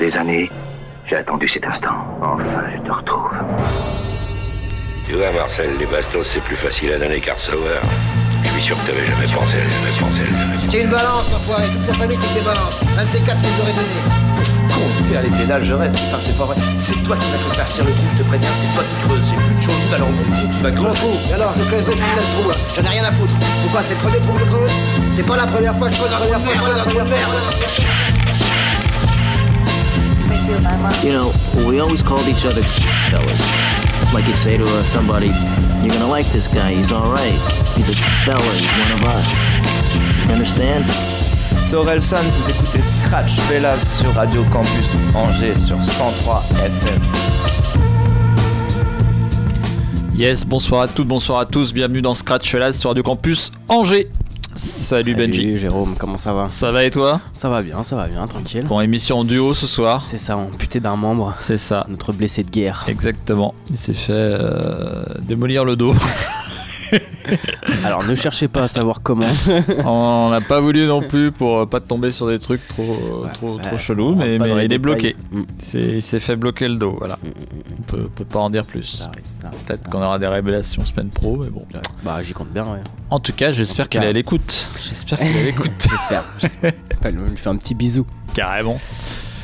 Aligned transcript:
des 0.00 0.16
années, 0.16 0.50
j'ai 1.04 1.16
attendu 1.16 1.46
cet 1.46 1.66
instant. 1.66 1.90
Enfin, 2.22 2.64
je 2.74 2.78
te 2.80 2.90
retrouve. 2.90 3.30
Tu 5.06 5.14
vois, 5.14 5.30
Marcel, 5.32 5.70
les 5.78 5.84
bastos, 5.86 6.26
c'est 6.26 6.40
plus 6.40 6.56
facile 6.56 6.92
à 6.94 6.98
donner 6.98 7.20
qu'à 7.20 7.34
recevoir. 7.34 7.82
Je 8.42 8.48
suis 8.48 8.62
sûr 8.62 8.76
que 8.82 8.86
t'avais 8.86 9.04
jamais 9.04 9.26
pensé 9.26 9.58
à 9.58 9.68
jamais 9.68 9.92
pensé 10.00 10.20
à. 10.22 10.62
C'était 10.62 10.82
une 10.84 10.88
balance, 10.90 11.30
l'enfoiré. 11.30 11.64
Toute 11.72 11.82
sa 11.84 11.92
famille, 11.94 12.16
c'est 12.18 12.28
que 12.28 12.34
des 12.34 12.40
balances. 12.40 12.80
Un 12.98 13.04
de 13.04 13.10
ces 13.10 13.20
quatre 13.20 13.42
nous 13.42 13.62
aurait 13.62 13.74
donné. 13.74 14.00
Con, 14.72 14.80
père, 15.12 15.22
les 15.22 15.28
pédales, 15.28 15.64
je 15.64 15.74
rêve. 15.74 15.92
Putain, 15.92 16.18
c'est 16.18 16.36
pas 16.38 16.44
vrai. 16.46 16.56
C'est 16.78 17.02
toi 17.02 17.16
qui 17.18 17.28
vas 17.30 17.36
te 17.50 17.54
faire 17.54 17.68
cirer 17.68 17.88
le 17.88 17.94
trou, 17.94 18.04
je 18.16 18.22
te 18.22 18.28
préviens. 18.28 18.54
C'est 18.54 18.72
toi 18.72 18.82
qui 18.84 18.94
creuses. 19.06 19.28
J'ai 19.28 19.36
plus 19.36 19.54
de 19.54 19.60
chaud 19.60 19.72
alors 19.94 20.08
tu 20.08 20.62
vas 20.62 20.70
Je 20.70 20.74
m'en 20.76 20.82
creuser. 20.84 20.96
fous. 21.00 21.18
Et 21.28 21.34
alors, 21.34 21.52
je 21.58 21.64
creuserai 21.64 21.92
ce 21.92 22.00
putain 22.00 22.22
de 22.22 22.32
trou, 22.40 22.48
là. 22.48 22.54
J'en 22.74 22.82
ai 22.84 22.88
rien 22.88 23.04
à 23.04 23.12
foutre. 23.12 23.34
Pourquoi? 23.62 23.82
C'est 23.82 23.94
le 23.94 24.00
premier 24.00 24.18
trou 24.20 24.32
que 24.32 24.40
je 24.40 24.44
creuse? 24.46 24.70
C'est 25.14 25.26
pas 25.26 25.36
la 25.36 25.46
première 25.46 25.76
fois 25.76 25.88
que 25.88 25.94
je 25.94 25.98
creuse 26.00 26.12
trou 26.12 26.24
de 26.24 26.30
merde. 26.30 26.42
je 26.54 26.58
creuse 26.62 26.82
trou 26.82 26.90
de 26.94 27.10
merde. 27.10 27.34
You 30.50 31.12
know, 31.12 31.32
we 31.68 31.78
always 31.78 32.02
called 32.02 32.26
each 32.26 32.44
other 32.44 32.62
fellas. 33.08 33.40
Like 34.12 34.26
you'd 34.26 34.34
say 34.34 34.56
to 34.56 34.64
uh, 34.64 34.82
somebody, 34.82 35.28
you're 35.80 35.94
gonna 35.94 36.08
like 36.08 36.26
this 36.32 36.48
guy, 36.48 36.72
he's 36.72 36.90
alright. 36.90 37.38
He's 37.76 37.88
a 37.88 37.94
fella, 38.24 38.42
he's 38.42 38.66
one 38.76 38.92
of 38.92 39.04
us. 39.04 39.28
You 40.26 40.32
understand? 40.32 40.84
C'est 41.62 41.76
Orelsan, 41.76 42.24
vous 42.24 42.50
écoutez 42.50 42.82
Scratch 42.82 43.36
Fellas 43.48 43.78
sur 43.78 44.12
Radio 44.12 44.42
Campus 44.50 44.96
Angers 45.14 45.54
sur 45.54 45.80
103 45.82 46.42
FM. 46.64 47.00
Yes, 50.16 50.44
bonsoir 50.44 50.82
à 50.82 50.88
toutes, 50.88 51.06
bonsoir 51.06 51.38
à 51.38 51.46
tous, 51.46 51.72
bienvenue 51.72 52.02
dans 52.02 52.14
Scratch 52.14 52.50
Fellas 52.50 52.72
sur 52.72 52.90
Radio 52.90 53.04
Campus 53.04 53.52
Angers. 53.68 54.10
Salut, 54.56 55.14
Benji. 55.14 55.56
Jérôme, 55.58 55.94
comment 55.98 56.16
ça 56.16 56.32
va 56.32 56.48
Ça 56.50 56.72
va 56.72 56.84
et 56.84 56.90
toi 56.90 57.20
Ça 57.32 57.48
va 57.48 57.62
bien, 57.62 57.82
ça 57.82 57.96
va 57.96 58.08
bien, 58.08 58.26
tranquille. 58.26 58.64
Bon, 58.64 58.80
émission 58.80 59.18
en 59.20 59.24
duo 59.24 59.54
ce 59.54 59.66
soir. 59.66 60.04
C'est 60.06 60.18
ça, 60.18 60.36
amputé 60.36 60.80
d'un 60.80 60.96
membre, 60.96 61.34
C'est 61.40 61.56
ça, 61.56 61.86
notre 61.88 62.12
blessé 62.12 62.42
de 62.42 62.50
guerre. 62.50 62.84
exactement. 62.88 63.54
Il 63.70 63.78
s'est 63.78 63.94
fait 63.94 64.12
euh, 64.12 65.04
démolir 65.20 65.64
le 65.64 65.76
dos. 65.76 65.94
Alors 67.84 68.04
ne 68.04 68.14
cherchez 68.14 68.48
pas 68.48 68.62
à 68.64 68.68
savoir 68.68 69.00
comment. 69.02 69.26
On 69.84 70.30
n'a 70.30 70.40
pas 70.40 70.60
voulu 70.60 70.86
non 70.86 71.02
plus 71.02 71.32
pour 71.32 71.58
euh, 71.58 71.66
pas 71.66 71.80
tomber 71.80 72.10
sur 72.12 72.26
des 72.28 72.38
trucs 72.38 72.66
trop, 72.68 72.82
euh, 72.82 73.24
Ouais, 73.26 73.32
trop, 73.32 73.58
trop 73.58 73.78
chelous, 73.78 74.14
mais, 74.14 74.36
il 74.36 74.42
est 74.42 74.62
détails. 74.62 74.78
bloqué. 74.78 75.16
Mm. 75.30 75.42
C'est- 75.58 75.80
il 75.80 76.02
s'est 76.02 76.20
fait 76.20 76.36
bloquer 76.36 76.68
le 76.68 76.76
dos, 76.76 76.96
voilà. 76.98 77.18
On 77.78 77.82
peut, 77.82 78.08
peut 78.14 78.24
pas 78.24 78.40
en 78.40 78.50
dire 78.50 78.64
plus. 78.64 79.08
Peut-être 79.66 79.88
qu'on 79.88 80.02
aura 80.02 80.18
des 80.18 80.26
révélations 80.26 80.84
semaine 80.84 81.08
pro, 81.08 81.36
mais 81.36 81.48
bon. 81.48 81.64
Bah 82.04 82.22
j'y 82.22 82.32
compte 82.32 82.50
bien, 82.52 82.64
ouais. 82.64 82.80
En 83.10 83.20
tout 83.20 83.32
cas, 83.32 83.52
j'espère 83.52 83.88
cas. 83.88 84.00
est 84.02 84.06
à 84.06 84.12
l'écoute. 84.12 84.70
J'espère 84.88 85.18
qu'il 85.18 85.36
est 85.36 85.40
à 85.40 85.44
l'écoute. 85.44 85.70
J'espère. 85.90 86.24
j'espère. 86.38 86.72
Enfin, 86.98 87.10
on 87.16 87.28
lui 87.30 87.36
fait 87.36 87.48
un 87.48 87.56
petit 87.56 87.74
bisou. 87.74 88.06
Carrément. 88.34 88.78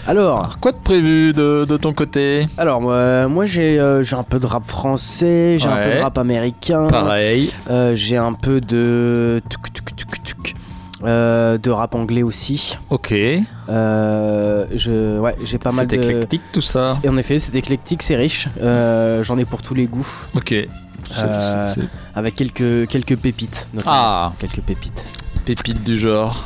Alors, 0.09 0.39
Alors, 0.39 0.59
quoi 0.61 0.73
de 0.73 0.77
prévu 0.77 1.33
de, 1.33 1.65
de 1.69 1.77
ton 1.77 1.93
côté? 1.93 2.47
Alors 2.59 2.81
moi, 2.81 3.27
moi 3.29 3.45
j'ai 3.45 3.79
euh, 3.81 4.03
j'ai 4.05 4.15
un 4.17 4.23
peu 4.23 4.39
de 4.39 4.47
rap 4.47 4.65
français, 4.65 5.57
j'ai 5.59 5.69
un 5.69 5.77
peu 5.77 5.95
de 5.97 6.01
rap 6.03 6.19
américain, 6.19 6.87
Pareil. 6.89 7.53
euh, 7.71 7.95
j'ai 7.95 8.17
un 8.17 8.33
peu 8.33 8.61
de 8.61 9.43
tuc, 9.49 9.73
tuc, 9.73 9.97
tuc, 9.97 10.23
tuc, 10.23 10.55
euh, 11.05 11.59
de 11.59 11.71
rap 11.71 11.95
anglais 11.97 12.23
aussi. 12.23 12.79
Ok. 12.91 13.13
Euh, 13.69 14.67
je 14.75 15.19
ouais, 15.19 15.35
j'ai 15.45 15.59
pas 15.59 15.73
mal 15.73 15.87
C'est 15.91 15.97
de 15.97 16.03
éclectique 16.03 16.43
tout 16.53 16.61
ça. 16.61 16.89
C'est- 16.89 17.09
En 17.09 17.17
effet, 17.17 17.39
c'est 17.41 17.55
éclectique, 17.57 18.03
c'est 18.03 18.17
riche. 18.17 18.49
Euh, 18.61 19.23
J'en 19.25 19.37
ai 19.39 19.45
pour 19.45 19.61
tous 19.63 19.75
les 19.75 19.87
goûts, 19.87 20.07
Ok. 20.35 20.49
C'est- 20.51 20.69
Euh, 21.19 21.69
c'est- 21.75 21.81
c'est- 21.81 21.89
avec 22.15 22.35
quelques, 22.37 22.89
quelques 22.89 23.17
pépites. 23.17 23.69
notamment. 23.75 23.93
Ah, 23.97 24.33
Quelques 24.39 24.61
pépites. 24.61 25.07
pépite 25.45 25.83
du 25.85 25.99
genre. 25.99 26.45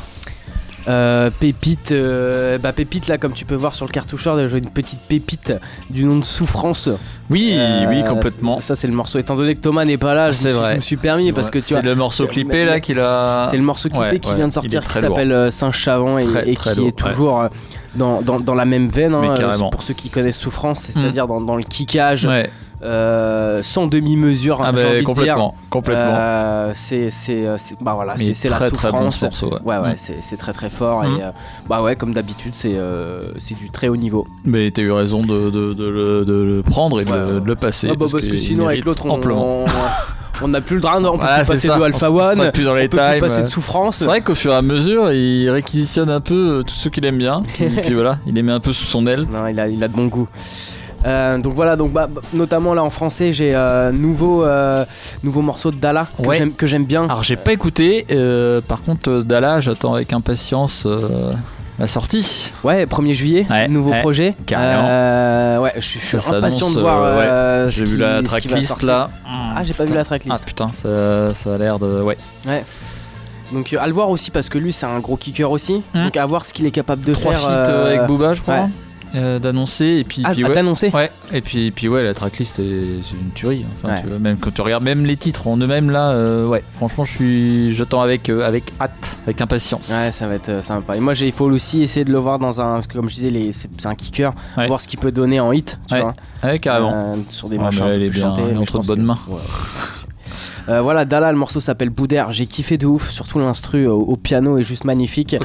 Euh, 0.87 1.29
pépite, 1.39 1.91
euh, 1.91 2.57
bah 2.57 2.73
pépite 2.73 3.07
là, 3.07 3.17
comme 3.19 3.33
tu 3.33 3.45
peux 3.45 3.53
voir 3.55 3.73
sur 3.75 3.85
le 3.85 3.91
cartoucheur, 3.91 4.47
j'ai 4.47 4.57
une 4.57 4.69
petite 4.69 4.99
pépite 5.01 5.53
du 5.91 6.05
nom 6.05 6.17
de 6.17 6.25
Souffrance. 6.25 6.89
Oui, 7.29 7.51
Euh, 7.53 7.85
oui, 7.87 8.03
complètement. 8.07 8.59
Ça, 8.61 8.75
c'est 8.75 8.87
le 8.87 8.93
morceau. 8.93 9.19
Étant 9.19 9.35
donné 9.35 9.53
que 9.53 9.59
Thomas 9.59 9.85
n'est 9.85 9.97
pas 9.99 10.13
là, 10.15 10.31
je, 10.31 10.37
C'est 10.37 10.47
me 10.47 10.49
suis- 10.53 10.59
vrai. 10.59 10.71
je 10.71 10.77
me 10.77 10.81
suis 10.81 10.97
permis 10.97 11.25
C'est 11.25 11.31
parce 11.33 11.47
vrai. 11.49 11.59
que 11.59 11.65
tu 11.65 11.73
vois. 11.73 11.81
C'est 11.81 11.87
le 11.87 11.95
morceau 11.95 12.25
clippé 12.27 12.65
là 12.65 12.79
qu'il 12.79 12.99
a. 12.99 13.47
C'est 13.51 13.57
le 13.57 13.63
morceau 13.63 13.89
clippé 13.89 14.05
Ouais, 14.05 14.19
qui 14.19 14.29
ouais, 14.31 14.35
vient 14.37 14.47
de 14.47 14.53
sortir 14.53 14.83
qui 14.83 14.93
s'appelle 14.93 15.31
euh, 15.31 15.49
Saint-Chavant 15.51 16.17
et, 16.17 16.25
Très, 16.25 16.49
et 16.49 16.53
très 16.55 16.73
qui 16.73 16.79
lourd, 16.79 16.87
est 16.87 16.91
toujours 17.11 17.43
dans, 17.95 18.21
dans, 18.21 18.39
dans 18.39 18.55
la 18.55 18.65
même 18.65 18.87
veine. 18.89 19.13
Hein, 19.13 19.35
pour 19.71 19.83
ceux 19.83 19.93
qui 19.93 20.09
connaissent 20.09 20.39
Souffrance, 20.39 20.79
c'est-à-dire 20.79 21.27
dans, 21.27 21.41
dans 21.41 21.55
le 21.55 21.63
kickage. 21.63 22.27
Euh, 22.83 23.61
sans 23.63 23.87
demi-mesure. 23.87 24.59
Ah 24.61 24.67
hein, 24.69 24.73
j'ai 24.75 24.83
bah 24.83 24.99
de 24.99 25.03
complètement. 25.69 26.13
Euh, 26.15 26.71
c'est 26.73 27.09
c'est 27.09 27.45
euh, 27.45 27.57
bah 27.81 27.93
voilà 27.95 28.15
c'est 28.17 28.49
la 28.49 28.57
très, 28.57 28.71
très 28.71 28.91
bon 28.91 29.11
souffrance 29.11 29.17
ce 29.17 29.25
morceau, 29.25 29.47
ouais. 29.53 29.59
ouais 29.63 29.77
ouais 29.83 29.93
Mm. 29.93 30.17
c'est 30.21 30.37
très 30.37 30.53
très 30.53 30.69
fort 30.69 31.03
Mm. 31.03 31.05
et 31.19 31.23
euh, 31.23 31.31
bah 31.69 31.81
ouais 31.81 31.95
comme 31.95 32.13
d'habitude 32.13 32.53
c'est 32.55 32.77
c'est 33.37 33.55
du 33.55 33.69
très 33.69 33.87
haut 33.87 33.97
niveau 33.97 34.27
Mais 34.45 34.71
t'as 34.71 34.81
eu 34.81 34.91
raison 34.91 35.21
de, 35.21 35.49
de- 35.49 35.73
de 35.73 35.83
le, 36.41 36.61
prendre 36.63 36.99
et 37.01 37.05
de, 37.05 37.11
Ouais, 37.11 37.17
le- 37.19 37.33
ouais. 37.35 37.41
de 37.41 37.45
le 37.45 37.55
passer. 37.55 37.87
Ah 37.91 37.95
bah, 37.95 38.05
parce, 38.11 38.27
que 38.27 38.37
sinon 38.37 38.67
avec 38.67 38.85
l'autre 38.85 39.05
on, 39.05 39.19
on, 39.29 39.65
on 40.43 40.47
n'a 40.47 40.61
plus 40.61 40.75
le 40.75 40.81
droit 40.81 40.99
on 40.99 41.17
peut 41.17 41.25
plus 41.25 41.47
passer 41.47 41.67
ça. 41.67 41.77
de 41.77 41.83
Alpha 41.83 42.11
on 42.11 42.15
One 42.17 42.37
sera 42.37 42.51
plus 42.51 42.63
dans 42.63 42.73
les 42.73 42.85
on 42.85 42.87
peut 42.87 42.97
plus 42.97 43.19
passer 43.19 43.41
de 43.41 43.45
souffrance 43.47 43.97
C'est 43.97 44.05
vrai 44.05 44.21
qu'au 44.21 44.33
fur 44.35 44.51
et 44.51 44.55
à 44.55 44.61
mesure, 44.63 45.11
il 45.11 45.49
réquisitionne 45.49 46.09
un 46.09 46.19
peu 46.21 46.63
tous 46.65 46.73
ceux 46.73 46.89
qu'il 46.89 47.05
aime 47.05 47.17
bien. 47.19 47.43
Puis, 47.53 47.65
puis 47.83 47.93
voilà, 47.93 48.17
il 48.25 48.33
les 48.33 48.41
met 48.43 48.51
un 48.51 48.59
peu 48.59 48.73
sous 48.73 48.85
son 48.85 49.05
aile. 49.05 49.25
non 49.31 49.45
il 49.47 49.59
a, 49.59 49.67
il 49.67 49.83
a 49.83 49.87
de 49.87 49.93
bon 49.93 50.07
goût 50.07 50.27
Euh, 51.05 51.37
donc 51.39 51.53
voilà, 51.55 51.75
donc 51.75 51.91
bah, 51.91 52.07
bah, 52.07 52.21
notamment 52.33 52.73
là 52.75 52.83
en 52.83 52.89
français 52.91 53.33
j'ai 53.33 53.55
euh, 53.55 53.91
nouveau 53.91 54.43
euh, 54.43 54.85
nouveau 55.23 55.41
morceau 55.41 55.71
de 55.71 55.77
Dala 55.77 56.07
que 56.21 56.27
Ouais. 56.27 56.51
j'aime 56.63 56.85
bien. 56.85 57.05
Alors 57.05 57.23
j'ai 57.23 57.35
pas 57.37 57.53
écouté, 57.53 58.05
euh, 58.11 58.61
par 58.61 58.81
contre 58.81 59.21
Dala, 59.23 59.61
j'attends 59.61 59.93
avec 59.95 60.13
impatience 60.13 60.87
la 61.79 61.87
sortie. 61.87 62.51
Ouais, 62.63 62.85
1er 62.85 63.13
juillet, 63.13 63.47
Ouais, 63.49 63.67
nouveau 63.67 63.91
ouais, 63.91 64.01
projet. 64.01 64.35
carrément. 64.45 65.63
Ouais, 65.63 65.73
je 65.77 65.81
suis, 65.81 66.17
impatient 66.31 66.69
de 66.71 66.79
voir. 66.79 67.17
ouais. 67.65 67.69
J'ai 67.69 67.85
vu 67.85 67.97
la 67.97 68.21
tracklist 68.21 68.83
là. 68.83 69.09
Ah, 69.25 69.63
j'ai 69.63 69.73
pas 69.73 69.85
vu 69.85 69.93
la 69.95 70.01
Ah 70.01 70.05
tracklist. 70.05 70.45
putain, 70.45 70.71
ça, 70.71 71.33
ça 71.33 71.55
a 71.55 71.57
l'air 71.57 71.79
de. 71.79 72.01
Ouais. 72.01 72.17
Donc 73.51 73.73
euh, 73.73 73.77
à 73.81 73.87
le 73.87 73.93
voir 73.93 74.09
aussi 74.09 74.31
parce 74.31 74.47
que 74.47 74.57
lui 74.57 74.71
c'est 74.71 74.85
un 74.85 74.99
gros 74.99 75.17
kicker 75.17 75.49
aussi. 75.51 75.83
Hmm. 75.93 76.05
Donc 76.05 76.15
à 76.17 76.25
voir 76.25 76.45
ce 76.45 76.53
qu'il 76.53 76.65
est 76.65 76.71
capable 76.71 77.03
de 77.03 77.13
Trois 77.13 77.33
faire. 77.33 77.49
euh, 77.49 77.87
avec 77.87 78.07
Booba, 78.07 78.33
je 78.33 78.41
crois. 78.41 78.53
ouais. 78.55 78.69
Euh, 79.15 79.39
d'annoncer 79.39 79.85
et 79.99 80.03
puis, 80.03 80.21
Ah, 80.25 80.31
puis 80.33 80.43
ouais. 80.45 81.11
et 81.33 81.41
puis, 81.41 81.71
puis 81.71 81.87
ouais, 81.89 82.03
la 82.03 82.13
tracklist 82.13 82.59
est- 82.59 83.01
c'est 83.01 83.13
une 83.13 83.31
tuerie. 83.35 83.65
Enfin, 83.73 83.89
Ouais. 83.89 84.01
tu 84.01 84.07
vois, 84.07 84.19
même 84.19 84.37
quand 84.37 84.51
tu 84.53 84.61
regardes 84.61 84.83
même 84.83 85.05
les 85.05 85.17
titres 85.17 85.47
en 85.47 85.57
eux-mêmes 85.57 85.89
là, 85.89 86.11
euh, 86.11 86.47
ouais, 86.47 86.63
franchement, 86.73 87.03
je 87.03 87.11
suis, 87.11 87.75
j'attends 87.75 88.01
avec 88.01 88.29
euh, 88.29 88.45
avec 88.47 88.71
hâte, 88.79 89.17
avec 89.25 89.41
impatience. 89.41 89.89
Ouais, 89.89 90.11
ça 90.11 90.27
va 90.27 90.35
être 90.35 90.49
euh, 90.49 90.61
sympa. 90.61 90.95
Et 90.95 90.99
moi, 90.99 91.13
il 91.13 91.31
faut 91.31 91.45
aussi 91.45 91.81
essayer 91.81 92.05
de 92.05 92.11
le 92.11 92.17
voir 92.19 92.39
dans 92.39 92.61
un. 92.61 92.75
parce 92.75 92.87
que 92.87 92.93
Comme 92.93 93.09
je 93.09 93.15
disais, 93.15 93.31
les- 93.31 93.51
c'est 93.51 93.69
c'est 93.77 93.87
un 93.87 93.95
kicker. 93.95 94.31
Ouais. 94.57 94.67
Voir 94.67 94.79
ce 94.79 94.87
qu'il 94.87 94.99
peut 94.99 95.11
donner 95.11 95.39
en 95.39 95.51
hit. 95.51 95.79
Tu 95.89 95.97
vois, 95.97 96.13
Ouais, 96.43 96.59
carrément. 96.59 97.13
Euh, 97.13 97.15
sur 97.29 97.49
des 97.49 97.57
Ouais, 97.57 97.63
machins 97.63 97.97
bien, 97.97 98.11
chantés, 98.13 98.41
mais 98.51 98.57
entre 98.57 98.79
de 98.79 98.85
bonnes 98.87 99.03
mains. 99.03 99.17
Euh, 100.69 100.81
voilà, 100.81 101.05
Dala, 101.05 101.31
le 101.31 101.37
morceau 101.37 101.59
s'appelle 101.59 101.89
Boudère. 101.89 102.31
J'ai 102.31 102.45
kiffé 102.45 102.77
de 102.77 102.85
ouf, 102.87 103.09
surtout 103.09 103.39
l'instru 103.39 103.87
au, 103.87 103.99
au 103.99 104.15
piano 104.15 104.57
est 104.57 104.63
juste 104.63 104.83
magnifique. 104.85 105.35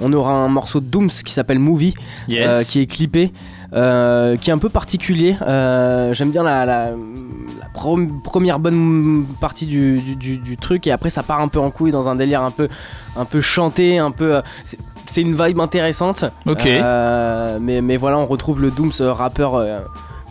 On 0.00 0.12
aura 0.12 0.32
un 0.34 0.48
morceau 0.48 0.80
de 0.80 0.86
Dooms 0.86 1.08
qui 1.24 1.32
s'appelle 1.32 1.58
Movie, 1.58 1.94
Yes. 2.28 2.46
euh, 2.48 2.62
qui 2.62 2.80
est 2.80 2.86
clippé, 2.86 3.32
euh, 3.72 4.36
qui 4.36 4.50
est 4.50 4.52
un 4.52 4.58
peu 4.58 4.68
particulier. 4.68 5.36
Euh, 5.42 6.12
J'aime 6.14 6.30
bien 6.30 6.42
la, 6.42 6.64
la- 6.64 6.90
la 6.90 7.66
prom- 7.74 8.20
première 8.22 8.58
bonne 8.58 9.24
partie 9.40 9.66
du, 9.66 10.00
du- 10.00 10.16
du- 10.16 10.36
du 10.38 10.56
truc, 10.56 10.86
et 10.86 10.92
après 10.92 11.10
ça 11.10 11.22
part 11.22 11.40
un 11.40 11.48
peu 11.48 11.58
en 11.60 11.70
couille 11.70 11.92
dans 11.92 12.08
un 12.08 12.16
délire 12.16 12.42
un 12.42 12.50
peu, 12.50 12.68
un 13.16 13.24
peu 13.24 13.40
chanté, 13.40 13.98
un 13.98 14.10
peu. 14.10 14.40
c'est- 14.64 14.78
une 15.20 15.34
vibe 15.34 15.60
intéressante. 15.60 16.24
Ok. 16.46 16.66
Euh, 16.66 17.58
mais, 17.60 17.80
mais 17.80 17.96
voilà, 17.96 18.18
on 18.18 18.26
retrouve 18.26 18.60
le 18.62 18.70
Dooms 18.70 18.92
rappeur 19.00 19.62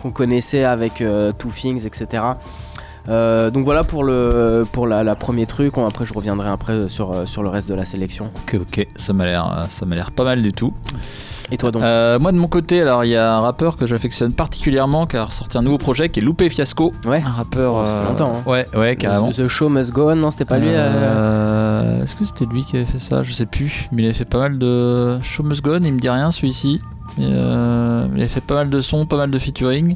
qu'on 0.01 0.11
connaissait 0.11 0.63
avec 0.63 1.03
Two 1.38 1.51
Things, 1.55 1.85
etc. 1.85 2.23
Euh, 3.09 3.50
donc 3.50 3.66
voilà 3.66 3.84
pour 3.84 4.03
le 4.03 4.66
pour 4.72 4.85
la, 4.88 5.03
la 5.03 5.16
premier 5.16 5.45
truc. 5.45 5.73
Après, 5.78 6.06
je 6.06 6.13
reviendrai 6.13 6.50
après 6.50 6.88
sur, 6.89 7.12
euh, 7.12 7.25
sur 7.25 7.42
le 7.44 7.50
reste 7.50 7.68
de 7.69 7.74
la 7.75 7.86
sélection. 7.86 8.30
Ok, 8.44 8.59
ok, 8.62 8.88
ça 8.95 9.13
m'a 9.13 9.25
l'air, 9.25 9.45
euh, 9.45 9.65
ça 9.69 9.86
m'a 9.86 9.95
l'air 9.95 10.12
pas 10.12 10.24
mal 10.24 10.42
du 10.44 10.51
tout. 10.51 10.74
Et 11.53 11.57
toi 11.57 11.71
donc 11.71 11.81
Euh, 11.83 12.18
moi 12.19 12.31
de 12.31 12.38
mon 12.38 12.48
côté, 12.48 12.81
alors 12.81 13.03
il 13.03 13.09
y 13.09 13.15
a 13.18 13.36
un 13.36 13.39
rappeur 13.42 13.75
que 13.75 13.86
j'affectionne 13.86 14.31
particulièrement 14.31 15.06
qui 15.06 15.18
a 15.18 15.25
ressorti 15.25 15.57
un 15.57 15.62
nouveau 15.63 15.77
projet 15.80 16.07
qui 16.09 16.19
est 16.19 16.24
Loupé 16.24 16.50
Fiasco. 16.50 16.94
Ouais. 17.06 17.21
Un 17.25 17.31
rappeur. 17.31 17.74
Oh, 17.75 17.86
ça 17.86 18.01
fait 18.01 18.07
longtemps, 18.07 18.33
hein. 18.38 18.50
Ouais, 18.50 18.65
ouais, 18.75 18.95
carrément. 18.95 19.31
The 19.31 19.48
Show 19.48 19.68
Must 19.68 19.92
Go 19.92 20.12
On, 20.12 20.15
non 20.15 20.30
C'était 20.30 20.45
pas 20.45 20.59
lui 20.59 20.69
euh, 20.69 20.75
Euh, 20.77 22.03
Est-ce 22.03 22.15
que 22.15 22.24
c'était 22.24 22.45
lui 22.45 22.63
qui 22.63 22.77
avait 22.77 22.86
fait 22.86 23.00
ça? 23.00 23.24
Je 23.24 23.33
sais 23.33 23.45
plus. 23.45 23.89
Mais 23.92 24.03
il 24.03 24.06
avait 24.06 24.13
fait 24.13 24.25
pas 24.25 24.38
mal 24.39 24.57
de. 24.59 25.19
Show 25.24 25.44
Must 25.44 25.62
Go 25.62 25.71
On, 25.75 25.83
il 25.83 25.94
me 25.94 26.00
dit 26.00 26.09
rien 26.09 26.31
celui-ci. 26.31 26.80
Euh, 27.19 28.08
il 28.16 28.24
a 28.24 28.28
fait 28.28 28.42
pas 28.42 28.56
mal 28.56 28.69
de 28.69 28.80
sons, 28.81 29.06
pas 29.06 29.18
mal 29.18 29.30
de 29.31 29.38
featuring. 29.40 29.96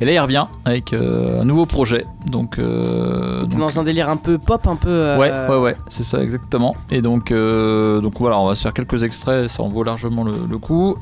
Et 0.00 0.04
là 0.04 0.12
il 0.12 0.18
revient 0.18 0.46
avec 0.64 0.92
euh, 0.92 1.42
un 1.42 1.44
nouveau 1.44 1.66
projet. 1.66 2.06
Donc. 2.26 2.58
euh, 2.58 3.40
donc- 3.42 3.58
dans 3.60 3.78
un 3.78 3.84
délire 3.84 4.08
un 4.08 4.16
peu 4.16 4.38
pop, 4.38 4.66
un 4.66 4.76
peu. 4.76 5.16
Ouais, 5.18 5.30
ouais, 5.48 5.56
ouais, 5.58 5.76
c'est 5.88 6.04
ça 6.04 6.22
exactement. 6.22 6.74
Et 6.90 7.00
donc, 7.02 7.30
euh, 7.32 8.00
donc 8.00 8.14
voilà, 8.18 8.38
on 8.40 8.46
va 8.46 8.54
se 8.54 8.62
faire 8.62 8.72
quelques 8.72 9.02
extraits, 9.02 9.48
ça 9.48 9.62
en 9.62 9.68
vaut 9.68 9.84
largement 9.84 10.24
le, 10.24 10.32
le 10.48 10.58
coup. 10.58 10.96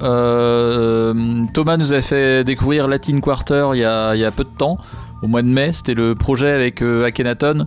Thomas 1.53 1.77
nous 1.77 1.93
a 1.93 2.01
fait 2.01 2.45
découvrir 2.45 2.89
Latin 2.89 3.21
Quarter 3.21 3.69
il 3.75 3.79
y 3.81 3.85
a, 3.85 4.15
il 4.15 4.21
y 4.21 4.25
a 4.25 4.31
peu 4.31 4.45
de 4.45 4.49
temps. 4.57 4.77
au 5.23 5.29
mois 5.29 5.43
de 5.43 5.49
mai. 5.49 5.73
C'était 5.73 5.95
le 5.95 6.15
projet 6.15 6.51
avec 6.51 6.83
euh, 6.83 7.05
Akhenaton 7.07 7.67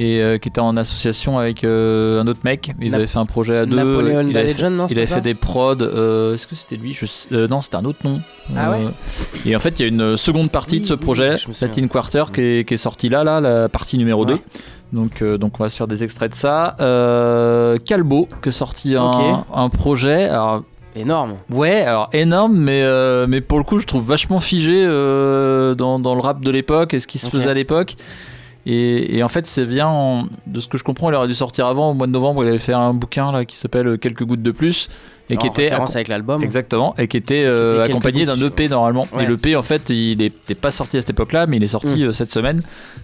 et 0.00 0.22
euh, 0.22 0.38
qui 0.38 0.48
était 0.48 0.62
en 0.62 0.78
association 0.78 1.38
avec 1.38 1.62
euh, 1.62 2.22
un 2.22 2.26
autre 2.26 2.40
mec. 2.42 2.72
Ils 2.80 2.94
avaient 2.94 3.06
fait 3.06 3.18
un 3.18 3.26
projet 3.26 3.58
à 3.58 3.66
deux. 3.66 3.76
Napoléon 3.76 4.26
il 4.26 4.36
avait 4.38 4.54
non, 4.70 4.88
fait, 4.88 4.88
c'est 4.88 4.94
il 4.94 4.98
avait 4.98 5.06
fait 5.06 5.20
des 5.20 5.34
prods. 5.34 5.76
euh, 5.82 6.34
Est-ce 6.34 6.46
que 6.46 6.54
c'était 6.54 6.76
lui? 6.76 6.94
Je 6.94 7.46
Non, 7.46 7.60
c'était 7.60 7.76
un 7.76 7.84
autre 7.84 7.98
nom. 8.04 8.20
Ah 8.56 8.70
ouais 8.70 8.78
Et 9.44 9.54
en 9.54 9.58
fait, 9.58 9.78
il 9.78 9.82
y 9.82 9.84
a 9.84 9.88
une 9.88 10.16
seconde 10.16 10.50
partie 10.50 10.76
Oui, 10.76 10.80
de 10.82 10.86
ce 10.86 10.94
oui, 10.94 11.00
projet, 11.00 11.36
souviens. 11.36 11.68
Latin 11.68 11.86
Quarter, 11.86 12.24
qui 12.32 12.40
est, 12.40 12.66
qui 12.66 12.74
est 12.74 12.78
sortie 12.78 13.10
là, 13.10 13.24
là, 13.24 13.40
la 13.42 13.68
partie 13.68 13.98
numéro 13.98 14.24
2. 14.24 14.32
Ouais. 14.34 14.40
Donc, 14.94 15.20
euh, 15.20 15.36
donc 15.36 15.60
on 15.60 15.64
va 15.64 15.68
se 15.68 15.76
faire 15.76 15.86
des 15.86 16.02
extraits 16.02 16.30
de 16.30 16.36
ça. 16.36 16.76
Euh, 16.80 17.76
Calbo, 17.84 18.26
qui 18.42 18.48
a 18.48 18.52
sorti 18.52 18.96
un, 18.96 19.68
projet. 19.68 20.24
Alors, 20.30 20.62
Énorme. 20.96 21.34
Ouais, 21.50 21.82
alors 21.82 22.08
énorme, 22.12 22.56
mais, 22.56 22.82
euh, 22.82 23.26
mais 23.28 23.40
pour 23.40 23.58
le 23.58 23.64
coup, 23.64 23.78
je 23.78 23.86
trouve 23.86 24.04
vachement 24.04 24.40
figé 24.40 24.84
dans, 24.84 25.98
dans 26.00 26.14
le 26.14 26.20
rap 26.20 26.40
de 26.40 26.50
l'époque 26.50 26.94
et 26.94 27.00
ce 27.00 27.06
qui 27.06 27.18
se 27.18 27.28
faisait 27.28 27.50
à 27.50 27.54
l'époque. 27.54 27.96
Et, 28.66 29.16
et 29.16 29.22
en 29.22 29.28
fait, 29.28 29.46
c'est 29.46 29.64
bien, 29.64 29.86
en- 29.88 30.26
de 30.46 30.60
ce 30.60 30.68
que 30.68 30.76
je 30.76 30.84
comprends, 30.84 31.10
il 31.10 31.14
aurait 31.14 31.28
dû 31.28 31.34
sortir 31.34 31.66
avant, 31.66 31.90
au 31.90 31.94
mois 31.94 32.06
de 32.06 32.12
novembre, 32.12 32.44
il 32.44 32.48
avait 32.48 32.58
fait 32.58 32.74
un 32.74 32.92
bouquin 32.92 33.32
là, 33.32 33.44
qui 33.44 33.56
s'appelle 33.56 33.98
Quelques 33.98 34.24
gouttes 34.24 34.42
de 34.42 34.50
plus. 34.50 34.88
Et 35.32 35.36
qui 35.36 35.46
En 35.46 35.50
était 35.52 35.62
référence 35.62 35.94
avec 35.94 36.08
l'album. 36.08 36.42
Exactement, 36.42 36.92
et 36.98 37.06
qui 37.06 37.16
était, 37.16 37.44
euh, 37.46 37.84
accompagné 37.84 38.24
d'un 38.26 38.34
EP 38.44 38.68
normalement. 38.68 39.06
Ouais. 39.14 39.22
Et 39.24 39.26
l'EP, 39.28 39.54
en 39.54 39.62
fait, 39.62 39.88
il 39.88 40.18
n'était 40.18 40.56
pas 40.56 40.72
sorti 40.72 40.96
à 40.96 41.00
cette 41.02 41.10
époque-là, 41.10 41.46
mais 41.46 41.58
il 41.58 41.62
est 41.62 41.68
sorti 41.68 41.98
Mm. 42.02 42.08
euh, 42.08 42.12
cette 42.12 42.32
semaine. 42.32 42.60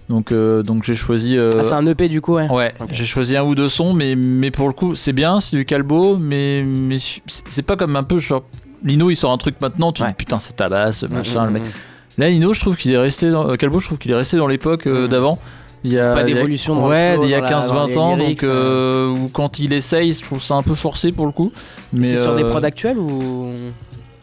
Donc, 0.09 0.33
euh, 0.33 0.61
donc 0.61 0.83
j'ai 0.83 0.93
choisi. 0.93 1.37
euh, 1.37 1.51
Ah, 1.57 1.63
c'est 1.63 1.73
un 1.75 1.85
EP 1.87 2.09
du 2.09 2.19
coup, 2.19 2.33
ouais. 2.35 2.49
Ouais, 2.51 2.73
j'ai 2.91 3.05
choisi 3.05 3.37
un 3.37 3.43
ou 3.45 3.55
deux 3.55 3.69
sons, 3.69 3.93
mais, 3.93 4.15
mais 4.17 4.51
pour 4.51 4.67
le 4.67 4.73
coup, 4.73 4.93
c'est 4.93 5.13
bien, 5.13 5.39
c'est 5.39 5.55
du 5.55 5.63
calbo, 5.63 6.17
mais, 6.17 6.63
mais 6.67 6.97
c'est 7.25 7.61
pas 7.61 7.77
comme 7.77 7.95
un 7.95 8.03
peu 8.03 8.17
genre. 8.17 8.43
Lino, 8.83 9.09
il 9.09 9.15
sort 9.15 9.31
un 9.31 9.37
truc 9.37 9.55
maintenant, 9.61 9.93
tu 9.93 10.01
Ouais. 10.03 10.09
dis 10.09 10.13
putain, 10.15 10.37
c'est 10.37 10.55
tabasse, 10.57 11.03
machin, 11.03 11.43
Mm, 11.43 11.45
le 11.45 11.49
mm, 11.49 11.53
mec. 11.53 11.63
mm. 11.63 11.67
Là, 12.17 12.29
Lino, 12.29 12.53
je 12.53 12.59
trouve 12.59 12.75
qu'il 12.77 12.91
est 12.91 12.97
resté 12.97 13.29
dans. 13.29 13.49
euh, 13.49 13.55
Calbo, 13.55 13.79
je 13.79 13.85
trouve 13.85 13.97
qu'il 13.97 14.11
est 14.11 14.15
resté 14.15 14.37
dans 14.37 14.47
l'époque 14.47 14.87
euh, 14.87 15.05
Mm. 15.05 15.09
d'avant. 15.09 15.39
Il 15.83 15.93
y 15.93 15.99
a, 15.99 16.13
Pas 16.15 16.21
il 16.27 16.33
d'évolution 16.33 16.75
dans 16.75 16.85
le 16.85 16.89
Ouais, 16.89 17.13
flow, 17.13 17.21
d'il 17.23 17.29
y 17.31 17.35
a 17.35 17.37
dans 17.39 17.43
la- 17.45 17.51
dans 17.51 17.59
15-20 17.61 17.87
les 17.87 17.97
ans, 17.99 18.15
lyrics, 18.15 18.41
donc. 18.41 18.49
euh, 18.49 19.07
ou 19.09 19.29
quand 19.31 19.59
il 19.59 19.71
essaye, 19.73 20.11
je 20.11 20.23
trouve 20.23 20.41
ça 20.41 20.55
un 20.55 20.63
peu 20.63 20.73
forcé 20.73 21.11
pour 21.11 21.27
le 21.27 21.31
coup. 21.31 21.51
Mais 21.93 22.03
C'est 22.05 22.17
sur 22.17 22.35
des 22.35 22.43
euh, 22.43 22.49
prods 22.49 22.63
actuels 22.65 22.97
ou? 22.97 23.51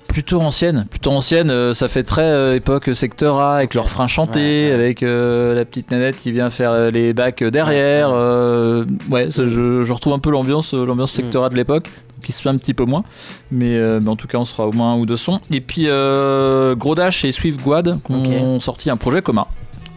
Plutôt 0.09 0.41
ancienne, 0.41 0.87
plutôt 0.91 1.11
ancienne, 1.11 1.51
euh, 1.51 1.75
ça 1.75 1.89
fait 1.89 2.03
très 2.05 2.23
euh, 2.23 2.55
époque 2.55 2.91
secteur 2.93 3.39
A 3.39 3.57
avec 3.57 3.77
chantés, 4.07 4.41
Ouais, 4.41 4.69
ouais. 4.69 4.75
avec 4.75 5.03
euh, 5.03 5.55
la 5.55 5.65
petite 5.65 5.91
nanette 5.91 6.17
qui 6.17 6.31
vient 6.31 6.51
faire 6.51 6.71
euh, 6.73 6.91
les 6.91 7.13
bacs 7.13 7.43
euh, 7.43 7.51
derrière. 7.51 8.09
Ouais, 8.11 8.15
ouais. 8.15 8.21
euh, 8.21 8.85
ouais, 9.11 9.31
ça, 9.31 9.49
je, 9.49 9.83
je 9.83 9.93
retrouve 9.93 10.13
un 10.13 10.19
peu 10.21 10.31
l'ambiance, 10.31 10.73
euh, 10.75 10.85
l'ambiance 10.85 11.13
Mm. 11.15 11.17
secteur 11.17 11.45
A 11.45 11.49
de 11.49 11.57
l'époque, 11.57 11.89
qui 12.25 12.33
se 12.33 12.43
fait 12.43 12.49
un 12.49 12.57
petit 12.57 12.75
peu 12.75 12.85
moins, 12.85 13.05
mais, 13.51 13.77
euh, 13.77 14.01
mais 14.03 14.09
en 14.09 14.17
tout 14.17 14.27
cas 14.27 14.39
on 14.39 14.45
sera 14.45 14.67
au 14.67 14.73
moins 14.73 14.95
un 14.95 14.99
ou 14.99 15.07
deux 15.07 15.17
sons. 15.17 15.41
Et 15.53 15.61
puis 15.61 15.85
euh, 15.87 16.75
Gros 16.75 16.95
Dash 16.95 17.25
et 17.25 17.33
Swift 17.33 17.61
Guad 17.61 17.99
ont 18.09 18.61
sorti 18.61 18.91
un 18.91 18.97
projet 18.97 19.23
commun. 19.23 19.47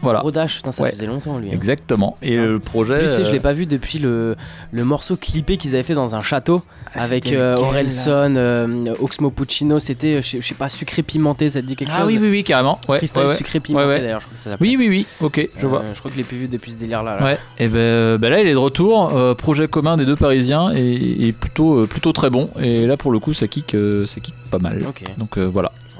Voilà. 0.07 0.19
Gros 0.19 0.31
Dash, 0.31 0.57
putain, 0.57 0.71
ça 0.71 0.83
Ouais. 0.83 0.91
faisait 0.91 1.05
longtemps 1.07 1.37
lui. 1.37 1.49
hein. 1.49 1.53
Exactement. 1.53 2.17
Et 2.21 2.31
Putain. 2.31 2.41
le 2.45 2.59
projet. 2.59 2.99
Lui, 3.01 3.05
tu 3.09 3.11
sais, 3.15 3.23
je 3.23 3.29
euh, 3.29 3.33
l'ai 3.33 3.39
pas 3.39 3.53
vu 3.53 3.65
depuis 3.65 3.99
le, 3.99 4.35
le 4.71 4.83
morceau 4.85 5.15
clippé 5.15 5.57
qu'ils 5.57 5.73
avaient 5.75 5.83
fait 5.83 5.93
dans 5.93 6.15
un 6.15 6.21
château 6.21 6.61
Ah, 6.95 7.03
avec 7.03 7.31
euh, 7.31 7.55
Orelson, 7.57 8.33
euh, 8.37 8.93
Oxmo 9.01 9.29
Puccino. 9.29 9.79
C'était, 9.79 10.15
euh, 10.17 10.21
je 10.21 10.39
sais- 10.41 10.53
pas, 10.55 10.69
sucré 10.69 11.03
pimenté, 11.03 11.49
ça 11.49 11.61
te 11.61 11.65
dit 11.67 11.75
quelque 11.75 11.91
Ah 11.93 11.99
chose 11.99 12.07
oui, 12.07 12.17
oui, 12.21 12.29
oui, 12.29 12.43
carrément. 12.43 12.79
Ouais, 12.87 12.97
Freestyle 12.97 13.23
ouais, 13.23 13.27
ouais. 13.29 13.35
sucré 13.35 13.59
pimenté 13.59 13.85
Ouais, 13.85 13.93
ouais. 13.93 14.01
d'ailleurs, 14.01 14.21
je 14.21 14.25
crois 14.27 14.35
que 14.37 14.43
ça. 14.43 14.57
Oui, 14.59 14.75
oui, 14.79 14.87
oui, 14.89 15.05
ok, 15.21 15.49
je 15.57 15.65
Euh, 15.65 15.69
vois. 15.69 15.83
Je 15.93 15.99
crois 15.99 16.09
que 16.09 16.15
je 16.15 16.19
l'ai 16.21 16.23
plus 16.25 16.37
vu 16.37 16.47
depuis 16.47 16.71
ce 16.71 16.77
délire 16.77 17.03
là. 17.03 17.21
Ouais, 17.23 17.37
et 17.59 17.67
ben, 17.67 17.77
euh, 17.77 18.17
ben 18.17 18.29
là 18.31 18.41
il 18.41 18.47
est 18.47 18.53
de 18.53 18.57
retour, 18.57 19.15
euh, 19.15 19.33
projet 19.35 19.67
commun 19.67 19.97
des 19.97 20.05
deux 20.05 20.15
Parisiens 20.15 20.71
et, 20.75 21.27
et 21.27 21.31
plutôt, 21.33 21.79
euh, 21.81 21.85
plutôt 21.87 22.11
très 22.13 22.29
bon. 22.29 22.49
Et 22.59 22.85
là 22.87 22.97
pour 22.97 23.11
le 23.11 23.19
coup 23.19 23.33
ça 23.33 23.47
kick, 23.47 23.73
euh, 23.75 24.05
ça 24.05 24.19
kick 24.19 24.33
pas 24.49 24.59
mal. 24.59 24.79
Ok. 24.87 25.03
Donc 25.17 25.37
euh, 25.37 25.45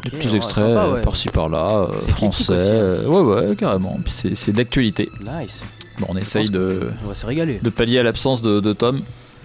des 0.04 0.10
petits 0.12 0.36
extraits 0.36 0.66
ouais. 0.66 1.02
par-ci 1.02 1.30
par-là, 1.30 1.88
euh, 1.90 2.00
français. 2.00 2.54
aussi, 2.54 2.62
hein. 2.62 2.74
euh, 2.74 3.06
ouais, 3.08 3.48
ouais, 3.50 3.56
carrément. 3.56 4.00
Puis 4.04 4.34
c'est, 4.36 4.52
d'actualité. 4.52 5.10
Nice. 5.22 5.66
Bon, 6.00 6.08
on 6.10 6.16
Je 6.16 6.20
essaye 6.20 6.50
de, 6.50 6.92
On 7.04 7.08
va 7.08 7.14
se 7.16 7.26
régaler. 7.26 7.60
de 7.62 7.70
pallier 7.70 8.00
à 8.00 8.04
l'absence 8.04 8.42
de, 8.42 8.60
de 8.60 8.74
Tom 8.74 9.02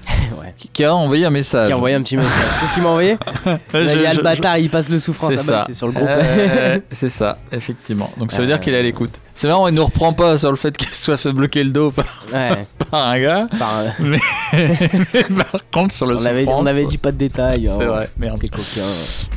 ouais. 0.41 0.55
qui, 0.73 0.85
a 0.85 0.95
envoyé 0.95 1.25
un 1.25 1.31
message. 1.31 1.67
Qui 1.67 1.73
a 1.73 1.77
envoyé 1.77 1.95
un 1.95 2.03
petit 2.03 2.17
message. 2.17 2.33
Qu'est-ce 2.61 2.75
qu'il 2.75 2.83
m'a 2.83 2.89
envoyé 2.91 3.17
Il 3.47 3.51
a 3.51 3.59
ah, 3.73 3.79
je- 4.13 4.17
le 4.17 4.23
bâtard, 4.23 4.59
il 4.59 4.71
passe 4.71 4.89
le 4.89 4.99
souffrance. 4.99 5.33
C'est 5.35 5.39
Ah 5.41 5.43
ça. 5.43 5.65
C'est 5.67 5.75
sur 5.75 5.87
le 5.87 5.93
groupe. 5.93 6.09
Euh, 6.09 6.79
c'est 6.91 7.11
ça, 7.11 7.39
effectivement. 7.53 8.11
Donc 8.19 8.33
ça 8.33 8.39
veut 8.39 8.45
Euh, 8.45 8.47
dire 8.49 8.61
qu'il 8.61 8.75
est 8.75 8.79
à 8.79 8.83
l'écoute. 8.83 9.21
C'est 9.35 9.49
marrant, 9.49 9.67
il 9.69 9.73
ne 9.73 9.79
nous 9.79 9.85
reprend 9.87 10.13
pas 10.13 10.37
sur 10.37 10.51
le 10.51 10.57
fait 10.57 10.77
qu'il 10.77 10.93
soit 10.95 11.17
fait 11.17 11.33
bloquer 11.33 11.65
le 11.65 11.71
dos 11.71 11.91
par, 11.91 12.25
ouais. 12.33 12.63
par 12.91 13.07
un 13.07 13.19
gars. 13.19 13.47
Par, 13.59 13.81
euh, 13.81 13.89
Mais 14.03 15.23
par 15.51 15.61
contre, 15.73 15.95
sur 15.95 16.07
le 16.07 16.17
on, 16.17 16.25
avait, 16.27 16.47
on 16.49 16.67
avait 16.67 16.85
dit 16.85 16.99
pas 16.99 17.13
de 17.13 17.17
détails. 17.17 17.67
C'est 17.69 17.83
hein. 17.83 17.87
vrai, 17.89 18.11
merde. 18.19 18.41
Coquin. 18.51 18.83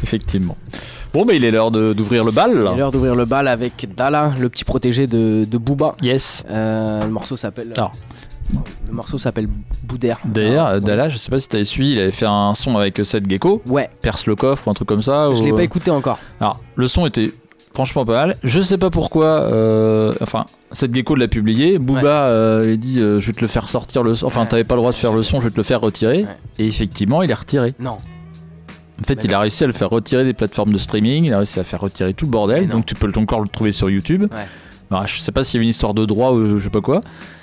Effectivement. 0.04 0.58
Bon, 1.14 1.24
bah, 1.26 1.34
il 1.34 1.46
est 1.46 1.52
l'heure 1.52 1.72
d'ouvrir 1.72 2.26
le 2.26 2.32
bal. 2.32 2.52
Il 2.54 2.74
est 2.74 2.78
l'heure 2.78 2.92
d'ouvrir 2.92 3.16
le 3.16 3.24
bal 3.24 3.48
avec 3.48 3.88
Dala, 3.96 4.34
le 4.38 4.50
petit 4.50 4.66
protégé 4.66 5.08
de, 5.08 5.46
de 5.50 5.58
Booba. 5.58 5.96
Yes. 6.02 6.44
Euh, 6.50 7.04
le 7.06 7.10
morceau 7.10 7.38
s'appelle. 7.38 7.74
Le 8.88 8.94
morceau 8.94 9.18
s'appelle 9.18 9.48
Boudère. 9.84 10.20
D'ailleurs, 10.26 10.68
Ah, 10.68 10.80
Dala, 10.80 11.10
je 11.10 11.18
sais 11.18 11.30
pas 11.32 11.40
si 11.40 11.48
t'avais 11.50 11.64
suivi, 11.64 11.94
il 11.94 12.00
avait 12.00 12.12
fait 12.12 12.26
un 12.28 12.54
son 12.54 12.78
avec 12.78 13.00
Seth 13.04 13.30
Gecko, 13.30 13.62
Ouais, 13.68 13.90
Perce 14.02 14.28
le 14.28 14.36
coffre 14.36 14.68
ou 14.68 14.72
un 14.72 14.74
truc 14.74 14.88
comme 14.88 15.02
ça. 15.02 15.32
je 15.34 15.42
ou- 15.42 15.46
l'ai 15.46 15.54
pas 15.54 15.64
écouté 15.64 15.92
encore. 15.92 16.20
Alors, 16.40 16.60
le 16.76 16.88
son 16.88 17.06
était 17.08 17.32
franchement 17.74 18.06
pas 18.06 18.14
mal. 18.14 18.38
Je 18.44 18.62
sais 18.62 18.78
pas 18.78 18.90
pourquoi, 18.90 19.26
euh, 19.26 20.14
enfin, 20.22 20.46
Seth 20.72 20.94
Gecko 20.96 21.16
l'a 21.16 21.28
publié. 21.28 21.80
Booba 21.80 22.02
Ouais. 22.02 22.06
euh, 22.08 22.72
il 22.74 22.78
dit 22.80 23.00
euh, 23.00 23.20
Je 23.20 23.28
vais 23.28 23.34
te 23.34 23.42
le 23.42 23.48
faire 23.48 23.68
sortir 23.68 24.04
le 24.04 24.14
son. 24.16 24.28
Enfin, 24.28 24.42
Ouais. 24.42 24.48
t'avais 24.48 24.64
pas 24.64 24.76
le 24.76 24.82
droit 24.82 24.92
de 24.92 24.96
faire 24.96 25.12
le 25.14 25.24
son, 25.24 25.40
je 25.40 25.46
vais 25.46 25.52
te 25.52 25.58
le 25.58 25.64
faire 25.64 25.82
retirer. 25.82 26.20
Ouais. 26.24 26.38
Et 26.60 26.68
effectivement, 26.68 27.22
il 27.24 27.32
est 27.32 27.36
retiré. 27.36 27.74
Non. 27.80 27.98
En 29.02 29.04
fait, 29.06 29.16
Mais 29.16 29.24
il 29.26 29.34
a 29.34 29.40
réussi 29.40 29.64
à 29.66 29.68
le 29.68 29.74
faire 29.74 29.90
retirer 29.90 30.24
des 30.24 30.32
plateformes 30.34 30.72
de 30.72 30.78
streaming, 30.78 31.26
il 31.26 31.34
a 31.34 31.38
réussi 31.38 31.60
à 31.60 31.66
faire 31.66 31.82
retirer 31.82 32.14
tout 32.14 32.26
le 32.26 32.32
bordel. 32.32 32.70
Donc, 32.70 32.86
tu 32.86 32.96
peux 32.96 33.12
encore 33.18 33.42
le 33.42 33.48
trouver 33.50 33.74
sur 33.74 33.90
YouTube. 33.90 34.28
Alors, 34.92 35.08
je 35.08 35.20
sais 35.20 35.32
pas 35.32 35.44
s'il 35.44 35.56
y 35.56 35.58
avait 35.58 35.66
une 35.66 35.70
histoire 35.70 35.94
de 35.94 36.06
droit 36.06 36.32
ou 36.32 36.60
je 36.60 36.64
sais 36.64 36.70
pas 36.70 36.82
quoi. 36.82 37.02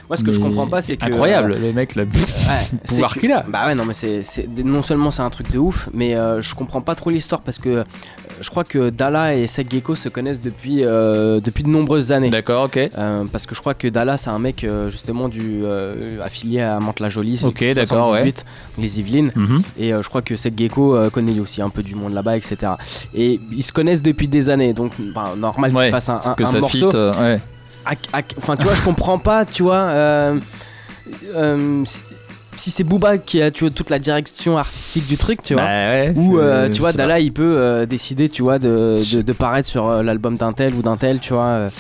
Moi, 0.09 0.17
ce 0.19 0.25
que 0.25 0.33
je 0.33 0.41
comprends 0.41 0.67
pas, 0.67 0.83
c'est 0.83 0.97
que. 0.97 1.07
Incroyable, 1.07 1.57
le 1.59 1.73
mec, 1.73 1.95
là. 1.95 2.03
Ouais, 2.03 2.09
c'est 2.85 2.97
pouvoir 2.97 3.17
qu'il 3.17 3.33
a. 3.33 3.45
Bah 3.49 3.67
ouais, 3.67 3.75
non, 3.75 3.87
mais 3.87 3.95
c'est, 3.95 4.23
non 4.63 4.83
seulement 4.83 5.11
c'est 5.11 5.23
un 5.23 5.31
truc 5.31 5.51
de 5.51 5.59
ouf, 5.59 5.89
mais 5.95 6.17
euh, 6.17 6.43
je 6.43 6.55
comprends 6.55 6.83
pas 6.83 6.95
trop 6.95 7.09
l'histoire 7.09 7.41
parce 7.41 7.59
que 7.59 7.69
euh, 7.71 7.85
je 8.43 8.51
crois 8.51 8.65
que 8.65 8.91
Dala 8.91 9.35
et 9.35 9.47
Seth 9.47 9.71
Gecko 9.71 9.95
se 9.95 10.09
connaissent 10.09 10.41
depuis, 10.41 10.83
euh, 10.85 11.41
depuis 11.41 11.63
de 11.63 11.69
nombreuses 11.69 12.13
années. 12.13 12.29
D'accord, 12.31 12.65
ok. 12.65 12.77
Euh, 12.77 13.25
parce 13.31 13.47
que 13.47 13.55
je 13.55 13.61
crois 13.61 13.75
que 13.75 13.89
Dala 13.89 14.17
c'est 14.17 14.31
un 14.31 14.39
mec 14.39 14.65
euh, 14.65 14.91
justement 14.91 15.29
du 15.29 15.63
affilié 16.23 16.61
à 16.61 16.79
Mantes-la-Jolie, 16.81 17.41
Ok, 17.45 17.63
d'accord, 17.75 18.09
78, 18.09 18.45
les 18.79 19.01
Yvelines. 19.01 19.31
Mhm. 19.35 19.63
Et 19.79 19.91
je 19.91 20.09
crois 20.09 20.23
que 20.23 20.37
Seth 20.37 20.59
Gecko 20.59 20.99
connaît 21.11 21.39
aussi 21.41 21.63
un 21.63 21.71
peu 21.71 21.83
du 21.83 21.95
monde 21.95 22.13
là-bas, 22.13 22.37
etc. 22.37 22.73
Et 23.15 23.41
ils 23.51 23.63
se 23.63 23.73
connaissent 23.73 24.03
depuis 24.03 24.29
des 24.29 24.51
années, 24.51 24.73
donc 24.73 24.93
bah, 25.15 25.35
normal 25.37 25.75
Ouais, 25.75 25.85
qu'ils 25.85 25.91
fassent 25.93 26.09
un, 26.09 26.21
un- 26.25 26.35
que 26.35 26.43
un 26.43 26.47
ça 26.47 26.59
morceau. 26.61 26.91
fit, 26.91 26.97
ouais. 26.97 27.41
Enfin, 28.37 28.57
tu 28.57 28.65
vois, 28.65 28.75
je 28.75 28.83
comprends 28.83 29.19
pas, 29.19 29.45
tu 29.45 29.63
vois. 29.63 29.75
euh, 31.35 31.85
si- 32.57 32.71
c'est 32.71 32.85
Booba 32.85 33.19
qui 33.19 33.41
a 33.43 33.51
tu 33.51 33.65
vois, 33.65 33.71
toute 33.71 33.91
la 33.91 33.99
direction 33.99 34.59
artistique 34.59 35.07
du 35.07 35.17
truc, 35.17 35.43
tu 35.43 35.55
vois. 35.55 35.63
Bah 35.65 35.69
ouais, 35.69 36.13
Ou 36.17 36.39
euh, 36.39 36.69
tu 36.69 36.81
vois, 36.81 36.93
Dala 36.93 37.21
il 37.21 37.33
peut 37.33 37.55
euh, 37.59 37.87
décider, 37.87 38.29
tu 38.29 38.43
vois, 38.43 38.59
de, 38.59 39.01
de, 39.15 39.23
de 39.23 39.33
paraître 39.33 39.69
sur 39.69 39.87
euh, 39.89 40.03
l'album 40.03 40.37
d'un 40.37 40.53
tel 40.53 40.75
ou 40.75 40.83
d'un 40.83 40.97
tel, 40.97 41.19
tu 41.21 41.33
vois. 41.33 41.45
euh. 41.45 41.71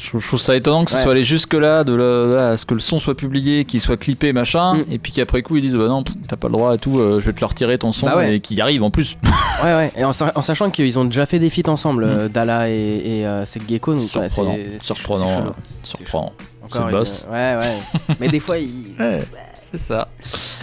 Je, 0.00 0.16
je 0.16 0.24
trouve 0.28 0.40
ça 0.40 0.54
étonnant 0.54 0.84
que 0.84 0.92
ce 0.92 0.96
Ouais. 0.96 1.02
soit 1.02 1.10
allé 1.10 1.24
jusque-là, 1.24 1.82
de 1.82 1.92
là, 1.92 2.26
là, 2.26 2.48
à 2.50 2.56
ce 2.56 2.64
que 2.64 2.74
le 2.74 2.78
son 2.78 3.00
soit 3.00 3.16
publié, 3.16 3.64
qu'il 3.64 3.80
soit 3.80 3.96
clippé, 3.96 4.32
machin, 4.32 4.74
Mm. 4.76 4.84
et 4.92 4.98
puis 5.00 5.10
qu'après 5.10 5.42
coup 5.42 5.56
ils 5.56 5.62
disent 5.62 5.74
bah 5.74 5.88
non, 5.88 6.04
pff, 6.04 6.14
t'as 6.28 6.36
pas 6.36 6.46
le 6.46 6.52
droit 6.52 6.72
à 6.72 6.76
tout, 6.76 7.00
euh, 7.00 7.18
je 7.18 7.26
vais 7.26 7.32
te 7.32 7.40
le 7.40 7.46
retirer 7.46 7.78
ton 7.78 7.90
son, 7.90 8.06
Bah 8.06 8.16
ouais. 8.16 8.36
et 8.36 8.40
qu'il 8.40 8.56
y 8.56 8.60
arrive 8.60 8.84
en 8.84 8.90
plus. 8.90 9.16
Ouais, 9.64 9.74
ouais. 9.74 9.90
Et 9.96 10.04
en, 10.04 10.12
sa- 10.12 10.30
en 10.36 10.40
sachant 10.40 10.70
qu'ils 10.70 11.00
ont 11.00 11.04
déjà 11.04 11.26
fait 11.26 11.40
des 11.40 11.50
feats 11.50 11.68
ensemble, 11.68 12.04
Mm. 12.04 12.08
euh, 12.10 12.28
Dala 12.28 12.70
et, 12.70 12.74
et 13.04 13.26
euh, 13.26 13.44
Seth 13.44 13.68
Gecko, 13.68 13.94
donc 13.94 14.02
ouais, 14.02 14.06
surprenant, 14.28 14.54
c'est- 14.54 14.66
c'est 14.78 14.82
surprenant, 14.84 15.26
c'est 15.26 15.34
chelou. 15.34 15.48
euh, 15.48 15.52
surprenant. 15.82 16.32
Encore 16.62 16.82
C'est 16.82 16.92
une- 16.92 16.98
boss. 16.98 17.24
Ouais, 17.28 17.56
ouais. 17.56 18.14
Mais 18.20 18.28
des 18.28 18.38
fois, 18.38 18.58
il. 18.58 18.94
Ouais, 19.00 19.24
c'est 19.70 19.78
ça. 19.78 20.08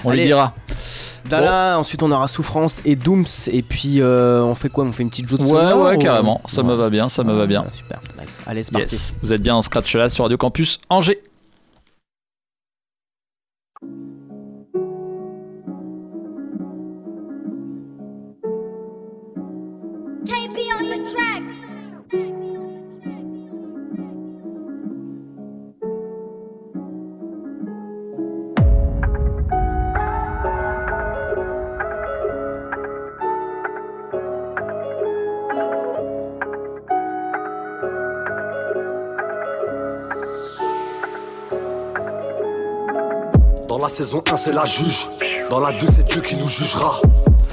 On 0.03 0.09
Allez. 0.09 0.21
lui 0.21 0.27
dira. 0.27 0.53
Dala, 1.29 1.79
ensuite 1.79 2.03
on 2.03 2.12
aura 2.12 2.27
Souffrance 2.27 2.81
et 2.85 2.95
Dooms, 2.95 3.25
et 3.51 3.63
puis 3.63 4.00
euh, 4.00 4.43
on 4.43 4.53
fait 4.53 4.69
quoi? 4.69 4.83
On 4.85 4.91
fait 4.91 5.01
une 5.01 5.09
petite 5.09 5.27
joute 5.27 5.41
Ouais, 5.41 5.47
sonore, 5.47 5.81
ouais, 5.89 5.95
ou- 5.95 6.00
carrément. 6.00 6.39
Ça 6.45 6.62
me 6.62 6.69
Ouais. 6.71 6.75
va 6.77 6.89
bien, 6.91 7.09
ça 7.09 7.24
me 7.24 7.33
va 7.33 7.47
bien. 7.47 7.62
Ouais, 7.63 7.67
Super, 7.74 8.00
nice. 8.21 8.38
Allez, 8.45 8.63
c'est 8.63 8.71
parti. 8.71 8.93
Yes. 8.93 9.15
Vous 9.24 9.33
êtes 9.33 9.41
bien 9.41 9.55
en 9.55 9.62
scratch 9.63 9.95
là 9.95 10.07
sur 10.09 10.24
Radio 10.25 10.38
Campus 10.38 10.79
Angers. 10.89 11.19
La 43.86 43.89
saison 43.89 44.24
1, 44.32 44.36
c'est 44.36 44.51
la 44.51 44.65
juge. 44.65 45.12
Dans 45.51 45.60
la 45.60 45.72
2, 45.72 45.77
c'est 45.86 46.08
Dieu 46.08 46.20
qui 46.22 46.36
nous 46.38 46.48
jugera. 46.48 47.00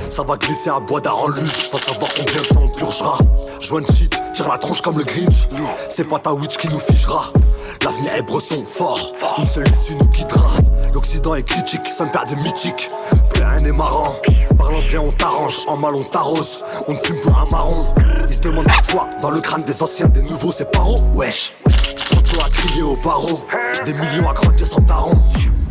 Ça 0.08 0.22
va 0.22 0.36
glisser 0.38 0.70
à 0.70 0.80
bois 0.80 0.98
d'art 0.98 1.18
en 1.18 1.28
luge, 1.28 1.52
sans 1.52 1.76
savoir 1.76 2.10
combien 2.16 2.40
de 2.40 2.46
temps 2.46 2.62
on 2.62 2.68
purgera. 2.68 3.18
Joint 3.60 3.82
shit, 3.94 4.18
tire 4.32 4.48
la 4.48 4.56
tronche 4.56 4.80
comme 4.80 4.96
le 4.96 5.04
Grinch. 5.04 5.48
C'est 5.90 6.08
pas 6.08 6.18
ta 6.18 6.32
witch 6.32 6.56
qui 6.56 6.68
nous 6.68 6.78
figera. 6.78 7.28
L'avenir 7.84 8.14
est 8.14 8.22
bresson, 8.22 8.64
fort. 8.66 9.12
Une 9.36 9.46
seule 9.46 9.68
issue 9.68 9.94
nous 9.96 10.06
guidera. 10.06 10.52
L'Occident 10.94 11.34
est 11.34 11.42
critique, 11.42 11.86
ça 11.90 12.06
me 12.06 12.10
perd 12.10 12.30
de 12.30 12.36
mythique. 12.36 12.88
Plus 13.28 13.42
rien 13.42 13.60
n'est 13.60 13.72
marrant. 13.72 14.16
Parlant 14.56 14.80
bien, 14.88 15.02
on 15.02 15.12
t'arrange. 15.12 15.58
En 15.66 15.76
mal, 15.76 15.94
on 15.94 16.04
t'arrose. 16.04 16.64
On 16.88 16.94
te 16.94 17.06
fume 17.08 17.20
pour 17.20 17.38
un 17.38 17.46
marron. 17.50 17.84
Ils 18.26 18.34
se 18.34 18.40
demandent 18.40 18.72
quoi 18.90 19.10
Dans 19.20 19.32
le 19.32 19.40
crâne 19.40 19.64
des 19.64 19.82
anciens, 19.82 20.06
des 20.06 20.22
nouveaux, 20.22 20.50
c'est 20.50 20.70
paro. 20.70 20.98
Wesh. 21.12 21.52
Trop 22.24 22.40
à 22.40 22.48
crier 22.48 22.82
au 22.84 22.96
barreau. 23.04 23.46
Des 23.84 23.92
millions 23.92 24.30
à 24.30 24.32
grandir 24.32 24.66
sans 24.66 24.80
taron. 24.80 25.12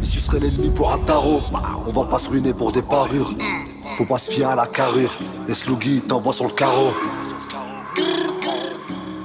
Ils 0.01 0.19
serait 0.19 0.39
l'ennemi 0.39 0.69
pour 0.69 0.91
un 0.91 0.97
tarot. 0.99 1.41
On 1.87 1.91
va 1.91 2.05
pas 2.05 2.17
se 2.17 2.29
ruiner 2.29 2.53
pour 2.53 2.71
des 2.71 2.81
parures. 2.81 3.33
Faut 3.97 4.05
pas 4.05 4.17
se 4.17 4.31
fier 4.31 4.49
à 4.49 4.55
la 4.55 4.65
carrure. 4.65 5.11
Les 5.47 5.53
sluggy 5.53 6.01
t'envoient 6.01 6.33
sur 6.33 6.45
le 6.45 6.53
carreau. 6.53 6.91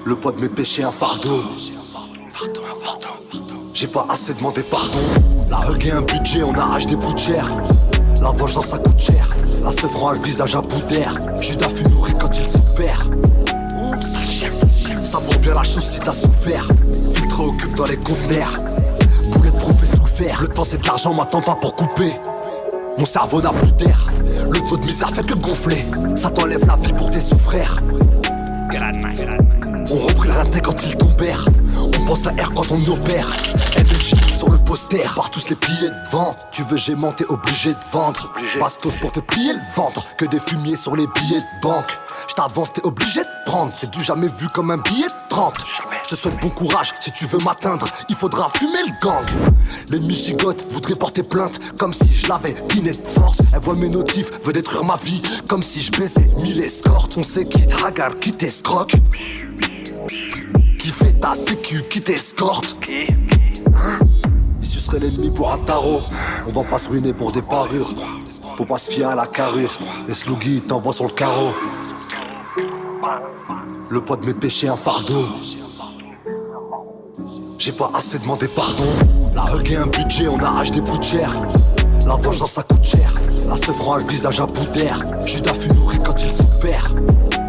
Le 0.05 0.17
poids 0.17 0.33
de 0.33 0.41
mes 0.41 0.49
péchés, 0.49 0.85
un 0.85 0.93
fardeau. 0.93 1.43
J'ai 3.75 3.89
pas 3.89 4.07
assez 4.09 4.35
demandé 4.35 4.63
pardon. 4.63 4.99
La 5.51 5.71
hug 5.71 5.91
un 5.91 6.03
budget, 6.03 6.43
on 6.43 6.55
arrache 6.55 6.87
des 6.87 6.97
chair. 7.17 7.47
La 8.23 8.31
vengeance 8.31 8.67
ça 8.67 8.79
coûte 8.79 9.01
cher. 9.01 9.29
La 9.63 9.71
rend 9.99 10.11
un 10.11 10.19
visage 10.19 10.55
à 10.55 10.61
bout 10.61 10.83
d'air. 10.83 11.15
Judas 11.41 11.69
fut 11.69 11.89
nourri 11.89 12.13
quand 12.19 12.39
il 12.39 12.47
se 12.47 12.59
perd. 12.77 13.15
Ça 15.05 15.19
vaut 15.19 15.39
bien 15.41 15.55
la 15.55 15.63
chose 15.63 15.83
si 15.83 16.01
t'as 16.01 16.13
souffert. 16.13 16.69
Filtre 17.15 17.41
occupe 17.41 17.75
dans 17.75 17.87
les 17.87 17.97
conteneurs. 17.97 18.61
Le 20.19 20.47
temps 20.49 20.65
c'est 20.65 20.81
de 20.81 20.87
l'argent, 20.87 21.13
m'attend 21.13 21.43
pas 21.43 21.57
pour 21.57 21.77
couper. 21.77 22.11
Mon 22.97 23.05
cerveau 23.05 23.43
n'a 23.43 23.51
plus 23.51 23.73
d'air. 23.73 24.07
Le 24.51 24.61
taux 24.61 24.79
de 24.79 24.87
misère 24.87 25.11
fait 25.11 25.27
que 25.27 25.35
gonfler. 25.35 25.85
Ça 26.17 26.31
t'enlève 26.31 26.67
la 26.67 26.77
vie 26.77 26.93
pour 26.95 27.11
tes 27.11 27.21
souffrères. 27.21 27.77
On 29.91 30.07
reprit 30.07 30.29
le 30.29 30.61
quand 30.61 30.87
ils 30.87 30.97
tombèrent. 30.97 31.45
On 31.79 32.05
pense 32.07 32.27
à 32.27 32.31
R 32.31 32.53
quand 32.55 32.71
on 32.71 32.85
opère. 32.91 33.27
MLJ 33.77 34.15
sur 34.37 34.51
le 34.51 34.59
poster. 34.59 35.03
Par 35.15 35.31
tous 35.31 35.49
les 35.49 35.57
billets 35.57 35.91
de 35.91 36.11
vente. 36.11 36.49
Tu 36.53 36.63
veux 36.65 36.77
gément, 36.77 37.13
t'es 37.13 37.27
obligé 37.27 37.73
de 37.73 37.79
vendre. 37.93 38.33
Bastos 38.59 38.99
pour 38.99 39.13
te 39.13 39.21
plier 39.21 39.53
le 39.53 39.61
ventre. 39.75 40.17
Que 40.17 40.25
des 40.27 40.41
fumiers 40.41 40.77
sur 40.77 40.97
les 40.97 41.07
billets 41.07 41.41
de 41.41 41.61
banque. 41.63 41.99
J't'avance, 42.29 42.73
t'es 42.73 42.85
obligé 42.85 43.21
de 43.21 43.51
prendre. 43.51 43.73
C'est 43.75 43.91
du 43.91 44.03
jamais 44.03 44.29
vu 44.39 44.49
comme 44.49 44.71
un 44.71 44.79
billet 44.79 45.07
de 45.07 45.29
30. 45.29 45.55
Je 46.05 46.11
te 46.11 46.15
souhaite 46.15 46.41
bon 46.41 46.51
courage, 46.51 46.93
si 47.01 47.11
tu 47.11 47.25
veux 47.27 47.39
m'atteindre, 47.39 47.89
il 48.09 48.15
faudra 48.15 48.49
fumer 48.57 48.79
le 48.87 48.93
gang. 49.05 49.27
L'ennemi 49.91 50.15
gigote 50.15 50.65
voudrait 50.71 50.95
porter 50.95 51.25
plainte, 51.25 51.77
comme 51.77 51.93
si 51.93 52.13
je 52.13 52.29
l'avais 52.29 52.55
piné 52.69 52.93
de 52.93 53.07
force. 53.07 53.39
Elle 53.53 53.61
voit 53.61 53.75
mes 53.75 53.89
notifs, 53.89 54.31
veut 54.45 54.53
détruire 54.53 54.85
ma 54.85 54.97
vie, 54.99 55.21
comme 55.49 55.65
si 55.65 55.83
je 55.83 55.91
baisais 55.91 56.31
mille 56.43 56.61
escortes. 56.61 57.17
On 57.17 57.25
sait 57.25 57.45
qui 57.45 57.67
te 57.67 57.85
hagar, 57.85 58.17
qui 58.21 58.31
t'escroque. 58.31 58.93
Qui 60.87 60.93
fait 60.93 61.21
ta 61.21 61.35
sécu, 61.35 61.83
qui 61.91 62.01
t'escorte. 62.01 62.79
Hein 62.89 63.99
si 64.61 64.79
serait 64.79 65.01
l'ennemi 65.01 65.31
pour 65.31 65.53
un 65.53 65.59
tarot, 65.59 66.01
on 66.47 66.53
va 66.53 66.63
pas 66.63 66.79
se 66.79 66.89
ruiner 66.89 67.13
pour 67.13 67.33
des 67.33 67.43
parures. 67.43 67.93
Faut 68.57 68.65
pas 68.65 68.79
se 68.79 68.93
fier 68.93 69.09
à 69.09 69.17
la 69.17 69.27
carrure, 69.27 69.73
les 70.07 70.15
sluggy 70.15 70.61
t'envoient 70.61 70.93
sur 70.93 71.07
le 71.07 71.11
carreau. 71.11 71.53
Le 73.89 74.01
poids 74.01 74.17
de 74.17 74.27
mes 74.27 74.35
péchés, 74.35 74.69
un 74.69 74.77
fardeau. 74.77 75.27
J'ai 77.59 77.73
pas 77.73 77.91
assez 77.93 78.21
demandé 78.21 78.47
pardon. 78.47 78.87
La 79.35 79.57
hug 79.57 79.75
un 79.75 79.89
budget, 79.89 80.29
on 80.29 80.39
arrache 80.39 80.71
des 80.71 80.83
bouts 80.83 81.03
de. 81.03 81.33
La 82.07 82.15
vengeance 82.15 82.53
ça 82.53 82.63
coûte 82.63 82.85
cher. 82.85 83.13
La 83.49 83.57
se 83.57 83.73
rend 83.73 83.95
un 83.95 84.07
visage 84.07 84.39
à 84.39 84.47
bout 84.47 84.67
d'air. 84.67 85.01
Judas 85.25 85.55
fut 85.55 85.73
nourri 85.73 85.99
quand 86.05 86.23
il 86.23 86.31
se 86.31 86.45
perd. 86.61 87.46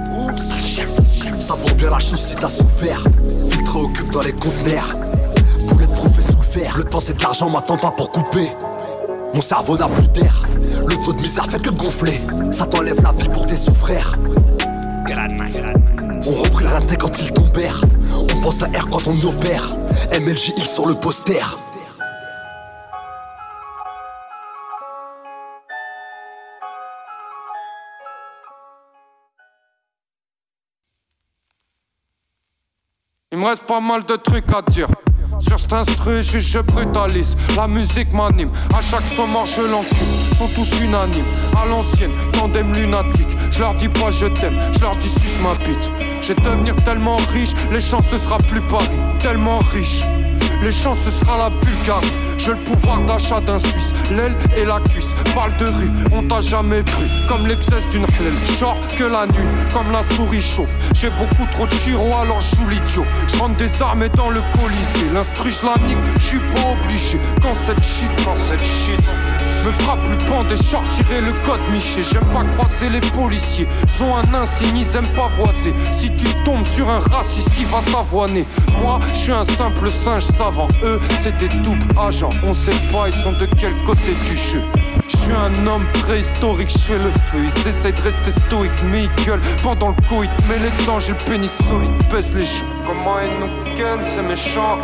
Ça 1.40 1.54
vaut 1.54 1.74
bien 1.76 1.90
la 1.90 2.00
chose 2.00 2.20
si 2.20 2.36
t'as 2.36 2.50
souffert. 2.50 3.04
Filtre 3.50 3.78
occupe 3.78 4.12
dans 4.12 4.22
les 4.22 4.34
conteneurs. 4.34 4.96
Boulette 5.68 5.94
professeur 5.94 6.44
sous 6.44 6.50
fer. 6.50 6.78
Le 6.78 6.84
temps 6.84 7.00
c'est 7.00 7.18
de 7.18 7.24
l'argent, 7.24 7.50
m'attend 7.50 7.78
pas 7.78 7.92
pour 7.92 8.12
couper. 8.12 8.50
Mon 9.34 9.42
cerveau 9.42 9.78
n'a 9.78 9.88
plus 9.88 10.08
d'air. 10.10 10.44
Le 10.88 10.96
taux 10.96 11.14
de 11.14 11.22
misère 11.22 11.46
fait 11.46 11.62
que 11.62 11.70
gonfler. 11.70 12.20
Ça 12.52 12.66
t'enlève 12.66 13.02
la 13.02 13.12
vie 13.12 13.30
pour 13.30 13.48
tes 13.48 13.56
souffrères. 13.56 14.14
On 16.28 16.44
reprit 16.44 16.66
le 16.66 16.96
quand 16.96 17.22
ils 17.22 17.32
tombèrent. 17.32 17.82
On 18.14 18.42
pense 18.42 18.62
à 18.62 18.66
R 18.66 18.90
quand 18.90 19.08
on 19.08 19.28
opère. 19.28 19.76
MLJ, 20.20 20.54
il 20.58 20.68
sur 20.68 20.88
le 20.88 20.96
poster. 20.96 21.58
Il 33.38 33.44
me 33.44 33.50
reste 33.50 33.68
pas 33.68 33.80
mal 33.80 34.04
de 34.04 34.16
trucs 34.16 34.52
à 34.52 34.64
dire. 34.64 34.88
Sur 35.40 35.60
cet 35.60 35.72
instru, 35.72 36.24
je, 36.24 36.40
je 36.40 36.58
brutalise. 36.58 37.38
La 37.56 37.68
musique 37.68 38.12
m'anime. 38.12 38.50
À 38.76 38.82
chaque 38.82 39.08
son 39.08 39.28
je 39.28 39.62
l'encule. 39.62 40.38
Sont 40.40 40.48
tous 40.56 40.80
unanimes. 40.82 41.24
À 41.56 41.68
l'ancienne, 41.68 42.10
tandem 42.32 42.74
lunatique. 42.74 43.28
Je 43.52 43.60
leur 43.60 43.76
dis 43.76 43.90
pas 43.90 44.10
je 44.10 44.26
t'aime, 44.26 44.58
je 44.74 44.80
leur 44.80 44.96
dis 44.96 45.08
suce 45.08 45.38
ma 45.44 45.54
bite. 45.64 45.88
Je 46.20 46.34
vais 46.34 46.42
devenir 46.42 46.76
tellement 46.78 47.18
riche, 47.32 47.52
les 47.72 47.80
chances 47.80 48.08
ce 48.10 48.18
sera 48.18 48.40
plus 48.40 48.62
Paris. 48.62 48.90
Tellement 49.20 49.60
riche. 49.72 50.02
Les 50.64 50.72
chances 50.72 50.98
ce 51.06 51.12
sera 51.12 51.38
la 51.38 51.52
Bulgarie. 51.52 52.27
J'ai 52.38 52.54
le 52.54 52.64
pouvoir 52.64 53.02
d'achat 53.04 53.40
d'un 53.42 53.58
Suisse, 53.58 53.94
l'aile 54.12 54.36
et 54.56 54.66
la 54.66 54.80
cuisse. 54.80 55.14
Parle 55.34 55.56
de 55.58 55.66
rue, 55.66 55.92
on 56.12 56.24
t'a 56.24 56.42
jamais 56.42 56.84
cru. 56.84 57.06
Comme 57.28 57.48
les 57.48 57.56
pièces 57.56 57.90
d'une 57.90 58.06
hlèle, 58.06 58.34
genre 58.60 58.80
que 58.98 59.04
la 59.04 59.26
nuit, 59.28 59.50
comme 59.74 59.92
la 59.92 60.04
souris 60.16 60.42
chauffe. 60.42 60.76
J'ai 60.94 61.10
beaucoup 61.10 61.46
trop 61.52 61.66
de 61.66 61.74
chiro, 61.74 62.12
alors 62.22 62.42
je 62.42 62.56
joue 62.56 62.68
l'idiot. 62.70 63.06
Je 63.28 63.38
rentre 63.38 63.58
des 63.58 63.82
armes 63.82 64.08
dans 64.16 64.30
le 64.30 64.42
colisée. 64.54 65.10
L'instru, 65.14 65.52
je 65.52 65.66
la 65.66 65.76
nique, 65.88 65.98
je 66.20 66.26
suis 66.26 66.40
pas 66.40 66.72
obligé. 66.72 67.20
Quand 67.42 67.54
cette 67.54 67.84
shit, 67.84 68.12
quand 68.24 68.36
cette 68.36 68.66
shit. 68.66 69.02
Me 69.68 69.72
frappe 69.74 70.02
plus 70.04 70.54
et 70.54 70.56
sortirait 70.56 71.20
le 71.20 71.34
code 71.46 71.60
Miché. 71.74 72.02
J'aime 72.02 72.24
pas 72.32 72.46
croiser 72.56 72.90
les 72.90 73.02
policiers. 73.02 73.68
Sont 73.86 74.16
un 74.16 74.34
insigne, 74.34 74.78
ils 74.78 74.96
aiment 74.96 75.14
pas 75.14 75.28
voiser. 75.28 75.74
Si 75.92 76.10
tu 76.10 76.26
tombes 76.46 76.66
sur 76.66 76.90
un 76.90 77.00
raciste, 77.00 77.52
il 77.60 77.66
va 77.66 77.82
t'avoiner. 77.92 78.46
Moi, 78.82 79.00
je 79.10 79.16
suis 79.16 79.32
un 79.34 79.44
simple 79.44 79.90
singe 79.90 80.24
savant. 80.24 80.70
Eux, 80.84 81.02
c'est 81.22 81.36
des 81.36 81.50
doubles 81.50 81.86
agents. 82.00 82.30
On 82.46 82.54
sait 82.54 82.72
pas, 82.94 83.08
ils 83.08 83.14
sont 83.14 83.34
de 83.34 83.46
quel 83.60 83.74
côté 83.84 84.16
du 84.24 84.38
jeu. 84.38 84.62
Je 85.06 85.18
suis 85.18 85.34
un 85.34 85.68
homme 85.68 85.86
préhistorique, 86.02 86.70
je 86.70 86.78
fais 86.78 87.00
le 87.00 87.12
feu. 87.12 87.40
Ils 87.44 87.68
essayent 87.68 87.92
de 87.92 88.02
rester 88.02 88.32
stoïques, 88.32 88.84
mais 88.90 89.04
ils 89.04 89.26
gueulent 89.26 89.42
pendant 89.64 89.90
le 89.90 90.08
coït. 90.08 90.32
Mais 90.48 90.60
les 90.60 90.86
temps, 90.86 91.02
j'ai 91.02 91.12
le 91.12 91.30
pénis 91.30 91.52
solide, 91.68 91.92
baisse 92.10 92.34
les 92.34 92.46
gens. 92.46 92.64
Comment 92.86 93.18
ils 93.20 93.38
nous 93.38 93.76
gueulent, 93.76 94.06
c'est 94.16 94.24
méchant? 94.24 94.80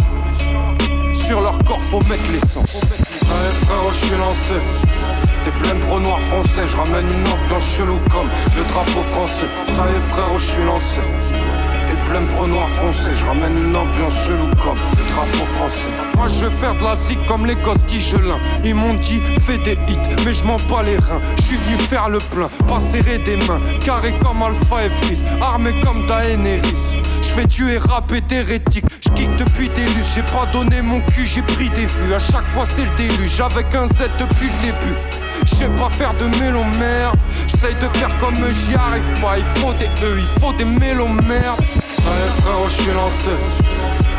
Sur 1.26 1.40
leur 1.40 1.58
corps, 1.64 1.80
faut 1.80 2.02
mettre 2.10 2.30
l'essence. 2.32 2.82
Allez 2.82 3.66
frérot, 3.66 3.92
je 3.92 4.06
suis 4.06 4.18
lancé. 4.18 4.60
Des 5.46 5.52
pleines 5.52 5.80
pro 5.80 6.00
noirs 6.00 6.20
français, 6.22 6.68
je 6.68 6.76
ramène 6.76 7.06
une 7.06 7.28
ambiance 7.28 7.76
chelou 7.78 7.98
comme 8.12 8.28
le 8.58 8.64
drapeau 8.66 9.02
français. 9.02 9.48
Ça 9.68 9.86
y 9.90 9.96
est 9.96 10.12
frérot, 10.12 10.38
je 10.38 10.46
suis 10.46 10.64
lancé. 10.64 11.02
Des 11.90 12.10
pleines 12.10 12.28
pro 12.28 12.48
noirs 12.48 12.70
foncés, 12.70 13.12
je 13.16 13.26
ramène 13.26 13.58
une 13.58 13.76
ambiance 13.76 14.16
chelou 14.26 14.48
comme 14.62 14.78
le 14.98 15.14
drapeau 15.14 15.46
français. 15.58 15.90
Moi 16.16 16.28
je 16.28 16.46
vais 16.46 16.52
faire 16.52 16.76
de 16.76 16.84
la 16.84 16.96
zik 16.96 17.20
comme 17.26 17.46
les 17.46 17.56
gosses 17.56 17.84
d'Igelin. 17.84 18.40
Ils 18.64 18.76
m'ont 18.76 18.96
dit 18.96 19.22
fais 19.42 19.58
des 19.58 19.78
hits, 19.88 20.16
mais 20.26 20.34
je 20.34 20.44
m'en 20.44 20.58
bats 20.70 20.84
les 20.84 20.98
reins. 20.98 21.22
Je 21.38 21.44
suis 21.44 21.58
venu 21.58 21.78
faire 21.78 22.10
le 22.10 22.18
plein, 22.18 22.50
pas 22.68 22.80
serrer 22.80 23.18
des 23.20 23.38
mains. 23.48 23.62
Carré 23.80 24.14
comme 24.20 24.42
Alpha 24.42 24.86
et 24.86 24.90
Freeze, 24.90 25.24
armé 25.42 25.74
comme 25.82 26.06
Daenerys. 26.06 27.00
Je 27.34 27.42
fais 27.42 27.48
tuer 27.48 27.78
rap 27.80 28.12
et 28.12 28.22
hérétique. 28.32 28.86
Je 29.02 29.10
kick 29.10 29.36
depuis 29.38 29.68
des 29.70 29.86
luttes, 29.86 30.06
j'ai 30.14 30.22
pas 30.22 30.46
donné 30.54 30.84
mon 30.84 31.00
cul, 31.00 31.26
j'ai 31.26 31.42
pris 31.42 31.68
des 31.72 31.88
vues. 31.88 32.14
À 32.14 32.20
chaque 32.20 32.48
fois 32.50 32.64
c'est 32.68 32.84
le 32.84 32.96
déluge, 32.96 33.42
avec 33.42 33.74
un 33.74 33.88
Z 33.88 34.04
depuis 34.20 34.50
le 34.50 34.68
début. 34.68 34.96
Je 35.44 35.56
sais 35.56 35.68
pas 35.80 35.90
faire 35.90 36.14
de 36.14 36.26
mélo 36.40 36.64
merde. 36.78 37.20
J'essaye 37.48 37.74
de 37.74 37.88
faire 37.98 38.12
comme 38.20 38.36
j'y 38.36 38.76
arrive 38.76 39.20
pas. 39.20 39.40
Il 39.40 39.46
faut 39.60 39.74
des 39.74 39.86
E, 40.06 40.20
il 40.20 40.40
faut 40.40 40.54
des 40.54 40.64
mélo 40.64 41.08
merde. 41.08 41.60
Allez 41.60 42.42
frérot, 42.44 42.68
je 42.68 42.84
suis 42.84 42.94
lancé. 42.94 43.32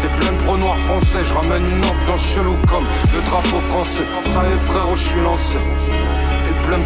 Des 0.03 0.09
pleines 0.09 0.37
pro 0.39 0.57
noirs 0.57 0.79
français, 0.79 1.25
je 1.25 1.35
ramène 1.35 1.63
une 1.71 1.85
ambiance 1.85 2.35
chelou 2.35 2.57
comme 2.69 2.85
le 3.15 3.23
drapeau 3.31 3.61
français. 3.61 4.03
Ça 4.33 4.43
y 4.43 4.53
est 4.53 4.59
frérot, 4.59 4.97
je 4.97 5.03
suis 5.05 5.21
lancé. 5.21 5.59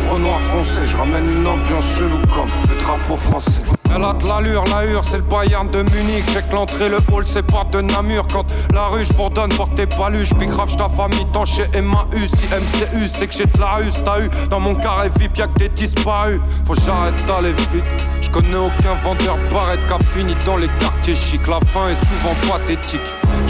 Pro 0.06 0.18
noirs 0.18 0.40
foncés, 0.40 0.87
je 0.87 0.97
ramène 0.97 1.30
une 1.30 1.47
ambiance 1.47 1.97
chelou 1.97 2.18
comme 2.35 2.49
le 2.68 2.82
drapeau 2.82 3.16
français. 3.16 3.62
Elle 3.94 4.04
a 4.04 4.12
de 4.12 4.26
l'allure, 4.26 4.64
la 4.64 4.85
hure, 4.85 5.02
c'est 5.04 5.16
le 5.16 5.23
Bayern 5.23 5.70
de 5.70 5.82
Munich. 5.94 6.25
J'ai 6.32 6.42
que 6.42 6.54
l'entrée, 6.54 6.88
le 6.88 6.99
hall, 7.12 7.25
c'est 7.26 7.47
pas 7.47 7.64
de 7.70 7.80
Namur. 7.80 8.25
Quand 8.30 8.44
la 8.75 8.88
rue, 8.88 9.04
j'bourdonne, 9.04 9.50
porte 9.50 9.75
tes 9.76 9.87
paluches. 9.87 10.35
Puis 10.37 10.47
grave, 10.49 10.76
ta 10.76 10.88
famille, 10.88 11.25
tant 11.32 11.44
chez 11.44 11.66
MAU. 11.80 12.26
Si 12.26 12.47
MCU, 12.47 13.08
c'est 13.08 13.28
que 13.28 13.35
j'ai 13.35 13.47
de 13.47 13.61
la 13.61 13.80
hus, 13.80 13.92
t'as 14.04 14.20
eu. 14.20 14.28
Dans 14.50 14.61
mon 14.61 14.75
carré 14.75 15.11
VIP, 15.16 15.38
y'a 15.38 15.47
que 15.47 15.58
des 15.58 15.68
disparus. 15.70 16.40
Faut 16.66 16.75
j'arrête 16.75 17.25
d'aller 17.26 17.52
vite. 17.73 17.85
J'connais 18.20 18.56
aucun 18.56 18.94
vendeur 19.02 19.38
barrette 19.50 19.80
qu'a 19.88 19.99
fini 20.04 20.35
dans 20.44 20.56
les 20.56 20.68
quartiers 20.80 21.14
chics. 21.14 21.47
La 21.47 21.61
fin 21.61 21.88
est 21.88 22.04
souvent 22.04 22.35
pathétique. 22.52 23.00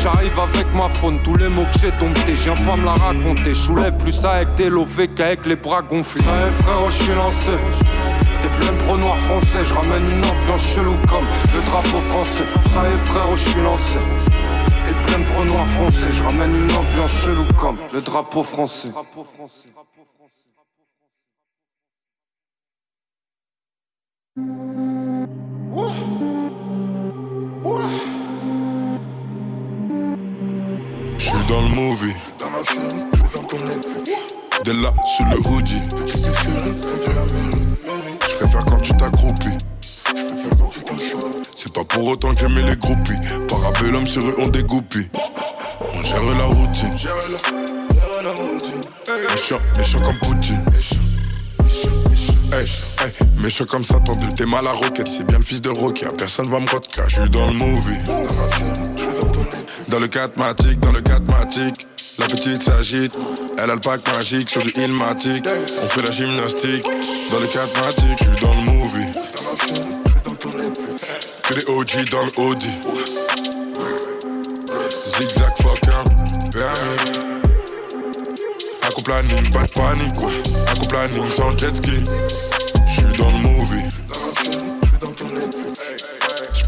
J'arrive 0.00 0.38
avec 0.38 0.72
ma 0.74 0.88
faune, 0.88 1.20
tous 1.24 1.34
les 1.34 1.48
mots 1.48 1.66
que 1.72 1.78
j'ai 1.80 1.90
domptés, 1.90 2.36
je 2.36 2.50
viens 2.50 2.54
pas 2.54 2.76
me 2.76 2.84
la 2.84 2.92
raconter. 2.92 3.52
Je 3.52 3.54
soulève 3.54 3.96
plus 3.96 4.24
avec 4.24 4.54
des 4.54 4.70
lovés 4.70 5.08
qu'avec 5.08 5.44
les 5.44 5.56
bras 5.56 5.82
gonflés. 5.82 6.22
Ça 6.22 6.30
y 6.30 6.48
est, 6.48 6.52
frérot, 6.62 6.90
je 6.90 7.02
suis 7.02 7.14
lancé. 7.14 7.52
T'es 8.40 8.48
plein 8.48 8.72
de 8.72 8.82
pro 8.84 8.96
noir 8.96 9.18
français, 9.18 9.64
je 9.64 9.74
ramène 9.74 10.08
une 10.08 10.24
ambiance 10.24 10.62
chelou 10.62 10.94
comme 11.08 11.26
le 11.52 11.62
drapeau 11.66 11.98
français. 11.98 12.44
Ça 12.72 12.88
y 12.88 12.94
est, 12.94 12.98
frérot, 12.98 13.36
je 13.36 13.48
suis 13.48 13.60
lancé. 13.60 13.98
T'es 14.86 14.94
plein 15.06 15.18
de 15.18 15.24
pro 15.24 15.44
noir 15.44 15.66
français, 15.66 16.12
je 16.12 16.22
ramène 16.22 16.54
une 16.54 16.72
ambiance 16.76 17.12
chelou 17.12 17.44
comme 17.58 17.78
le 17.92 18.00
drapeau 18.00 18.42
français. 18.44 18.92
Je 31.30 31.36
suis 31.36 31.46
dans 31.46 31.60
le 31.60 31.68
movie. 31.68 32.14
Dès 34.64 34.72
là, 34.72 34.94
sous 35.06 35.24
le 35.26 35.36
hoodie. 35.46 35.82
Je 38.26 38.36
préfère 38.36 38.64
quand 38.64 38.80
tu 38.80 38.92
t'accroupis. 38.96 39.52
C'est 41.54 41.72
pas 41.74 41.84
pour 41.84 42.08
autant 42.08 42.32
que 42.32 42.40
j'aimais 42.40 42.62
les 42.62 42.76
groupies. 42.76 43.20
Parabellum 43.46 44.06
sur 44.06 44.22
eux, 44.22 44.36
on 44.38 44.46
dégoupille. 44.48 45.10
On 45.92 46.02
gère 46.02 46.22
la 46.22 46.44
routine. 46.44 46.94
Méchant, 49.30 49.60
méchant 49.76 49.98
comme 49.98 50.18
Poutine. 50.20 50.64
Hey, 52.54 52.64
hey, 53.00 53.42
méchant 53.42 53.66
comme 53.66 53.84
Satan, 53.84 54.12
de 54.12 54.32
t'es 54.32 54.46
mal 54.46 54.66
à 54.66 54.72
roquette. 54.72 55.08
C'est 55.08 55.24
bien 55.24 55.36
le 55.36 55.44
fils 55.44 55.60
de 55.60 55.68
Rocky, 55.68 56.06
personne 56.16 56.48
va 56.48 56.58
me 56.58 56.70
rodka. 56.70 57.02
Je 57.06 57.20
suis 57.20 57.28
dans 57.28 57.48
le 57.48 57.52
movie. 57.52 57.98
Dans 59.88 59.98
le 59.98 60.06
4 60.06 60.36
matic, 60.36 60.78
dans 60.80 60.92
le 60.92 61.00
4 61.00 61.22
matic. 61.30 61.86
La 62.18 62.26
petite 62.26 62.62
s'agite, 62.62 63.18
elle 63.56 63.70
a 63.70 63.74
le 63.74 63.80
pack 63.80 64.06
magique 64.14 64.50
sur 64.50 64.62
du 64.62 64.70
ilmatic. 64.76 65.46
On 65.46 65.88
fait 65.88 66.02
la 66.02 66.10
gymnastique. 66.10 66.84
Dans 67.30 67.40
le 67.40 67.46
4 67.46 67.80
matic, 67.80 68.04
je 68.18 68.24
suis 68.24 68.40
dans 68.40 68.54
le 68.54 68.60
movie. 68.60 69.06
Que 71.44 71.54
des 71.54 71.70
OG 71.70 72.10
dans 72.10 72.24
le 72.24 72.32
Audi. 72.42 72.70
Zigzag 74.90 75.52
fucker, 75.62 76.04
permis. 76.52 77.18
Aquaplaning, 78.82 79.50
pas 79.50 79.62
de 79.62 79.72
panique, 79.72 80.22
ouais. 80.22 80.42
Aquaplaning 80.70 81.30
sans 81.30 81.56
jet 81.58 81.74
ski. 81.74 82.04
J'suis 82.86 83.16
dans 83.16 83.30
le 83.30 83.38
movie. 83.38 83.84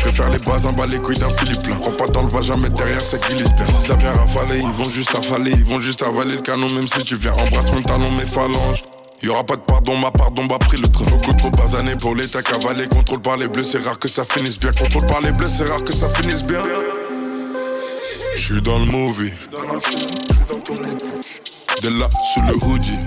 J'préfère 0.01 0.31
les 0.31 0.39
bases 0.39 0.65
en 0.65 0.73
bas, 0.73 0.87
les 0.87 0.99
couilles 0.99 1.19
d'un 1.19 1.29
Philippe 1.29 1.67
là. 1.67 1.75
Prends 1.79 1.91
pas 1.91 2.07
dans 2.07 2.23
le 2.23 2.29
vagin, 2.29 2.55
mais 2.63 2.71
derrière 2.71 3.03
c'est 3.03 3.21
bien. 3.29 3.45
Si 3.45 3.87
ça 3.87 3.97
vient 3.97 4.15
rafaler, 4.15 4.59
ils 4.59 4.73
vont 4.83 4.89
juste 4.89 5.15
avaler, 5.15 5.51
ils 5.51 5.65
vont 5.65 5.79
juste 5.79 6.03
avaler 6.03 6.37
le 6.37 6.41
canon, 6.41 6.73
même 6.73 6.89
si 6.89 7.05
tu 7.05 7.17
viens. 7.17 7.35
Embrasse 7.35 7.71
mon 7.71 7.83
talon, 7.83 8.11
mes 8.17 8.25
phalanges. 8.25 8.83
Y'aura 9.23 9.45
pas 9.45 9.57
de 9.57 9.61
pardon, 9.61 9.99
ma 9.99 10.11
pardon 10.11 10.45
m'a 10.45 10.59
pris 10.59 10.79
le 10.79 10.89
train. 10.89 11.05
Beaucoup 11.05 11.35
trop 11.35 11.51
basané 11.51 11.93
pour 12.01 12.15
l'état 12.15 12.41
cavalé. 12.41 12.87
Contrôle 12.87 13.21
par 13.21 13.37
les 13.37 13.49
bleus, 13.49 13.67
c'est 13.67 13.85
rare 13.85 13.99
que 13.99 14.09
ça 14.09 14.25
finisse 14.25 14.59
bien. 14.59 14.73
Contrôle 14.73 15.07
par 15.07 15.21
les 15.21 15.33
bleus, 15.33 15.51
c'est 15.55 15.69
rare 15.69 15.85
que 15.85 15.93
ça 15.93 16.09
finisse 16.09 16.45
bien. 16.45 16.63
J'suis 18.37 18.63
dans 18.63 18.79
le 18.79 18.87
movie. 18.87 19.33
Dès 21.83 21.91
là, 21.91 22.09
sous 22.33 22.43
le 22.47 22.55
hoodie. 22.65 22.99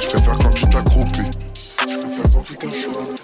J'préfère 0.00 0.38
quand 0.38 0.54
tu 0.54 0.66
t'accroupis. 0.70 1.30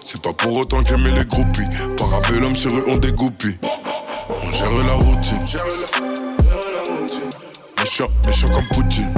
C'est 0.04 0.22
pas 0.22 0.32
pour 0.32 0.56
autant 0.56 0.82
que 0.82 0.88
j'aimais 0.88 1.12
les 1.12 1.24
groupies. 1.24 1.64
Parabellum 1.96 2.54
sur 2.54 2.70
eux, 2.76 2.84
on 2.86 2.96
dégoupille. 2.96 3.58
On 4.28 4.52
gère 4.52 4.70
la 4.70 4.94
routine. 4.94 5.38
Méchant, 7.78 8.08
méchant 8.26 8.46
comme 8.48 8.66
Poutine. 8.72 9.12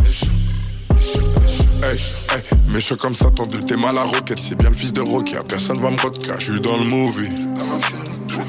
Hey, 1.83 1.99
hey, 2.33 2.43
méchant 2.69 2.97
comme 2.97 3.15
Satan, 3.15 3.43
de 3.43 3.59
t'es 3.59 3.77
mal 3.77 3.99
à 3.99 4.05
roquette. 4.05 4.39
C'est 4.39 4.55
bien 4.57 4.71
le 4.71 4.77
fils 4.77 4.93
de 4.93 5.03
Rocky, 5.03 5.35
personne 5.49 5.79
va 5.81 5.91
me 5.91 6.01
rodka. 6.01 6.39
J'suis 6.39 6.61
dans 6.61 6.79
le 6.79 6.85
movie. 6.85 7.29
J'suis 8.29 8.41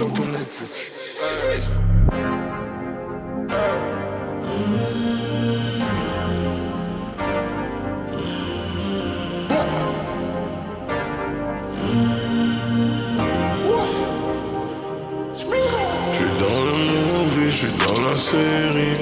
movie, 17.55 17.67
j'suis 17.67 17.73
dans 17.85 17.99
la 18.09 18.17
série. 18.17 18.95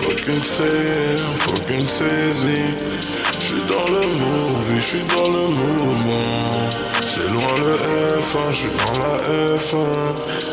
Faut 0.00 0.14
qu'une 0.22 0.42
série, 0.42 1.16
faut 1.38 1.60
qu'une 1.66 1.86
saisie. 1.86 2.74
J'suis 3.40 3.62
dans 3.68 3.86
le 3.88 4.06
movie, 4.06 4.80
j'suis 4.80 5.02
dans 5.14 5.28
le 5.30 5.48
mouvement. 5.48 6.68
C'est 7.06 7.28
loin 7.30 7.56
le 7.58 7.74
F1, 8.18 8.52
j'suis 8.52 8.70
dans 8.78 8.92
la 8.98 9.14
F1. 9.56 9.74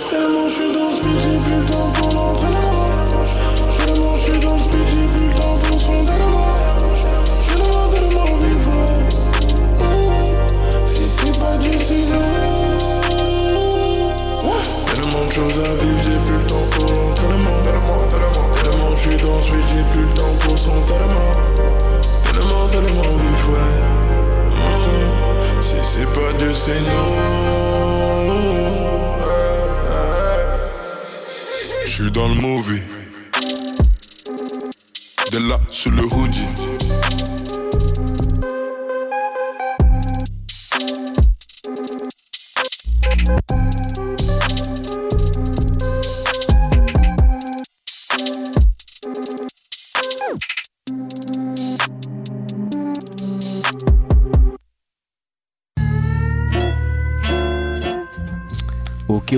Tellement 0.10 0.47
j'suis 0.49 0.73
dans 0.73 0.91
ce 0.91 0.97
speed, 0.97 1.19
j'ai 1.19 1.38
plus 1.41 1.56
le 1.56 1.65
temps 1.65 1.91
pour 1.93 2.10
l'entraînement. 2.13 2.86
Tellement 3.77 4.15
j'suis 4.17 4.39
dans 4.39 4.56
le 4.56 4.60
speed, 4.60 4.88
j'ai 4.88 5.06
plus 5.12 5.27
le 5.27 5.34
temps 5.34 5.58
pour 5.67 5.82
son 5.82 6.06
tellement. 6.06 6.56
Tellement, 7.47 7.89
tellement 7.89 8.38
vivre. 8.38 8.86
Si 10.88 11.03
c'est 11.08 11.39
pas 11.39 11.58
du 11.58 11.84
sinon. 11.84 12.21
Tellement 14.93 15.25
de 15.25 15.32
choses 15.32 15.60
à 15.60 15.73
vivre, 15.84 15.92
Tellement 19.04 19.18
je 19.18 19.18
suis 19.18 19.18
dans 19.28 19.42
ce 19.42 19.50
suite, 19.50 19.68
j'ai 19.68 19.84
plus 19.94 20.04
le 20.04 20.13
temps 20.13 20.36
pour 20.39 20.58
son 20.58 20.82
tellement. 20.84 21.32
Tellement, 22.24 22.70
tellement 22.70 23.18
vif, 23.18 23.48
ouais. 23.50 23.74
Si 25.62 25.76
c'est 25.84 26.06
pas 26.13 26.32
Dieu, 26.38 26.54
c'est 26.54 26.80
non. 26.82 27.16
Je 31.86 31.92
suis 31.92 32.12
dans 32.12 32.30
le 32.30 32.36
movie. 32.36 32.82
De 35.32 35.50
là, 35.50 35.58
sous 35.70 35.89
le 35.92 36.04
hoodie. 36.04 36.72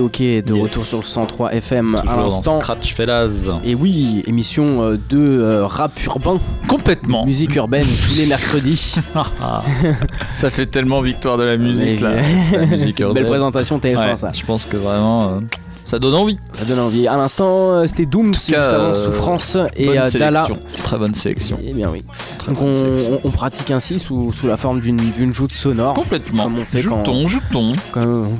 Ok, 0.06 0.18
de 0.20 0.54
Yes. 0.54 0.62
retour 0.62 0.84
sur 0.84 0.98
le 0.98 1.04
103 1.04 1.52
FM 1.54 1.96
à 1.96 2.00
Toujours 2.02 2.16
l'instant. 2.20 2.60
Scratch 2.60 2.94
Fellas. 2.94 3.48
Et 3.64 3.74
oui, 3.74 4.22
émission 4.28 4.82
euh, 4.82 4.98
de 5.08 5.18
euh, 5.18 5.66
rap 5.66 5.92
urbain. 6.06 6.38
Complètement. 6.68 7.26
Musique 7.26 7.56
urbaine 7.56 7.86
tous 8.08 8.16
les 8.16 8.26
mercredis. 8.26 8.94
Ça 10.36 10.50
fait 10.50 10.66
tellement 10.66 11.00
victoire 11.00 11.38
de 11.38 11.42
la 11.42 11.56
musique 11.56 12.00
là. 12.00 12.10
Mais- 12.52 12.58
la 12.58 12.66
musique 12.66 13.02
belle 13.02 13.26
présentation 13.26 13.78
TF1 13.78 13.96
Ouais, 14.10 14.16
ça. 14.16 14.30
Je 14.32 14.44
pense 14.44 14.64
que 14.64 14.76
vraiment 14.76 15.28
euh, 15.28 15.40
ça 15.86 15.98
donne 15.98 16.14
envie. 16.14 16.38
Ça 16.52 16.64
donne 16.64 16.80
envie. 16.80 17.06
À 17.08 17.16
l'instant, 17.16 17.72
euh, 17.72 17.86
c'était 17.86 18.04
Doom, 18.06 18.34
juste 18.34 18.52
avant 18.54 18.88
euh, 18.90 18.94
Souffrance 18.94 19.56
et 19.76 19.86
bonne 19.86 19.98
euh, 19.98 20.10
Dala. 20.10 20.44
sélection. 20.46 20.58
Très 20.82 20.98
bonne 20.98 21.14
sélection. 21.14 21.58
Eh 21.64 21.72
bien 21.72 21.88
oui. 21.90 22.02
Très 22.38 22.52
Donc 22.52 22.58
on, 23.24 23.30
pratique 23.30 23.70
ainsi 23.70 23.98
sous, 23.98 24.32
sous 24.32 24.46
la 24.46 24.56
forme 24.56 24.80
d'une 24.80 25.32
joute 25.32 25.52
sonore. 25.52 25.94
Complètement. 25.94 26.44
Comme 26.44 26.58
on 26.58 26.64
fait 26.64 26.82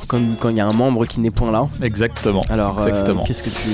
quand- 0.08 0.20
quand 0.40 0.48
il 0.50 0.56
y 0.56 0.60
a 0.60 0.66
un 0.66 0.72
membre 0.72 1.06
qui 1.06 1.20
n'est 1.20 1.30
point 1.30 1.50
là. 1.50 1.66
Exactement. 1.82 2.42
Alors, 2.48 2.80
euh, 2.80 3.14
qu'est-ce 3.26 3.42
que 3.42 3.50
tu. 3.50 3.68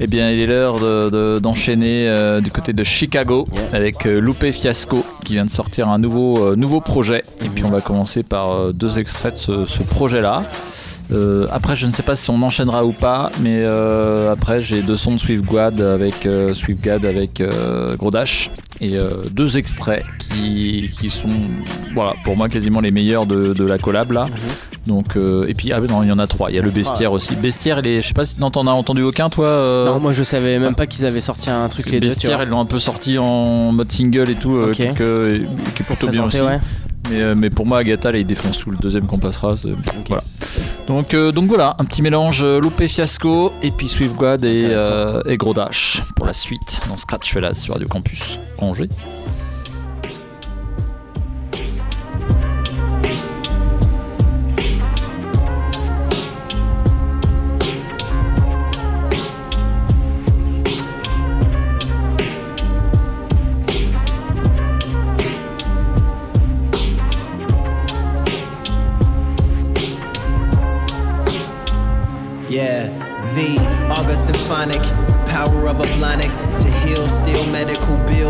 Eh 0.00 0.06
bien, 0.06 0.30
il 0.30 0.40
est 0.40 0.46
l'heure 0.46 0.76
de- 0.76 1.10
de- 1.10 1.38
d'enchaîner 1.38 2.08
euh, 2.08 2.40
du 2.40 2.50
côté 2.50 2.72
de 2.72 2.84
Chicago 2.84 3.46
Yeah. 3.52 3.62
avec 3.72 4.06
euh, 4.06 4.20
Lupe 4.20 4.50
Fiasco 4.52 5.04
qui 5.24 5.34
vient 5.34 5.44
de 5.44 5.50
sortir 5.50 5.88
un 5.88 5.98
nouveau, 5.98 6.54
nouveau 6.56 6.80
projet. 6.80 7.24
Et 7.44 7.48
puis, 7.48 7.64
on 7.64 7.70
va 7.70 7.80
commencer 7.80 8.22
par 8.22 8.72
deux 8.72 8.98
extraits 8.98 9.34
de 9.34 9.38
ce, 9.38 9.66
ce 9.66 9.82
projet-là. 9.82 10.42
Euh, 11.10 11.46
après, 11.50 11.74
je 11.74 11.86
ne 11.86 11.92
sais 11.92 12.02
pas 12.02 12.16
si 12.16 12.28
on 12.30 12.42
enchaînera 12.42 12.84
ou 12.84 12.92
pas, 12.92 13.30
mais 13.40 13.60
euh, 13.62 14.30
après, 14.32 14.60
j'ai 14.60 14.82
deux 14.82 14.96
sons 14.96 15.14
de 15.14 15.18
SwiftGad 15.18 15.80
avec 15.80 16.26
euh, 16.26 16.52
avec 17.04 17.40
euh, 17.40 17.96
Gros 17.96 18.10
Dash 18.10 18.50
et 18.80 18.96
deux 19.32 19.56
extraits 19.58 20.04
qui, 20.20 20.90
qui 20.98 21.10
sont, 21.10 21.28
voilà, 21.94 22.12
pour 22.24 22.36
moi 22.36 22.48
quasiment 22.48 22.80
les 22.80 22.90
meilleurs 22.92 23.26
de, 23.26 23.52
de 23.52 23.64
la 23.64 23.78
collab 23.78 24.12
là. 24.12 24.26
Donc, 24.86 25.16
euh, 25.16 25.44
et 25.48 25.54
puis, 25.54 25.72
ah 25.72 25.80
non, 25.80 26.02
il 26.02 26.08
y 26.08 26.12
en 26.12 26.18
a 26.18 26.26
trois. 26.26 26.50
Il 26.50 26.56
y 26.56 26.58
a 26.58 26.62
le 26.62 26.70
Bestiaire 26.70 27.12
aussi. 27.12 27.34
Bestiaire, 27.36 27.80
il 27.80 27.86
est, 27.88 28.02
je 28.02 28.08
sais 28.08 28.14
pas 28.14 28.24
si 28.24 28.36
t'en 28.36 28.66
as 28.66 28.70
entendu 28.70 29.02
aucun 29.02 29.28
toi 29.30 29.84
Non, 29.86 29.98
moi 30.00 30.12
je 30.12 30.22
savais 30.22 30.58
même 30.58 30.74
pas 30.74 30.86
qu'ils 30.86 31.04
avaient 31.06 31.20
sorti 31.20 31.50
un 31.50 31.68
truc 31.68 31.86
les 31.90 32.00
Bestiaire, 32.00 32.42
ils 32.42 32.48
l'ont 32.48 32.60
un 32.60 32.64
peu 32.66 32.78
sorti 32.78 33.18
en 33.18 33.72
mode 33.72 33.90
single 33.90 34.30
et 34.30 34.34
tout, 34.34 34.60
quelques- 34.72 34.94
qui 35.74 35.82
est 35.82 35.86
plutôt 35.86 36.08
bien 36.08 36.24
aussi. 36.24 36.40
ouais. 36.40 36.60
Mais, 37.10 37.34
mais 37.34 37.48
pour 37.50 37.64
moi, 37.64 37.78
Agatha, 37.78 38.12
là, 38.12 38.18
il 38.18 38.26
défonce 38.26 38.58
tout. 38.58 38.70
Le 38.70 38.76
deuxième 38.76 39.06
qu'on 39.06 39.18
passera, 39.18 39.54
voilà. 40.08 40.22
Donc, 40.88 41.12
euh, 41.12 41.32
donc 41.32 41.48
voilà, 41.48 41.76
un 41.78 41.84
petit 41.84 42.00
mélange 42.00 42.42
euh, 42.42 42.58
loupé 42.58 42.88
fiasco 42.88 43.52
et 43.62 43.70
puis 43.70 43.90
Swift 43.90 44.16
God 44.16 44.42
et, 44.42 44.64
euh, 44.64 45.22
et 45.26 45.36
Gros 45.36 45.52
Dash 45.52 46.02
pour 46.16 46.24
la 46.24 46.32
suite 46.32 46.80
dans 46.88 46.96
Scratch 46.96 47.30
Fellas 47.30 47.52
sur 47.52 47.74
Radio 47.74 47.86
Campus 47.86 48.38
Angers. 48.56 48.88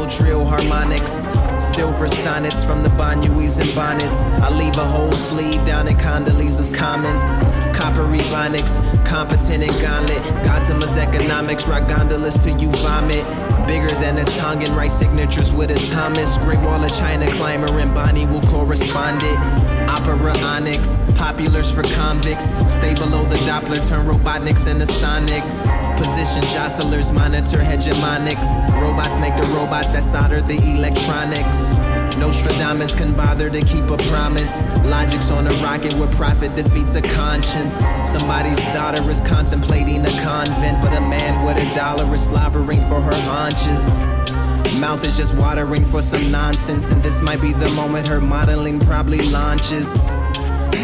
Drill 0.08 0.44
harmonics. 0.44 1.26
Silver 1.74 2.08
sonnets 2.08 2.64
from 2.64 2.82
the 2.82 2.88
Banyuis 2.90 3.60
and 3.60 3.74
bonnets. 3.74 4.30
I 4.42 4.50
leave 4.50 4.76
a 4.76 4.86
whole 4.86 5.12
sleeve 5.12 5.64
down 5.66 5.88
in 5.88 5.96
Condoleezza's 5.96 6.70
comments. 6.70 7.38
Coppery 7.76 8.18
bonics, 8.30 8.78
competent 9.04 9.62
and 9.62 9.80
gauntlet. 9.80 10.22
Gotama's 10.44 10.96
economics, 10.96 11.66
rock 11.66 11.88
gondolas 11.88 12.36
till 12.38 12.60
you 12.60 12.70
vomit. 12.70 13.24
Bigger 13.66 13.94
than 14.00 14.18
a 14.18 14.24
Tongan, 14.24 14.74
write 14.74 14.92
signatures 14.92 15.52
with 15.52 15.70
a 15.70 15.86
Thomas. 15.90 16.38
Great 16.38 16.58
Wall 16.60 16.82
of 16.82 16.92
China 16.96 17.30
climber 17.32 17.78
and 17.78 17.94
Bonnie 17.94 18.26
will 18.26 18.42
correspond 18.42 19.22
it. 19.22 19.77
Opera 19.98 20.38
Onyx, 20.38 20.98
populars 21.18 21.74
for 21.74 21.82
convicts. 21.94 22.50
Stay 22.72 22.94
below 22.94 23.24
the 23.26 23.36
Doppler, 23.38 23.84
turn 23.88 24.06
Robotniks 24.06 24.70
into 24.70 24.86
Sonics. 24.86 25.66
Position 25.98 26.42
jostlers, 26.42 27.10
monitor 27.10 27.58
hegemonics. 27.58 28.46
Robots 28.80 29.18
make 29.18 29.36
the 29.36 29.42
robots 29.54 29.88
that 29.88 30.04
solder 30.04 30.40
the 30.40 30.54
electronics. 30.54 31.72
Nostradamus 32.16 32.94
can 32.94 33.12
bother 33.14 33.50
to 33.50 33.60
keep 33.62 33.90
a 33.90 33.96
promise. 34.08 34.64
Logic's 34.86 35.32
on 35.32 35.48
a 35.48 35.52
rocket 35.64 35.92
where 35.94 36.10
profit 36.12 36.54
defeats 36.54 36.94
a 36.94 37.02
conscience. 37.02 37.74
Somebody's 38.08 38.64
daughter 38.66 39.02
is 39.10 39.20
contemplating 39.22 40.06
a 40.06 40.22
convent, 40.22 40.80
but 40.80 40.96
a 40.96 41.00
man 41.00 41.44
with 41.44 41.56
a 41.56 41.74
dollar 41.74 42.14
is 42.14 42.22
slobbering 42.24 42.82
for 42.82 43.00
her 43.00 43.20
haunches. 43.22 44.17
Mouth 44.80 45.04
is 45.04 45.16
just 45.16 45.34
watering 45.34 45.84
for 45.86 46.00
some 46.02 46.30
nonsense, 46.30 46.92
and 46.92 47.02
this 47.02 47.20
might 47.20 47.40
be 47.40 47.52
the 47.52 47.68
moment 47.70 48.06
her 48.06 48.20
modeling 48.20 48.78
probably 48.78 49.18
launches. 49.18 49.92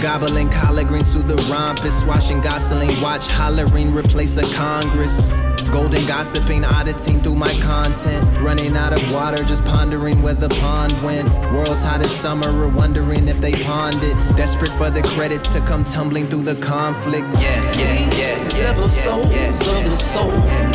Gobbling 0.02 0.50
collard 0.50 0.88
greens 0.88 1.12
through 1.12 1.22
the 1.22 1.36
rompus, 1.44 2.02
washing 2.02 2.40
Gosling, 2.40 3.00
watch 3.00 3.28
hollering, 3.28 3.94
replace 3.94 4.36
a 4.36 4.52
Congress. 4.52 5.53
Golden 5.72 6.06
gossiping, 6.06 6.64
auditing 6.64 7.20
through 7.20 7.34
my 7.34 7.52
content. 7.60 8.24
Running 8.40 8.76
out 8.76 8.92
of 8.92 9.12
water, 9.12 9.42
just 9.44 9.64
pondering 9.64 10.22
where 10.22 10.34
the 10.34 10.48
pond 10.48 10.92
went. 11.02 11.28
World's 11.52 11.82
hottest 11.82 12.20
summer, 12.20 12.48
or 12.48 12.68
wondering 12.68 13.28
if 13.28 13.40
they 13.40 13.52
pawned 13.64 14.02
it. 14.02 14.14
Desperate 14.36 14.72
for 14.72 14.90
the 14.90 15.02
credits 15.02 15.48
to 15.50 15.60
come 15.60 15.84
tumbling 15.84 16.26
through 16.28 16.42
the 16.42 16.56
conflict. 16.56 17.26
Yeah, 17.34 17.78
yeah, 17.78 18.16
yeah. 18.16 18.44
These 18.44 18.60
episodes 18.62 19.60
of 19.68 19.84
the 19.84 19.90
soul 19.90 20.30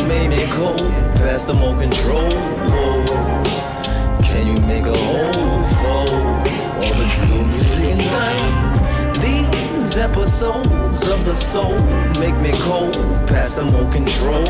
made 0.06 0.28
me 0.28 0.44
cold, 0.52 0.80
past 1.16 1.46
the 1.46 1.54
more 1.54 1.78
control. 1.78 2.30
Can 4.22 4.46
you 4.46 4.60
make 4.66 4.86
a 4.86 4.96
hole 4.96 5.49
These 9.90 9.98
episodes 9.98 11.08
of 11.08 11.24
the 11.24 11.34
soul 11.34 11.76
make 12.20 12.36
me 12.36 12.52
cold, 12.62 12.94
past 13.26 13.56
the 13.56 13.64
more 13.64 13.92
control. 13.92 14.46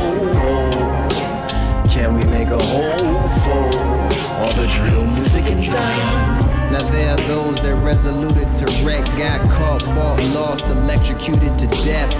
Can 1.88 2.14
we 2.14 2.24
make 2.24 2.48
a 2.48 2.62
whole 2.62 3.26
for 3.40 3.78
all 4.36 4.52
the 4.52 4.70
drill 4.76 5.06
music 5.06 5.46
in 5.46 5.62
Zion? 5.62 6.50
Now 6.70 6.82
there 6.90 7.12
are 7.12 7.16
those 7.26 7.62
that 7.62 7.74
resoluted 7.76 8.52
to 8.52 8.66
wreck, 8.84 9.06
got 9.16 9.40
caught, 9.50 9.80
fought, 9.80 10.22
lost, 10.34 10.66
electrocuted 10.66 11.58
to 11.58 11.66
death. 11.82 12.12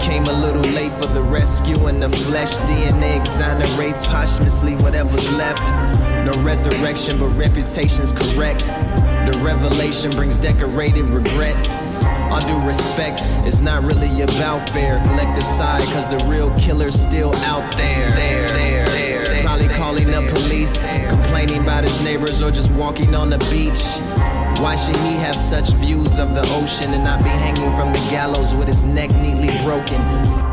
Came 0.00 0.22
a 0.26 0.32
little 0.32 0.62
late 0.62 0.92
for 0.92 1.06
the 1.06 1.22
rescue, 1.22 1.86
and 1.86 2.00
the 2.00 2.10
flesh 2.10 2.58
DNA 2.58 3.18
exonerates 3.20 4.06
posthumously 4.06 4.76
whatever's 4.76 5.28
left. 5.32 5.64
No 6.24 6.44
resurrection, 6.44 7.18
but 7.18 7.26
reputation's 7.30 8.12
correct. 8.12 8.62
The 9.30 9.40
revelation 9.40 10.10
brings 10.12 10.38
decorated 10.38 11.04
regrets. 11.04 12.02
All 12.02 12.40
due 12.40 12.66
respect, 12.66 13.20
it's 13.46 13.60
not 13.60 13.82
really 13.82 14.22
about 14.22 14.70
fair 14.70 15.02
collective 15.04 15.46
side, 15.46 15.84
cause 15.92 16.08
the 16.08 16.16
real 16.30 16.50
killer's 16.58 16.98
still 16.98 17.34
out 17.34 17.76
there. 17.76 18.10
There, 18.12 18.48
there, 18.48 18.86
there. 18.86 19.42
Probably 19.42 19.68
calling 19.68 20.06
the 20.10 20.26
police, 20.32 20.80
complaining 21.10 21.60
about 21.60 21.84
his 21.84 22.00
neighbors, 22.00 22.40
or 22.40 22.50
just 22.50 22.70
walking 22.70 23.14
on 23.14 23.28
the 23.28 23.36
beach. 23.50 24.00
Why 24.62 24.76
should 24.76 24.96
he 24.96 25.12
have 25.16 25.36
such 25.36 25.74
views 25.74 26.18
of 26.18 26.34
the 26.34 26.48
ocean 26.54 26.94
and 26.94 27.04
not 27.04 27.22
be 27.22 27.28
hanging 27.28 27.70
from 27.76 27.92
the 27.92 28.00
gallows 28.10 28.54
with 28.54 28.66
his 28.66 28.82
neck 28.82 29.10
neatly 29.10 29.52
broken? 29.62 30.00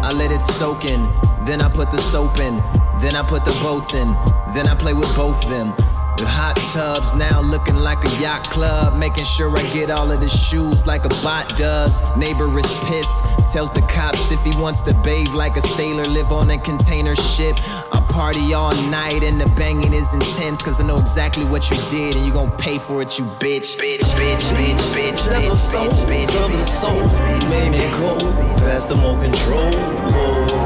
I 0.03 0.11
let 0.11 0.31
it 0.31 0.41
soak 0.41 0.83
in, 0.83 1.01
then 1.45 1.61
I 1.61 1.69
put 1.69 1.91
the 1.91 2.01
soap 2.11 2.39
in, 2.39 2.57
then 2.99 3.15
I 3.15 3.25
put 3.25 3.45
the 3.45 3.53
boats 3.63 3.93
in, 3.93 4.13
then 4.53 4.67
I 4.67 4.75
play 4.75 4.93
with 4.93 5.15
both 5.15 5.41
them. 5.43 5.73
The 6.17 6.25
hot 6.25 6.55
tubs 6.71 7.13
now 7.13 7.41
looking 7.41 7.75
like 7.75 8.05
a 8.05 8.21
yacht 8.21 8.49
club, 8.49 8.97
making 8.97 9.25
sure 9.25 9.49
I 9.57 9.63
get 9.73 9.89
all 9.89 10.09
of 10.09 10.21
the 10.21 10.29
shoes 10.29 10.87
like 10.87 11.03
a 11.03 11.09
bot 11.09 11.57
does. 11.57 12.01
Neighbor 12.15 12.47
is 12.57 12.73
pissed, 12.85 13.21
tells 13.51 13.73
the 13.73 13.81
cops 13.81 14.31
if 14.31 14.41
he 14.41 14.51
wants 14.57 14.81
to 14.83 14.93
bathe 15.03 15.29
like 15.29 15.57
a 15.57 15.61
sailor, 15.61 16.05
live 16.05 16.31
on 16.31 16.49
a 16.51 16.57
container 16.57 17.17
ship. 17.17 17.57
I 17.91 17.99
party 18.09 18.53
all 18.53 18.73
night 18.89 19.23
and 19.23 19.41
the 19.41 19.47
banging 19.57 19.93
is 19.93 20.13
intense, 20.13 20.63
cause 20.63 20.79
I 20.79 20.85
know 20.85 20.99
exactly 20.99 21.43
what 21.43 21.69
you 21.69 21.75
did 21.89 22.15
and 22.15 22.25
you 22.25 22.31
gon' 22.31 22.51
pay 22.57 22.79
for 22.79 23.01
it, 23.01 23.19
you 23.19 23.25
bitch. 23.25 23.75
Bitch, 23.75 24.15
bitch, 24.15 24.39
bitch, 24.55 24.79
bitch, 24.95 25.11
These 25.11 25.31
episodes 25.31 26.35
of 26.35 26.51
the 26.53 26.59
soul 26.59 27.05
made 27.49 27.71
me 27.71 27.85
cold, 27.97 28.21
past 28.59 28.87
the 28.87 28.95
more 28.95 29.21
control. 29.21 30.64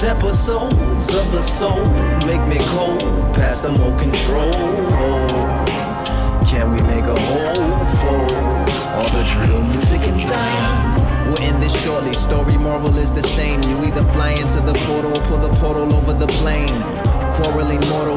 These 0.00 0.08
episodes 0.08 1.14
of 1.14 1.30
the 1.30 1.42
soul 1.42 1.84
make 2.24 2.40
me 2.48 2.56
cold, 2.68 3.02
past 3.34 3.64
the 3.64 3.68
more 3.70 3.94
control. 3.98 4.50
Can 6.48 6.72
we 6.72 6.80
make 6.88 7.04
a 7.04 7.20
hole 7.28 7.84
for 8.00 8.16
all 8.96 9.10
the 9.12 9.24
drill 9.30 9.62
music 9.62 10.00
in? 10.08 10.16
We're 11.28 11.42
in 11.42 11.60
this 11.60 11.78
shortly. 11.84 12.14
Story 12.14 12.56
moral 12.56 12.96
is 12.96 13.12
the 13.12 13.22
same. 13.22 13.62
You 13.64 13.84
either 13.84 14.02
fly 14.14 14.30
into 14.30 14.62
the 14.62 14.72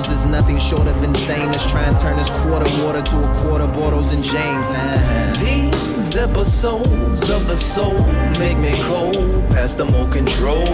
mortals 0.04 0.20
is 0.20 0.26
nothing 0.26 0.60
short 0.60 0.88
of 0.88 1.04
insane. 1.04 1.48
Let's 1.48 1.70
try 1.70 1.84
and 1.84 1.98
turn 1.98 2.18
this 2.18 2.30
quarter 2.30 2.70
water 2.84 3.02
to 3.02 3.32
a 3.32 3.36
quarter 3.42 3.66
Bortles 3.66 4.13
and 4.13 4.24
James. 4.24 4.68
Uh-huh. 4.68 5.34
These 5.44 6.18
episodes 6.18 7.30
of 7.30 7.48
the 7.48 7.56
soul 7.56 8.00
make 8.39 8.58
me 8.58 8.74
cold, 8.84 9.16
past 9.52 9.78
the 9.78 9.86
more 9.86 10.10
control. 10.10 10.66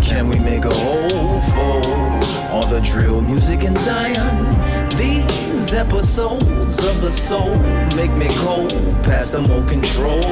Can 0.00 0.28
we 0.28 0.38
make 0.38 0.64
a 0.64 0.74
hole 0.74 1.40
for 1.54 2.50
all 2.50 2.66
the 2.66 2.80
drill 2.80 3.20
music 3.20 3.64
in 3.64 3.76
Zion? 3.76 4.88
These 4.96 5.74
episodes 5.74 6.82
of 6.84 7.00
the 7.00 7.12
soul 7.12 7.56
make 7.96 8.12
me 8.12 8.28
cold, 8.38 8.72
past 9.04 9.32
the 9.32 9.42
more 9.42 9.66
control. 9.68 10.22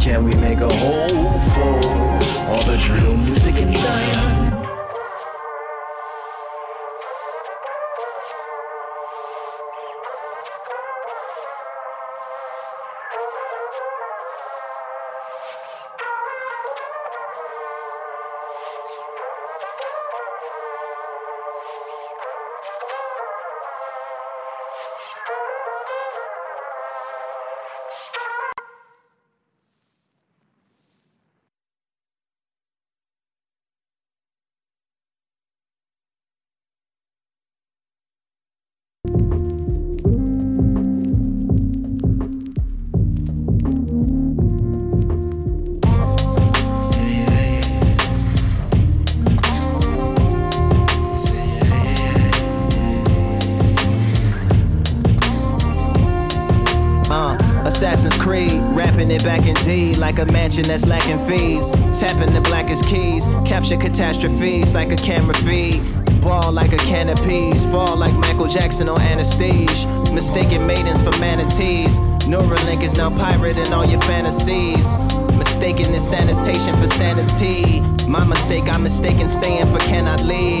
Can 0.00 0.24
we 0.24 0.34
make 0.34 0.60
a 0.60 0.72
hole 0.72 1.40
for 1.54 1.88
all 2.48 2.62
the 2.64 2.78
drill 2.78 3.16
music 3.16 3.56
in 3.56 3.72
Zion? 3.72 4.47
Like 60.08 60.26
a 60.26 60.32
mansion 60.32 60.62
that's 60.62 60.86
lacking 60.86 61.18
fees. 61.28 61.70
Tapping 62.00 62.32
the 62.32 62.40
blackest 62.40 62.86
keys, 62.86 63.26
capture 63.44 63.76
catastrophes 63.76 64.72
like 64.72 64.90
a 64.90 64.96
camera 64.96 65.34
feed. 65.34 65.82
Ball 66.22 66.50
like 66.50 66.72
a 66.72 66.78
can 66.78 67.10
of 67.10 67.22
peas, 67.24 67.66
fall 67.66 67.94
like 67.94 68.14
Michael 68.14 68.46
Jackson 68.46 68.88
on 68.88 68.98
anesthesia. 69.02 69.86
Mistaken 70.14 70.66
maidens 70.66 71.02
for 71.02 71.10
manatees. 71.18 71.98
Neuralink 72.24 72.82
is 72.82 72.96
now 72.96 73.10
pirating 73.10 73.70
all 73.70 73.84
your 73.84 74.00
fantasies. 74.00 74.88
Mistaken 75.36 75.92
this 75.92 76.08
sanitation 76.08 76.74
for 76.80 76.86
sanity. 76.86 77.82
My 78.06 78.24
mistake, 78.24 78.64
I'm 78.72 78.84
mistaken 78.84 79.28
staying 79.28 79.66
for 79.66 79.78
cannot 79.90 80.24
leave. 80.24 80.57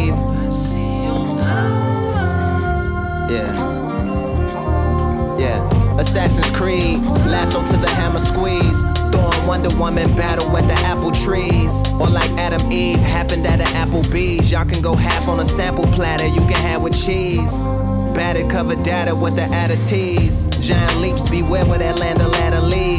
Wonder 9.48 9.74
Woman 9.78 10.14
battle 10.14 10.54
at 10.58 10.66
the 10.66 10.74
apple 10.86 11.10
trees. 11.10 11.72
Or 11.92 12.06
like 12.06 12.30
Adam 12.32 12.70
Eve 12.70 12.98
happened 12.98 13.46
at 13.46 13.62
an 13.62 13.66
Applebee's. 13.68 14.52
Y'all 14.52 14.66
can 14.66 14.82
go 14.82 14.94
half 14.94 15.26
on 15.26 15.40
a 15.40 15.46
sample 15.46 15.84
platter, 15.84 16.26
you 16.26 16.40
can 16.40 16.60
have 16.68 16.82
with 16.82 16.92
cheese. 16.92 17.62
Battered 18.12 18.50
covered 18.50 18.82
data 18.82 19.16
with 19.16 19.36
the 19.36 19.42
addities. 19.42 20.50
Giant 20.60 21.00
leaps, 21.00 21.30
beware 21.30 21.64
where 21.64 21.78
that 21.78 21.98
land 21.98 22.18
ladder 22.18 22.60
leads. 22.60 22.97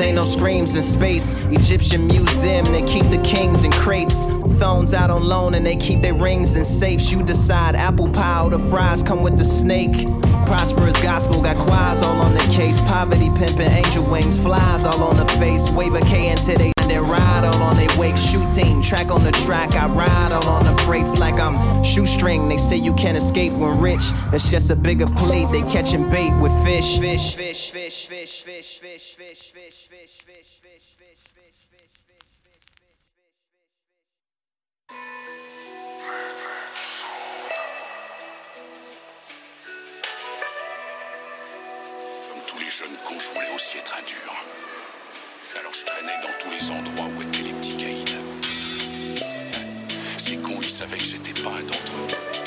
Ain't 0.00 0.16
no 0.16 0.24
screams 0.24 0.74
in 0.74 0.82
space. 0.82 1.34
Egyptian 1.50 2.06
museum, 2.06 2.64
they 2.66 2.82
keep 2.82 3.08
the 3.10 3.20
kings 3.22 3.64
in 3.64 3.70
crates. 3.72 4.24
Thrones 4.58 4.92
out 4.94 5.10
on 5.10 5.24
loan 5.24 5.54
and 5.54 5.64
they 5.64 5.76
keep 5.76 6.02
their 6.02 6.14
rings 6.14 6.56
in 6.56 6.64
safes. 6.64 7.12
You 7.12 7.22
decide 7.22 7.74
apple 7.76 8.08
pie 8.08 8.44
or 8.44 8.50
the 8.50 8.58
fries 8.58 9.02
come 9.02 9.22
with 9.22 9.38
the 9.38 9.44
snake. 9.44 10.06
Prosperous 10.46 11.00
gospel 11.02 11.40
got 11.42 11.56
quads 11.56 12.02
all 12.02 12.20
on 12.20 12.34
the 12.34 12.40
case. 12.52 12.80
Poverty 12.82 13.30
pimping 13.36 13.60
angel 13.60 14.04
wings, 14.04 14.38
flies 14.38 14.84
all 14.84 15.02
on 15.02 15.16
the 15.16 15.26
face. 15.38 15.70
Wave 15.70 15.94
a 15.94 16.00
K 16.00 16.30
until 16.30 16.58
they 16.58 16.72
and 16.90 17.08
ride 17.08 17.44
all 17.44 17.62
on 17.62 17.76
their 17.76 17.98
wake. 17.98 18.16
Shooting 18.16 18.82
track 18.82 19.10
on 19.10 19.24
the 19.24 19.32
track, 19.32 19.74
I 19.74 19.86
ride 19.86 20.32
all 20.32 20.48
on 20.48 20.64
the 20.64 20.82
freights 20.82 21.18
like 21.18 21.34
I'm 21.34 21.82
shoestring. 21.82 22.48
They 22.48 22.58
say 22.58 22.76
you 22.76 22.92
can't 22.94 23.16
escape 23.16 23.52
when 23.52 23.80
rich. 23.80 24.10
That's 24.30 24.50
just 24.50 24.70
a 24.70 24.76
bigger 24.76 25.06
plate. 25.06 25.48
They 25.52 25.62
catching 25.62 26.08
bait 26.10 26.32
with 26.40 26.52
fish. 26.64 26.98
Fish, 26.98 27.34
fish, 27.34 27.70
fish, 27.70 28.06
fish, 28.06 28.42
fish, 28.42 28.78
fish, 28.80 29.18
fish, 29.18 29.52
fish. 29.54 29.86
Comme 42.28 42.42
tous 42.46 42.58
les 42.58 42.70
jeunes 42.70 42.96
cons, 43.06 43.18
je 43.18 43.28
voulais 43.34 43.54
aussi 43.54 43.78
être 43.78 43.96
un 43.96 44.02
dur. 44.06 44.59
Alors 45.58 45.72
je 45.74 45.84
traînais 45.84 46.12
dans 46.22 46.32
tous 46.38 46.50
les 46.50 46.70
endroits 46.70 47.06
où 47.16 47.22
étaient 47.22 47.42
les 47.42 47.52
petits 47.54 47.76
caïds. 47.76 48.04
Ces 50.16 50.36
cons, 50.36 50.60
ils 50.62 50.70
savaient 50.70 50.96
que 50.96 51.02
j'étais 51.02 51.42
pas 51.42 51.50
un 51.50 51.62
d'entre 51.62 51.92
eux. 51.98 52.39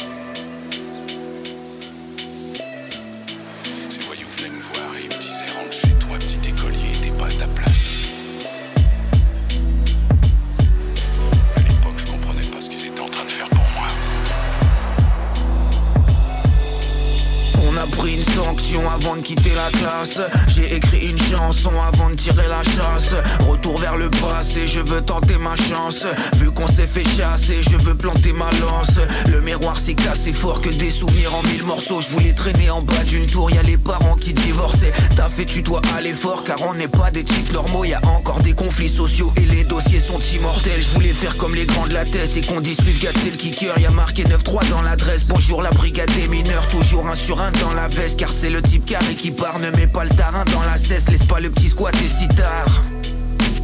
Avant 18.94 19.16
de 19.16 19.22
quitter 19.22 19.52
la 19.56 19.78
classe. 19.78 20.20
J'ai 20.56 20.76
écrit 20.76 21.10
une 21.10 21.18
chanson 21.18 21.72
avant 21.88 22.10
de 22.10 22.16
tirer 22.16 22.48
la 22.48 22.62
chasse. 22.64 23.10
Retour 23.48 23.80
vers 23.80 23.96
le 23.96 24.10
passé, 24.10 24.68
je 24.68 24.80
veux 24.80 25.02
tenter 25.02 25.38
ma 25.38 25.56
chance. 25.56 26.04
Vu 26.36 26.52
qu'on 26.52 26.68
s'est 26.68 26.88
fait 26.88 27.04
chasser, 27.18 27.62
je 27.70 27.78
veux 27.78 27.96
planter 27.96 28.32
ma 28.34 28.52
lance. 28.52 28.96
Le 29.28 29.42
miroir 29.42 29.80
s'est 29.80 29.96
cassé 29.96 30.34
fort 30.34 30.62
que 30.62 30.70
des 30.70 30.92
souvenirs 30.92 31.34
en 31.34 31.48
mille 31.48 31.64
morceaux. 31.64 32.02
Je 32.02 32.10
voulais 32.10 32.34
traîner 32.34 32.70
en 32.70 32.82
bas 32.82 33.04
d'une 33.06 33.26
tour, 33.26 33.50
y 33.50 33.58
a 33.58 33.64
les 33.64 33.78
parents 33.78 34.16
qui 34.16 34.34
divorçaient. 34.34 34.94
T'as 35.16 35.30
fait 35.30 35.46
tu 35.46 35.62
dois 35.62 35.82
aller 35.98 36.14
fort 36.14 36.44
car 36.44 36.58
on 36.68 36.74
n'est 36.76 36.88
pas 36.88 37.10
des 37.10 37.24
types 37.24 37.52
normaux. 37.54 37.86
Y 37.86 37.94
a 37.94 38.02
encore 38.16 38.42
des 38.42 38.54
conflits 38.54 38.90
sociaux 38.90 39.32
et 39.38 39.46
les 39.46 39.64
dossiers 39.64 40.00
sont 40.00 40.20
immortels. 40.36 40.82
Je 40.82 40.90
voulais 40.94 41.14
faire 41.14 41.38
comme 41.38 41.56
les 41.56 41.66
grands 41.66 41.88
de 41.88 41.94
la 41.94 42.06
thèse 42.06 42.38
et 42.38 42.42
qu'on 42.42 42.62
dise 42.62 42.78
c'est 43.24 43.32
le 43.32 43.38
kicker. 43.38 43.78
Y 43.80 43.86
a 43.86 43.92
marqué 43.92 44.24
9-3 44.24 44.70
dans 44.70 44.82
l'adresse, 44.82 45.26
bonjour 45.26 45.62
la 45.62 45.72
brigade 45.72 46.12
des 46.16 46.28
mineurs. 46.28 46.68
Toujours 46.68 47.08
un 47.08 47.16
sur 47.16 47.42
un 47.42 47.52
dans 47.52 47.74
la 47.74 47.88
veste 47.88 48.20
car 48.20 48.30
c'est 48.44 48.50
le 48.50 48.62
type 48.62 48.86
carré 48.86 49.16
qui 49.16 49.32
part 49.32 49.58
Ne 49.60 49.70
mets 49.72 49.88
pas 49.88 50.04
le 50.04 50.10
tarin 50.10 50.44
dans 50.52 50.64
la 50.64 50.78
cesse, 50.78 51.10
laisse 51.10 51.24
pas 51.24 51.40
le 51.40 51.50
petit 51.50 51.70
squat 51.70 51.96
et 51.96 52.08
si 52.08 52.28
tard. 52.28 52.84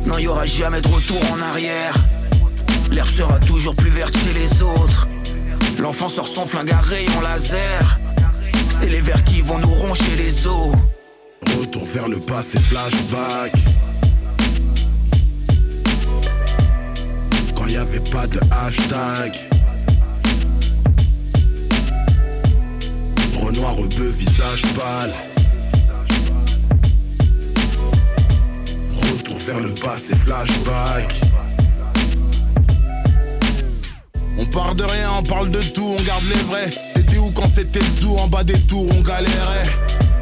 Non 0.05 0.17
y 0.17 0.25
aura 0.25 0.45
jamais 0.45 0.79
de 0.79 0.87
retour 0.87 1.21
en 1.33 1.41
arrière. 1.41 1.93
L'air 2.89 3.05
sera 3.05 3.39
toujours 3.39 3.75
plus 3.75 3.89
vert 3.89 4.09
que 4.09 4.33
les 4.33 4.63
autres. 4.63 5.05
L'enfant 5.79 6.07
sort 6.07 6.27
son 6.27 6.45
flingue 6.45 6.71
à 6.71 6.79
rayon 6.79 7.19
laser. 7.19 7.99
C'est 8.69 8.87
les 8.87 9.01
vers 9.01 9.21
qui 9.25 9.41
vont 9.41 9.57
nous 9.57 9.73
roncher 9.73 10.15
les 10.15 10.47
os. 10.47 10.73
Retour 11.59 11.83
vers 11.83 12.07
le 12.07 12.19
passé, 12.21 12.57
flashback. 12.61 13.51
Quand 17.53 17.67
y 17.67 17.75
avait 17.75 17.99
pas 18.11 18.27
de 18.27 18.39
hashtag. 18.49 19.58
Renoir 23.49 23.77
rebeu, 23.77 24.09
visage 24.09 24.61
pâle. 24.75 25.11
Retour 28.95 29.37
vers 29.39 29.59
le 29.59 29.69
passé, 29.69 30.15
flashback. 30.23 31.15
On 34.37 34.45
part 34.45 34.75
de 34.75 34.83
rien, 34.83 35.13
on 35.17 35.23
parle 35.23 35.49
de 35.49 35.63
tout, 35.63 35.95
on 35.97 36.03
garde 36.03 36.23
les 36.29 36.43
vrais. 36.43 36.69
T'étais 36.93 37.17
où 37.17 37.31
quand 37.31 37.49
c'était 37.51 37.83
zoo 37.99 38.17
en 38.19 38.27
bas 38.27 38.43
des 38.43 38.59
tours, 38.59 38.87
on 38.95 39.01
galérait. 39.01 39.67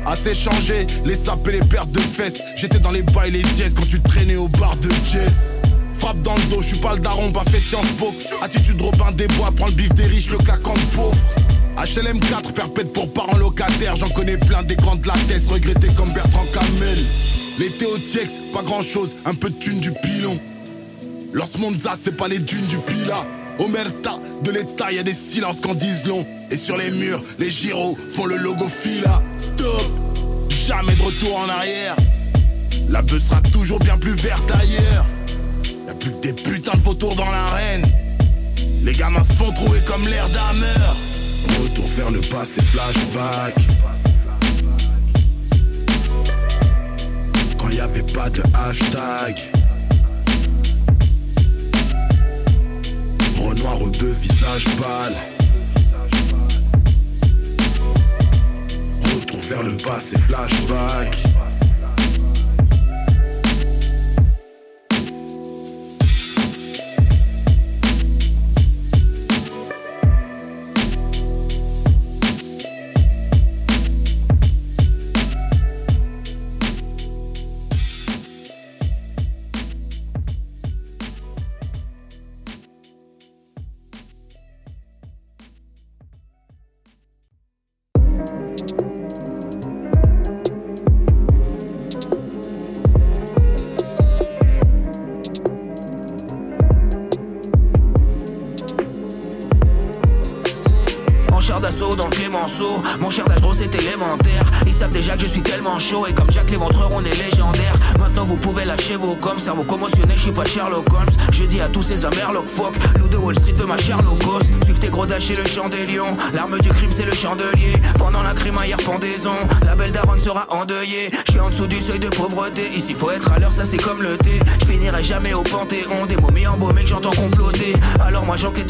Assez 0.06 0.34
changé, 0.34 0.88
les 1.04 1.16
sapes 1.16 1.46
et 1.50 1.52
les 1.52 1.66
pertes 1.66 1.92
de 1.92 2.00
fesses. 2.00 2.40
J'étais 2.56 2.80
dans 2.80 2.92
les 2.92 3.02
bails, 3.02 3.32
les 3.32 3.44
dièses 3.44 3.74
quand 3.74 3.90
tu 3.90 4.00
traînais 4.00 4.38
au 4.38 4.48
bar 4.48 4.78
de 4.78 4.90
Jess. 5.04 5.58
Frappe 5.96 6.22
dans 6.22 6.38
le 6.38 6.44
dos, 6.44 6.62
je 6.62 6.68
suis 6.68 6.80
pas 6.80 6.94
le 6.94 7.02
daron, 7.02 7.34
pas 7.34 7.44
fait 7.52 7.60
Sciences 7.60 7.92
Po. 7.98 8.16
Attitude 8.42 8.82
Robin 8.82 9.12
des 9.12 9.28
Bois, 9.28 9.52
prends 9.54 9.66
le 9.66 9.74
bif 9.74 9.94
des 9.96 10.06
riches, 10.06 10.30
le 10.30 10.38
claquant 10.38 10.76
de 10.76 10.96
pauvre. 10.96 11.18
HLM 11.78 12.20
4, 12.20 12.54
perpète 12.54 12.92
pour 12.92 13.13
parents 13.13 13.38
locataires. 13.38 13.96
J'en 13.96 14.10
connais 14.10 14.38
plein 14.38 14.63
des 14.63 14.76
grands 14.76 14.96
de 14.96 15.08
la 15.08 15.13
tête, 15.28 15.46
regrettés 15.48 15.90
comme 15.96 16.12
Bertrand 16.12 16.46
Camel. 16.52 16.98
L'été 17.60 17.86
au 17.86 17.98
Tiex, 18.00 18.28
pas 18.52 18.63
grand 18.63 18.82
chose, 18.82 19.16
un 19.26 19.36
peu 19.36 19.52
de 19.52 19.56
thune 19.56 19.80
du 19.80 19.92
pilon. 19.92 20.40
Los 21.34 21.60
Monza, 21.60 21.94
c'est 22.02 22.18
pas 22.18 22.28
les 22.28 22.40
dunes 22.40 22.66
du 22.66 22.78
Pila. 22.78 23.26
Omerta, 23.60 24.16
de 24.44 24.52
l'État, 24.52 24.92
y 24.92 24.98
a 24.98 25.04
des 25.04 25.13
silences 25.13 25.60
qu'en 25.60 25.76
disent 25.76 26.08
long. 26.08 26.26
Et 26.50 26.58
sur 26.58 26.78
les 26.78 26.90
murs, 26.90 27.24
les 27.38 27.50
gyros 27.50 27.96
font 28.10 28.26
le 28.26 28.38
logo 28.38 28.68
Fila. 28.68 29.22
Stop, 29.38 29.92
jamais 30.66 30.96
de 30.96 31.02
retour 31.04 31.38
en 31.38 31.48
arrière. 31.48 31.96
La 32.90 33.04
bœuf 33.04 33.24
sera 33.24 33.42
toujours 33.42 33.80
bien 33.80 33.98
plus 33.98 34.13
verte 34.13 34.50
ailleurs. 34.52 35.06
Y'a 35.88 35.94
plus 35.94 36.12
que 36.12 36.22
des 36.22 36.34
putains 36.34 36.78
de 36.78 36.82
vautours 36.82 37.16
dans 37.16 37.30
l'arène. 37.30 37.86
Les 38.82 38.94
gamins 38.94 39.24
se 39.24 39.34
font 39.34 39.52
trouver 39.52 39.80
comme 39.86 40.08
l'air 40.08 40.28
d'Hammer. 40.30 41.17
Retour 41.48 41.86
vers 41.96 42.12
le 42.12 42.20
passé, 42.20 42.62
flashback. 42.62 43.56
Quand 47.58 47.70
y 47.70 47.80
avait 47.80 48.04
pas 48.04 48.30
de 48.30 48.44
hashtag. 48.54 49.40
Renoir 53.38 53.80
rebeu, 53.80 54.12
visage 54.22 54.66
pâle. 54.78 55.16
Retour 59.04 59.40
vers 59.50 59.64
le 59.64 59.78
passé, 59.78 60.18
flashback. 60.28 61.18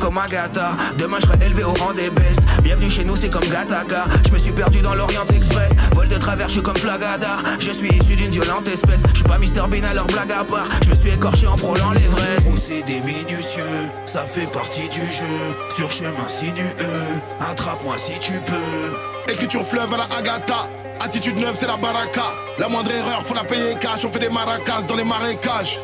Comme 0.08 0.17
Agatha 0.20 0.70
Demain 0.98 1.17
je 1.20 1.26
serai 1.26 1.46
élevé 1.46 1.65
au 1.65 1.74
rang 1.74 1.91
des 1.91 2.10
bestes 2.10 2.39
Bienvenue 2.63 2.89
chez 2.89 3.04
nous 3.04 3.17
c'est 3.17 3.30
comme 3.30 3.43
Gataka 3.50 4.06
Je 4.26 4.32
me 4.32 4.38
suis 4.38 4.54
perdu 4.54 4.80
dans 4.80 4.93
l'Orient 4.93 5.28
Express 5.36 5.72
Vol 5.93 6.08
de 6.08 6.15
travers 6.15 6.48
je 6.48 6.54
suis 6.54 6.63
comme 6.63 6.78
Flagada 6.78 7.39
Je 7.60 7.72
suis 7.72 7.89
issu 7.89 8.15
d'une 8.15 8.32
violente 8.32 8.70
espèce 8.70 9.02
Je 9.10 9.15
suis 9.15 9.24
pas 9.26 9.38
Mr 9.38 9.67
Bean 9.70 9.86
alors 9.89 10.08
blague 10.08 10.32
à 10.32 10.46
part 10.46 10.65
Je 10.86 10.91
me 10.91 10.96
suis 10.96 11.10
écorché 11.10 11.46
en 11.46 11.58
frôlant 11.58 11.91
l'Everest 11.91 12.48
Procédé 12.48 13.02
minutieux, 13.02 13.89
ça 14.06 14.26
fait 14.26 14.50
partie 14.52 14.88
du 14.89 15.00
jeu. 15.00 15.56
Sur 15.76 15.91
chemin 15.91 16.28
sinueux, 16.28 17.22
attrape-moi 17.39 17.96
si 17.98 18.20
tu 18.20 18.34
peux. 18.34 19.32
Écriture 19.32 19.63
fleuve 19.63 19.93
à 19.93 19.98
la 19.98 20.17
Agatha. 20.17 20.70
Attitude 21.00 21.38
neuve, 21.38 21.56
c'est 21.60 21.67
la 21.67 21.78
baraka. 21.78 22.24
La 22.60 22.67
moindre 22.67 22.91
erreur, 22.91 23.22
faut 23.24 23.34
la 23.34 23.43
payer 23.43 23.76
cash. 23.80 24.04
On 24.04 24.10
fait 24.10 24.20
des 24.20 24.30
maracas 24.30 24.84
dans 24.88 24.96
les 24.96 25.04
marécages. 25.04 25.80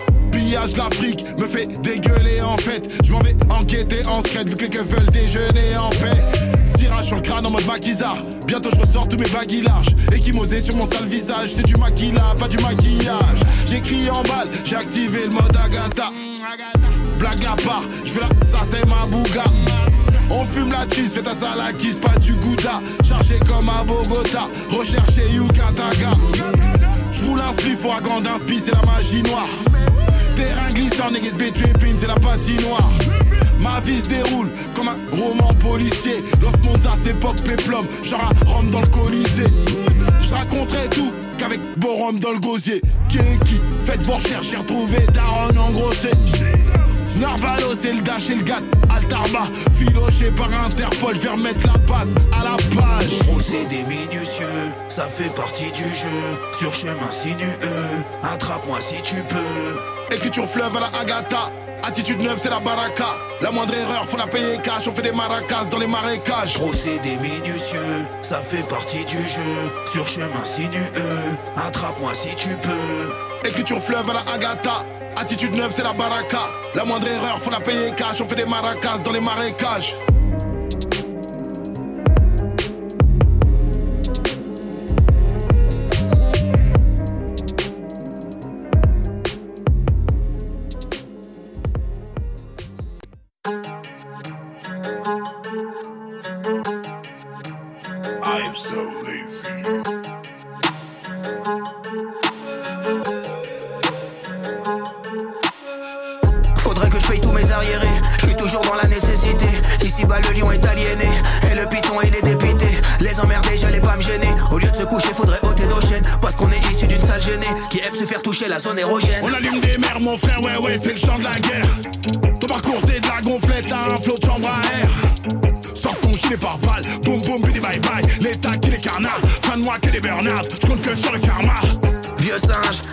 L'Afrique 0.54 1.26
me 1.40 1.48
fait 1.48 1.66
dégueuler 1.82 2.40
en 2.42 2.58
fait. 2.58 2.84
Je 3.04 3.12
m'en 3.12 3.20
vais 3.20 3.36
enquêter 3.50 4.06
en 4.06 4.22
secret 4.22 4.44
vu 4.46 4.56
que 4.56 4.62
les 4.62 4.70
keufs 4.70 4.86
veulent 4.88 5.12
déjeuner 5.12 5.76
en 5.78 5.90
paix. 5.90 6.22
Sur 7.04 7.16
le 7.16 7.22
crâne 7.22 7.46
en 7.46 7.52
mode 7.52 7.66
maquisard. 7.66 8.18
Bientôt 8.48 8.70
je 8.74 8.80
ressors 8.80 9.10
tous 9.10 9.18
mes 9.18 9.28
baguilles 9.28 9.64
larges. 9.64 9.90
Équimosé 10.16 10.62
sur 10.62 10.76
mon 10.78 10.86
sale 10.86 11.06
visage. 11.06 11.50
C'est 11.56 11.66
du 11.66 11.76
maquillage, 11.76 12.38
pas 12.40 12.48
du 12.48 12.58
maquillage. 12.58 13.40
J'écris 13.68 14.10
en 14.10 14.22
balle, 14.24 14.48
j'ai 14.64 14.78
activé 14.78 15.26
le 15.26 15.32
mode 15.32 15.58
Agatha. 15.58 16.12
Blague 17.20 17.46
à 17.46 17.56
part, 17.62 17.84
je 18.06 18.20
la, 18.20 18.28
ça 18.48 18.60
c'est 18.70 18.86
ma 18.86 19.06
bouga. 19.08 19.44
On 20.30 20.46
fume 20.46 20.72
la 20.72 20.86
cheese, 20.96 21.14
fais 21.14 21.22
ta 21.22 21.34
salakis, 21.34 21.96
pas 21.96 22.18
du 22.20 22.36
gouda. 22.36 22.82
Chargé 23.04 23.38
comme 23.48 23.68
à 23.68 23.84
Bogota, 23.84 24.48
recherché 24.70 25.30
Yukataga. 25.34 26.12
J'roule 27.12 27.42
un 27.42 27.54
spliff 27.54 27.84
d'un 28.24 28.40
spi, 28.40 28.62
c'est 28.64 28.72
la 28.72 28.82
magie 28.84 29.24
noire. 29.24 30.03
Terrain 30.36 30.70
glissant, 30.70 31.12
niggas 31.12 31.34
B 31.38 31.52
tripping, 31.54 31.96
c'est 31.98 32.08
la 32.08 32.16
patinoire. 32.16 32.92
Ma 33.60 33.80
vie 33.82 34.02
se 34.02 34.10
déroule 34.10 34.52
comme 34.76 34.90
un 34.90 34.96
roman 35.16 35.54
policier. 35.56 36.22
Los 36.42 36.58
Monza, 36.64 36.92
c'est 37.02 37.20
pop 37.20 37.42
péplum, 37.44 37.88
genre 38.04 38.32
un 38.32 38.50
rhum 38.50 38.70
dans 38.70 38.82
le 38.82 38.88
colisée. 38.88 39.48
Je 40.22 40.34
raconterai 40.34 40.90
tout 40.90 41.14
qu'avec 41.38 41.62
Borom 41.78 42.20
dans 42.20 42.32
le 42.34 42.40
gosier. 42.40 42.82
Qui 43.10 43.20
Faites 43.82 44.04
vos 44.04 44.14
recherches, 44.14 44.48
j'ai 44.52 44.58
retrouvé 44.58 45.00
Daron 45.14 45.56
engrossé. 45.58 46.10
Narvalo, 47.18 47.76
c'est 47.80 47.94
le 47.94 48.02
dash 48.02 48.30
et 48.30 48.36
le 48.36 48.44
gat. 48.44 48.62
Altarba, 48.96 49.48
filoché 49.74 50.32
par 50.32 50.50
Interpol, 50.66 51.16
je 51.16 51.22
vais 51.22 51.30
remettre 51.30 51.66
la 51.66 51.78
base 51.80 52.14
à 52.40 52.44
la 52.44 52.56
page. 52.76 53.20
Procédé 53.28 53.84
minutieux, 53.88 54.74
ça 54.90 55.08
fait 55.08 55.34
partie 55.34 55.72
du 55.72 55.84
jeu. 55.84 56.40
Sur 56.60 56.74
chemin 56.74 57.12
sinueux, 57.12 58.04
attrape-moi 58.24 58.80
si 58.82 59.02
tu 59.04 59.16
peux. 59.24 60.16
Écriture 60.16 60.46
fleuve 60.46 60.76
à 60.78 60.82
la 60.82 61.00
Agatha. 61.00 61.52
Attitude 61.86 62.22
neuve, 62.22 62.40
c'est 62.42 62.50
la 62.50 62.62
baraka. 62.62 63.06
La 63.42 63.52
moindre 63.52 63.74
erreur, 63.76 64.06
faut 64.06 64.16
la 64.16 64.28
payer 64.28 64.58
cash. 64.64 64.88
On 64.88 64.92
fait 64.92 65.02
des 65.02 65.12
maracas 65.12 65.66
dans 65.66 65.80
les 65.80 65.88
marécages. 65.88 66.54
Procédé 66.54 67.18
minutieux, 67.18 68.08
ça 68.22 68.42
fait 68.42 68.66
partie 68.66 69.04
du 69.06 69.18
jeu. 69.18 69.72
Sur 69.92 70.08
chemin 70.08 70.44
sinueux, 70.46 71.38
attrape-moi 71.58 72.14
si 72.16 72.34
tu 72.36 72.50
peux. 72.62 73.50
Écriture 73.50 73.80
fleuve 73.80 74.10
à 74.10 74.14
la 74.14 74.34
Agatha. 74.34 74.86
Attitude 75.16 75.56
neuve, 75.56 75.72
c'est 75.76 75.84
la 75.84 75.94
baraka. 75.94 76.40
La 76.76 76.86
moindre 76.86 77.08
erreur, 77.08 77.40
faut 77.40 77.52
la 77.52 77.60
payer 77.60 77.92
cash. 77.96 78.22
On 78.22 78.26
fait 78.26 78.36
des 78.36 78.46
maracas 78.46 79.00
dans 79.04 79.12
les 79.12 79.22
marécages. 79.22 79.96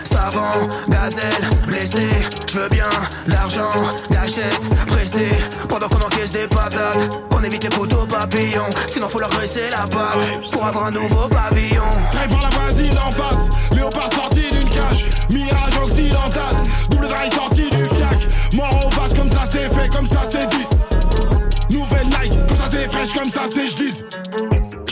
Savant, 0.03 0.67
gazelle, 0.89 1.49
blessé 1.67 2.07
Je 2.51 2.59
veux 2.59 2.69
bien 2.69 2.85
l'argent, 3.27 3.69
gâchette, 4.09 4.59
pressé 4.87 5.27
Pendant 5.67 5.87
qu'on 5.87 6.05
encaisse 6.05 6.31
des 6.31 6.47
patates 6.47 7.17
On 7.33 7.43
évite 7.43 7.63
les 7.63 7.69
couteaux 7.69 8.05
papillons 8.05 8.69
Sinon 8.87 9.09
faut 9.09 9.19
leur 9.19 9.29
graisser 9.29 9.69
la 9.71 9.87
patte 9.87 10.51
Pour 10.51 10.65
avoir 10.65 10.85
un 10.85 10.91
nouveau 10.91 11.27
pavillon 11.27 11.83
Drive 12.11 12.29
par 12.29 12.41
la 12.41 12.49
vasine 12.49 12.93
d'en 12.93 13.11
face, 13.11 13.49
léopard 13.73 14.11
sorti 14.13 14.41
d'une 14.51 14.69
cage. 14.69 15.09
Mirage 15.31 15.77
occidental, 15.83 16.55
double 16.89 17.07
drive 17.07 17.33
sorti 17.33 17.63
du 17.69 17.83
fiac. 17.85 18.27
Mort 18.53 18.85
aux 18.85 18.89
vaches, 18.89 19.17
comme 19.17 19.29
ça 19.29 19.43
c'est 19.49 19.69
fait, 19.73 19.89
comme 19.89 20.07
ça 20.07 20.21
c'est 20.29 20.47
dit. 20.47 20.67
Nouvelle 21.69 22.07
Nike, 22.07 22.37
comme 22.47 22.57
ça 22.57 22.65
c'est 22.69 22.91
fraîche, 22.91 23.13
comme 23.13 23.31
ça 23.31 23.41
c'est 23.51 23.67
j'dit. 23.67 24.10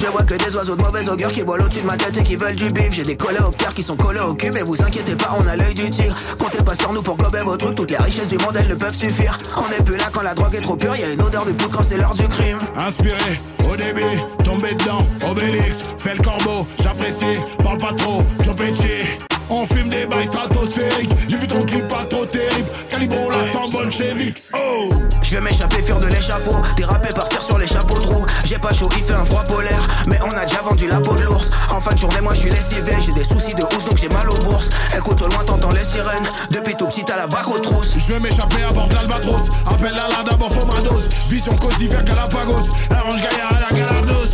Je 0.10 0.12
vois 0.12 0.24
que 0.24 0.44
des 0.44 0.56
oiseaux 0.56 0.76
de 0.76 0.82
mauvaise 0.82 1.08
augure 1.08 1.32
qui 1.32 1.44
volent 1.44 1.66
au-dessus 1.66 1.82
de 1.82 1.86
ma 1.86 1.96
tête 1.96 2.18
et 2.18 2.24
qui 2.24 2.36
veulent 2.36 2.56
du 2.56 2.68
bif. 2.70 2.92
J'ai 2.92 3.04
des 3.04 3.16
coléoptères 3.16 3.76
qui 3.76 3.84
sont 3.84 3.96
collés 3.96 4.22
au 4.22 4.34
cul, 4.34 4.50
mais 4.52 4.64
vous 4.64 4.82
inquiétez 4.82 5.16
pas, 5.16 5.38
on 5.38 5.46
a 5.46 5.56
l'œil 5.56 5.76
du 5.76 5.88
tigre. 5.88 6.16
Comptez 6.40 6.64
pas 6.64 6.74
sur 6.74 6.92
nous 6.94 7.04
pour 7.04 7.16
gober 7.16 7.42
vos 7.46 7.56
trucs, 7.56 7.76
toutes 7.76 7.92
les 7.92 7.98
richesses 7.98 8.28
du 8.28 8.40
monde 8.40 8.58
elles 8.60 8.70
ne 8.70 8.74
peuvent 8.74 8.96
suffire. 8.96 9.38
On 9.56 9.70
est 9.70 9.84
plus 9.84 9.98
là 9.98 10.06
quand 10.12 10.24
la 10.24 10.34
drogue 10.34 10.56
est 10.56 10.62
trop 10.62 10.76
pure, 10.76 10.96
y 10.96 11.04
a 11.04 11.12
une 11.14 11.22
odeur 11.22 11.46
de 11.46 11.52
poudre 11.52 11.78
quand 11.78 11.84
c'est 11.88 11.98
l'heure 11.98 12.16
du 12.16 12.28
crime. 12.28 12.58
Inspiré, 12.76 13.38
au 13.72 13.76
début, 13.76 14.02
tombé 14.44 14.74
dedans, 14.74 15.06
Obélix, 15.30 15.84
fais 16.00 16.16
le 16.16 16.24
corbeau, 16.24 16.66
j'apprécie, 16.82 17.38
parle 17.64 17.78
pas 17.78 17.94
trop, 17.94 18.24
Pesci. 18.58 19.29
On 19.52 19.66
fume 19.66 19.90
des 19.90 20.06
bails 20.06 20.28
stratosphériques, 20.28 21.12
j'ai 21.28 21.38
vu 21.38 21.48
ton 21.48 21.62
clip 21.62 21.88
pas 21.88 22.04
trop 22.04 22.26
terrible, 22.26 22.70
calibrons 22.88 23.30
l'accent 23.30 23.68
bolchevique, 23.70 24.44
oh. 24.54 24.90
Je 25.24 25.36
vais 25.36 25.42
m'échapper, 25.42 25.82
fuir 25.82 26.00
de 26.00 26.08
l'échafaud, 26.08 26.56
déraper, 26.76 27.10
partir 27.10 27.42
sur 27.42 27.58
les 27.58 27.68
chapeaux 27.68 28.00
de 28.00 28.06
roue. 28.06 28.26
J'ai 28.46 28.58
pas 28.58 28.74
chaud, 28.74 28.90
il 28.98 29.04
fait 29.04 29.14
un 29.14 29.26
froid 29.26 29.44
polaire, 29.44 29.82
mais 30.08 30.20
on 30.26 30.32
a 30.32 30.46
déjà 30.46 30.62
vendu 30.62 30.88
la 30.88 31.00
peau 31.02 31.14
de 31.14 31.24
l'ours. 31.24 31.50
En 31.72 31.82
fin 31.82 31.94
de 31.94 32.00
journée, 32.00 32.22
moi 32.22 32.34
je 32.34 32.42
suis 32.42 32.50
lessivé, 32.50 32.94
j'ai 33.06 33.12
des 33.14 33.24
soucis 33.24 33.54
de 33.54 33.64
housse 33.64 33.86
donc 33.86 33.98
j'ai 33.98 34.10
mal 34.10 34.30
aux 34.30 34.38
bourses. 34.38 34.70
Écoute, 34.96 35.22
au 35.22 35.28
loin 35.28 35.44
t'entends 35.44 35.72
les 35.72 35.84
sirènes, 35.84 36.28
depuis 36.52 36.76
tout 36.76 36.88
petit 36.88 37.12
à 37.12 37.18
la 37.18 37.28
bac 37.28 37.48
aux 37.48 37.60
trousses. 37.60 37.96
Je 37.98 38.14
vais 38.14 38.20
m'échapper 38.20 38.64
à 38.68 38.72
bord 38.72 38.88
d'Albatros, 38.88 39.50
appelle 39.68 39.94
la 39.94 40.08
la 40.16 40.30
d'abord 40.30 40.52
faut 40.54 40.66
ma 40.66 40.80
dose, 40.82 41.10
vision 41.28 41.56
cosy 41.56 41.88
vers 41.88 42.04
Galapagos, 42.04 42.70
un 42.92 43.00
range 43.02 43.22
gaillard 43.22 43.54
à 43.56 43.72
la 43.72 43.78
Galardos. 43.78 44.30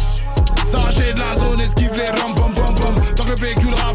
S'arracher 0.72 1.14
de 1.14 1.20
la 1.20 1.38
zone, 1.38 1.62
esquive 1.62 1.92
les 1.96 2.08
ram 2.20 2.34
pom 2.36 2.54
pom 2.54 2.74
pom, 2.76 2.96
tant 3.16 3.24
que 3.24 3.30
le 3.30 3.36
véhicule 3.36 3.74
rapportant 3.74 3.95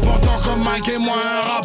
Mike 0.57 0.89
et 0.89 0.97
moi 0.99 1.15
un 1.15 1.41
rapport 1.41 1.60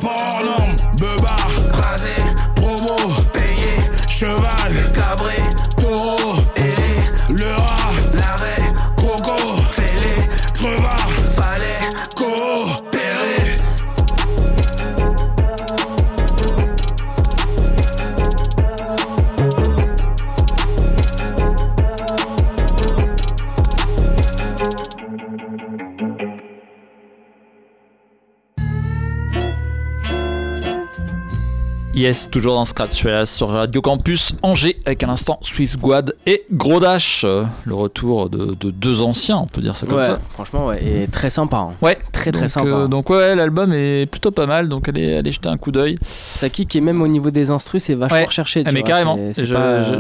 Yes, 31.97 32.29
toujours 32.31 32.53
dans 32.57 32.67
Scratch 32.67 33.07
sur 33.25 33.49
Radio 33.49 33.81
Campus 33.81 34.35
Angers 34.43 34.77
avec 34.85 35.03
un 35.03 35.09
instant 35.09 35.39
Swift 35.41 35.79
Squad 35.79 36.15
et 36.27 36.43
Gros 36.53 36.79
Dash, 36.79 37.23
euh, 37.25 37.45
le 37.65 37.75
retour 37.75 38.29
de, 38.29 38.55
de 38.61 38.71
deux 38.71 39.01
anciens, 39.01 39.39
on 39.39 39.47
peut 39.47 39.63
dire 39.63 39.79
ça 39.79 39.87
comme 39.87 39.97
Ouais, 39.97 40.07
ça. 40.07 40.21
franchement, 40.29 40.67
ouais, 40.67 40.85
et 40.85 41.09
très 41.09 41.31
sympa. 41.31 41.57
hein. 41.57 41.71
Ouais, 41.81 41.97
Très 42.13 42.33
très 42.33 42.43
donc, 42.43 42.51
sympa. 42.51 42.69
euh, 42.69 42.87
donc 42.87 43.09
ouais, 43.09 43.35
l'album 43.35 43.73
est 43.73 44.05
plutôt 44.05 44.31
pas 44.31 44.45
mal, 44.45 44.69
donc 44.69 44.91
allez, 44.91 45.17
allez 45.17 45.31
jeter 45.33 45.49
un 45.49 45.57
coup 45.57 45.73
d'œil. 45.73 45.97
Ça 46.03 46.51
kick 46.51 46.77
et 46.77 46.83
même 46.83 47.01
au 47.01 47.09
niveau 47.09 47.31
des 47.31 47.51
instrus, 47.51 47.83
c'est 47.85 47.95
vachement 47.95 48.19
Ouais. 48.19 48.27
recherché. 48.27 48.63
Ah, 48.67 48.69
tu 48.69 48.75
mais 48.75 48.81
vois, 48.81 48.89
carrément. 48.91 49.19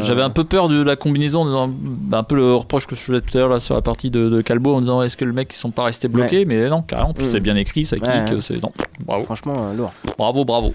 J'avais 0.02 0.22
un 0.22 0.28
peu 0.30 0.44
peur 0.44 0.68
de 0.68 0.82
la 0.82 0.96
combinaison, 0.96 1.42
en 1.42 1.46
disant, 1.46 1.70
bah, 1.72 2.18
un 2.18 2.22
peu 2.24 2.34
le 2.36 2.54
reproche 2.56 2.86
que 2.86 2.94
je 2.94 3.00
faisais 3.00 3.20
tout 3.22 3.38
à 3.38 3.40
l'heure 3.40 3.48
là, 3.48 3.58
sur 3.58 3.74
la 3.74 3.80
partie 3.80 4.10
de, 4.10 4.28
de 4.28 4.42
Calbo 4.42 4.74
en 4.74 4.80
disant 4.82 5.00
est-ce 5.00 5.16
que 5.16 5.24
le 5.24 5.32
mec 5.32 5.48
ils 5.50 5.56
sont 5.56 5.70
pas 5.70 5.84
restés 5.84 6.08
bloqués, 6.08 6.44
mais 6.44 6.68
non, 6.68 6.82
carrément, 6.82 7.14
Mm. 7.18 7.24
c'est 7.26 7.40
bien 7.40 7.56
écrit, 7.56 7.86
ça 7.86 7.96
kick, 7.96 8.42
c'est 8.42 8.62
non, 8.62 8.70
bravo. 9.06 9.24
Franchement, 9.24 9.54
euh, 9.70 9.74
lourd. 9.74 9.92
Bravo, 10.18 10.44
bravo. 10.44 10.74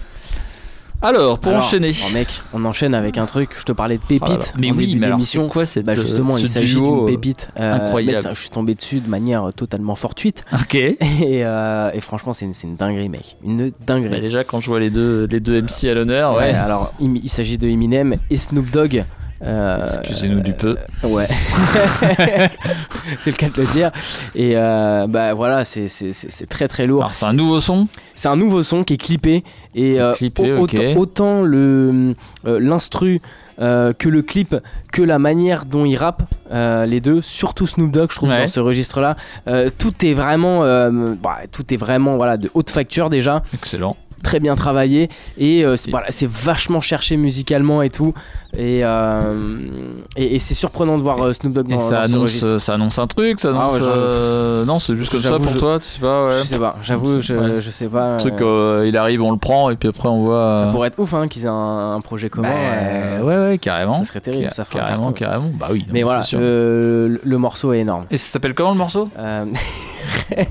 Alors, 1.02 1.38
pour 1.38 1.50
Alors, 1.52 1.64
enchaîner. 1.64 1.92
oh, 2.06 2.12
mec, 2.14 2.40
on 2.54 2.64
enchaîne 2.64 2.94
avec 2.94 3.18
un 3.18 3.26
truc. 3.26 3.50
Je 3.58 3.64
te 3.64 3.72
parlais 3.72 3.96
de. 3.98 4.02
Oh 4.08 4.24
là. 4.24 4.38
Mais 4.58 4.70
en 4.70 4.74
oui, 4.76 4.86
début 4.86 5.00
mais 5.00 5.08
d'émission. 5.08 5.42
c'est 5.44 5.52
quoi 5.52 5.66
cette, 5.66 5.84
Bah, 5.86 5.94
justement, 5.94 6.34
euh, 6.34 6.38
il 6.38 6.46
ce 6.46 6.52
s'agit 6.52 6.76
d'une 6.76 7.02
euh, 7.02 7.06
pépite. 7.06 7.50
Euh, 7.58 7.72
incroyable. 7.74 8.12
mec, 8.16 8.22
ça, 8.22 8.32
je 8.32 8.40
suis 8.40 8.50
tombé 8.50 8.74
dessus 8.74 9.00
de 9.00 9.08
manière 9.08 9.52
totalement 9.54 9.94
fortuite. 9.94 10.44
Ok. 10.62 10.76
Et, 10.76 10.96
euh, 11.44 11.90
et 11.92 12.00
franchement, 12.00 12.32
c'est 12.32 12.46
une, 12.46 12.76
dinguerie, 12.76 13.08
mec. 13.08 13.36
Une 13.44 13.72
dinguerie. 13.84 14.10
Bah, 14.10 14.20
déjà, 14.20 14.44
quand 14.44 14.60
je 14.60 14.68
vois 14.68 14.78
les 14.80 14.90
deux, 14.90 15.26
les 15.30 15.40
deux 15.40 15.60
MC 15.60 15.88
à 15.90 15.94
l'honneur, 15.94 16.32
ouais. 16.34 16.38
Ouais, 16.38 16.54
alors 16.54 16.92
il, 17.00 17.16
il 17.24 17.28
s'agit 17.30 17.58
de 17.58 17.66
Eminem 17.66 18.16
et 18.30 18.36
Snoop 18.36 18.70
Dogg. 18.70 19.04
Euh, 19.44 19.84
Excusez-nous 19.84 20.40
du 20.40 20.52
peu. 20.52 20.76
Ouais, 21.02 21.26
c'est 23.20 23.30
le 23.30 23.36
cas 23.36 23.48
de 23.48 23.60
le 23.60 23.66
dire. 23.72 23.90
Et 24.34 24.52
euh, 24.56 25.06
bah 25.08 25.34
voilà, 25.34 25.64
c'est 25.64 25.88
c'est- 25.88 26.12
c'est- 26.12 26.30
c'est 26.30 26.48
très 26.48 26.68
très 26.68 26.86
lourd. 26.86 27.02
Alors, 27.02 27.14
c'est 27.14 27.26
un 27.26 27.32
nouveau 27.32 27.60
son? 27.60 27.88
C'est 28.14 28.28
un 28.28 28.36
nouveau 28.36 28.62
son 28.62 28.84
qui 28.84 28.94
est 28.94 28.98
clippé 28.98 29.42
et 29.74 30.00
euh, 30.00 30.14
clippé, 30.14 30.52
autant, 30.96 31.42
le 31.42 32.14
euh, 32.46 32.60
l'instru 32.60 33.20
euh, 33.60 33.92
que 33.92 34.08
le 34.08 34.22
clip, 34.22 34.56
que 34.92 35.02
la 35.02 35.18
manière 35.18 35.64
dont 35.66 35.84
il 35.84 35.96
rappe, 35.96 36.22
euh, 36.52 36.86
les 36.86 37.00
deux, 37.00 37.20
surtout 37.20 37.66
Snoop 37.66 37.90
Dogg, 37.90 38.10
je 38.10 38.16
trouve 38.16 38.30
Ouais. 38.30 38.40
dans 38.40 38.46
ce 38.46 38.60
registre-là, 38.60 39.16
euh, 39.46 39.70
tout 39.76 39.92
est 40.04 40.14
vraiment, 40.14 40.64
euh, 40.64 41.14
bah, 41.22 41.38
tout 41.50 41.72
est 41.72 41.76
vraiment 41.76 42.16
voilà 42.16 42.36
de 42.38 42.50
haute 42.54 42.70
facture 42.70 43.10
déjà. 43.10 43.42
Excellent. 43.54 43.96
Très 44.22 44.38
bien 44.40 44.54
travaillé 44.54 45.08
et 45.36 45.64
euh, 45.64 45.74
c'est 45.76 45.90
voilà, 45.90 46.06
c'est 46.10 46.28
vachement 46.28 46.80
cherché 46.80 47.16
musicalement 47.16 47.82
et 47.82 47.90
tout 47.90 48.14
et, 48.56 48.80
euh, 48.84 49.94
et, 50.16 50.36
et 50.36 50.38
c'est 50.38 50.54
surprenant 50.54 50.96
de 50.96 51.02
voir 51.02 51.20
euh, 51.24 51.32
Snoop 51.32 51.52
Dogg 51.54 51.66
Et 51.70 51.74
dans, 51.74 51.78
ça 51.80 51.96
dans 51.96 52.02
ce 52.02 52.08
annonce, 52.14 52.22
registre. 52.22 52.46
euh, 52.46 52.58
ça 52.60 52.74
annonce 52.74 52.98
un 52.98 53.06
truc, 53.08 53.40
ça 53.40 53.48
annonce. 53.50 53.72
Ah 53.80 54.60
ouais, 54.60 54.64
Non, 54.66 54.78
c'est 54.78 54.96
juste 54.96 55.10
comme 55.10 55.20
ça 55.20 55.30
pour 55.38 55.48
je- 55.48 55.58
toi, 55.58 55.78
tu 55.80 55.86
sais 55.86 56.00
pas, 56.00 56.26
ouais. 56.26 56.32
Je 56.38 56.44
sais 56.46 56.58
pas, 56.58 56.76
j'avoue, 56.82 57.20
je, 57.20 57.34
Ouais, 57.34 57.56
je 57.60 57.70
sais 57.70 57.88
pas. 57.88 58.14
Un 58.14 58.16
truc, 58.18 58.34
il 58.40 58.96
arrive, 58.96 59.22
on 59.22 59.32
le 59.32 59.38
prend, 59.38 59.70
et 59.70 59.76
puis 59.76 59.88
après 59.88 60.08
on 60.08 60.22
voit. 60.22 60.56
Ça 60.56 60.66
pourrait 60.66 60.88
être 60.88 60.98
ouf 61.00 61.14
hein, 61.14 61.26
qu'ils 61.28 61.44
aient 61.44 61.48
un, 61.48 61.94
un 61.96 62.00
projet 62.00 62.28
commun. 62.30 62.48
bah, 62.48 63.24
ouais, 63.24 63.36
ouais, 63.38 63.58
carrément. 63.58 63.92
Ça 63.94 64.04
serait 64.04 64.20
terrible, 64.20 64.44
Car- 64.44 64.54
ça 64.54 64.64
ferait 64.64 64.78
Carrément, 64.80 65.12
carton. 65.12 65.18
carrément. 65.18 65.50
Bah 65.58 65.68
oui. 65.72 65.80
non, 65.80 65.92
Mais 65.92 66.02
voilà, 66.04 66.22
le, 66.32 67.20
le 67.22 67.38
morceau 67.38 67.72
est 67.72 67.80
énorme. 67.80 68.04
Et 68.10 68.16
ça 68.16 68.26
s'appelle 68.32 68.54
comment 68.54 68.72
le 68.72 68.78
morceau? 68.78 69.08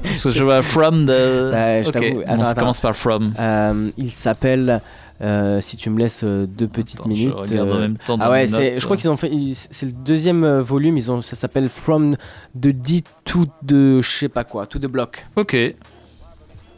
Parce 0.04 0.24
que 0.24 0.30
je 0.30 0.44
vois 0.44 0.62
From 0.62 1.06
de. 1.06 1.50
bah, 1.52 1.82
je 1.82 1.90
t'avoue, 1.92 2.22
attends, 2.26 2.44
ça 2.44 2.50
attends. 2.52 2.60
commence 2.62 2.82
par 2.82 2.96
From. 2.96 3.34
Euh, 3.40 3.92
il 3.98 4.12
s'appelle. 4.12 4.82
euh, 5.22 5.62
si 5.62 5.78
tu 5.78 5.90
me 5.92 6.00
laisses 6.00 6.24
euh, 6.24 6.46
deux 6.48 6.68
petites 6.68 7.00
Attends, 7.00 7.10
je 7.10 7.16
minutes. 7.16 7.34
regarde 7.36 7.70
en 7.72 7.80
même 7.80 7.98
temps 7.98 8.18
dans 8.18 8.26
ah 8.26 8.32
ouais, 8.32 8.48
c'est, 8.48 8.80
je 8.80 8.86
crois 8.86 8.98
qu'ils 8.98 9.10
ont 9.10 9.18
fait. 9.18 9.32
C'est 9.54 9.86
le 9.86 9.92
deuxième 9.92 10.60
volume. 10.60 10.98
Ils 10.98 11.12
ont, 11.12 11.22
ça 11.22 11.36
s'appelle 11.36 11.70
From 11.70 12.16
the 12.60 12.68
D 12.70 13.04
to 13.26 13.46
the 13.66 14.02
je 14.02 14.10
sais 14.20 14.30
pas 14.30 14.44
quoi, 14.44 14.66
to 14.66 14.80
the 14.80 14.88
block. 14.88 15.26
Ok. 15.36 15.56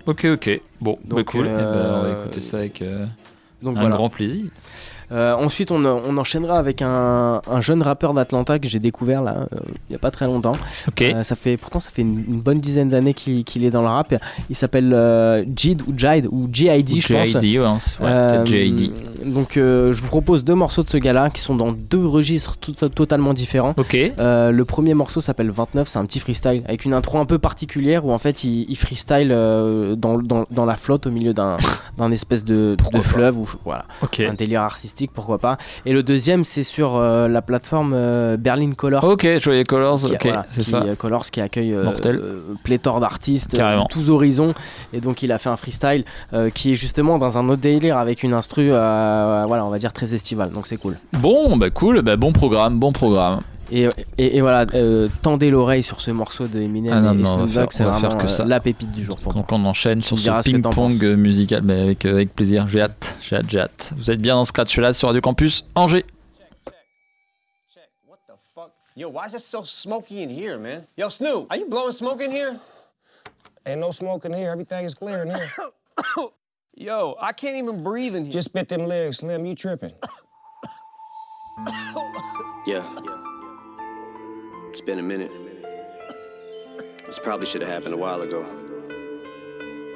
Ok, 0.06 0.26
ok. 0.34 0.62
Bon, 0.82 0.98
bah 1.06 1.24
cool. 1.24 1.46
Eh 1.48 1.50
ben, 1.50 1.86
on 1.88 2.02
va 2.04 2.10
écouter 2.22 2.42
ça 2.42 2.58
avec 2.58 2.84
Donc 3.62 3.78
un 3.78 3.80
voilà. 3.82 3.96
grand 3.96 4.10
plaisir. 4.10 4.46
Euh, 5.12 5.34
ensuite, 5.36 5.72
on, 5.72 5.84
on 5.86 6.18
enchaînera 6.18 6.58
avec 6.60 6.82
un, 6.82 7.42
un 7.50 7.62
jeune 7.62 7.82
rappeur 7.82 8.14
d'Atlanta 8.14 8.60
que 8.60 8.68
j'ai 8.68 8.80
découvert 8.80 9.22
là, 9.22 9.48
euh, 9.54 9.60
il 9.90 9.94
y 9.94 9.96
a 9.96 10.00
pas 10.00 10.12
très 10.12 10.26
longtemps. 10.26 10.54
Euh, 11.14 11.24
ça 11.24 11.36
fait 11.36 11.58
pourtant 11.58 11.80
ça 11.80 11.90
fait 11.92 12.02
une, 12.02 12.24
une 12.28 12.42
bonne 12.42 12.60
dizaine 12.60 12.90
d'années 12.90 13.14
qu'il 13.14 13.64
est 13.66 13.70
dans 13.72 13.82
le 13.82 13.88
rap. 13.88 14.14
Il 14.50 14.56
s'appelle 14.56 15.46
Jid 15.56 15.82
ou 15.88 15.94
Jide 15.98 16.28
ou 16.32 16.48
JID, 16.52 16.92
Ou 16.92 16.96
je 17.02 17.08
pense. 17.14 17.28
JID, 17.42 17.44
ouais, 17.44 17.60
ouais, 18.02 18.10
peut-être 18.44 18.48
JID. 18.48 18.92
Donc, 19.34 19.52
je 19.56 20.02
vous 20.02 20.08
propose 20.08 20.44
deux 20.44 20.56
morceaux 20.56 20.84
de 20.84 20.90
ce 20.90 20.98
gars-là 20.98 21.30
qui 21.30 21.42
sont 21.42 21.56
dans 21.56 21.72
deux 21.72 22.06
registres 22.06 22.58
tout- 22.58 22.72
totalement 22.90 23.34
différents. 23.34 23.74
Le 24.20 24.64
premier 24.64 24.94
morceau 24.94 25.22
s'appelle 25.22 25.50
29, 25.52 25.88
c'est 25.88 26.00
un 26.00 26.06
petit 26.06 26.20
freestyle 26.20 26.62
avec 26.66 26.86
une 26.86 26.94
intro 26.94 27.18
un 27.20 27.26
peu 27.26 27.40
particulière 27.40 28.06
où 28.06 28.12
en 28.12 28.18
fait 28.18 28.44
il, 28.44 28.66
il 28.70 28.76
freestyle 28.78 29.30
dans, 29.30 30.18
dans, 30.20 30.46
dans 30.50 30.66
la 30.66 30.76
flotte 30.76 31.08
au 31.08 31.12
milieu 31.12 31.34
d'un 31.34 31.58
espèce 32.12 32.44
de, 32.44 32.76
de 32.94 33.02
fleuve 33.02 33.38
ou 33.38 33.48
voilà 33.64 33.86
un 34.28 34.34
délire 34.34 34.62
artistique 34.62 34.93
pourquoi 35.14 35.38
pas. 35.40 35.58
Et 35.86 35.94
le 35.94 36.04
deuxième 36.04 36.44
c'est 36.44 36.64
sur 36.64 36.96
euh, 36.96 37.28
la 37.28 37.42
plateforme 37.42 37.94
euh, 37.96 38.38
Berlin 38.38 38.72
Color. 38.74 39.04
Ok, 39.04 39.28
Joyeux 39.40 39.64
Colors, 39.64 40.00
Qui- 40.00 40.14
ok, 40.14 40.20
voilà, 40.24 40.46
c'est 40.52 40.64
ça. 40.64 40.82
euh, 40.84 40.96
Colors 40.96 41.26
qui 41.26 41.42
accueille 41.42 41.76
pléthore 42.64 43.00
d'artistes, 43.00 43.56
Carrément. 43.58 43.86
tous 43.90 44.10
horizons. 44.10 44.54
Et 44.94 45.00
donc 45.02 45.22
il 45.24 45.32
a 45.32 45.38
fait 45.38 45.50
un 45.50 45.58
freestyle 45.58 46.04
qui 46.54 46.74
est 46.74 46.76
justement 46.76 47.18
dans 47.18 47.38
un 47.38 47.48
autre 47.50 47.62
délire 47.62 47.98
avec 47.98 48.24
une 48.24 48.34
instru, 48.34 48.68
voilà, 48.70 49.64
on 49.66 49.70
va 49.70 49.80
dire 49.80 49.94
très 49.94 50.14
estivale. 50.14 50.52
Donc 50.52 50.68
c'est 50.68 50.78
cool. 50.78 50.98
Bon, 51.14 51.58
bah 51.58 51.70
cool, 51.70 52.02
bah 52.02 52.16
bon 52.16 52.32
programme, 52.32 52.80
bon 52.80 52.92
programme. 52.92 53.42
Et, 53.72 53.88
et, 54.18 54.38
et 54.38 54.42
voilà, 54.42 54.66
euh, 54.76 55.08
tendez 55.22 55.50
l'oreille 55.50 55.84
sur 55.84 56.00
ce 56.02 56.12
morceau 56.12 56.48
de 56.48 56.60
Eminem 56.60 56.94
Ah 56.94 57.02
non, 57.02 57.14
et 57.14 57.16
non, 57.16 57.22
on 57.22 57.26
Snoop 57.26 57.40
va 57.40 57.46
Dogg, 57.46 57.54
faire- 57.54 57.68
c'est 57.72 57.84
vraiment 57.84 58.18
que 58.18 58.26
euh, 58.26 58.28
ça. 58.28 58.46
la 58.46 58.60
pépite 58.60 58.92
du 58.92 59.04
jour 59.04 59.18
pour 59.18 59.34
moi. 59.34 59.42
Donc 59.42 59.52
on 59.52 59.64
enchaîne 59.66 60.02
sur 60.02 60.16
me 60.18 60.22
ce 60.22 60.50
ping-pong 60.52 61.04
musical, 61.18 61.62
mais 61.64 61.82
avec, 61.82 62.06
euh, 62.06 62.12
avec 62.14 62.36
plaisir. 62.36 62.68
J'ai 62.68 62.82
hâte, 62.82 63.18
j'ai 63.22 63.36
hâte, 63.38 63.46
j'ai 63.50 63.60
hâte. 63.60 63.94
Vous 63.98 64.12
êtes 64.12 64.22
bien 64.22 64.36
dans 64.36 64.46
Scratch 64.46 64.78
là 64.78 64.94
sur 64.94 65.08
Radio 65.08 65.22
Campus 65.22 65.66
Angers. 65.76 66.06
Yo, 68.96 69.10
why 69.10 69.26
is 69.26 69.34
it 69.34 69.40
so 69.42 69.64
smoky 69.64 70.22
in 70.22 70.30
here, 70.30 70.60
man? 70.60 70.86
Yo, 70.96 71.10
Snoop, 71.10 71.48
are 71.50 71.58
you 71.58 71.68
blowing 71.68 71.92
smoke 71.92 72.22
in 72.22 72.30
here? 72.30 72.56
Ain't 73.66 73.80
no 73.80 73.90
smoke 73.90 74.24
in 74.26 74.34
here. 74.34 74.52
Everything 74.52 74.86
is 74.86 74.94
clear 74.94 75.24
in 75.24 75.30
here. 75.30 75.48
Yo, 76.76 77.16
I 77.20 77.32
can't 77.32 77.56
even 77.58 77.82
breathe 77.84 78.14
in 78.16 78.26
here. 78.26 78.34
Just 78.34 78.50
spit 78.50 78.68
them 78.68 78.86
legs, 78.86 79.18
Slim. 79.18 79.46
You 79.46 79.56
tripping. 79.56 79.94
Yeah. 82.66 82.82
It's 84.74 84.82
been 84.82 84.98
a 84.98 85.04
minute. 85.04 85.30
This 87.06 87.20
probably 87.20 87.46
should 87.46 87.62
have 87.62 87.70
happened 87.70 87.94
a 87.94 87.98
while 87.98 88.24
ago. 88.24 88.44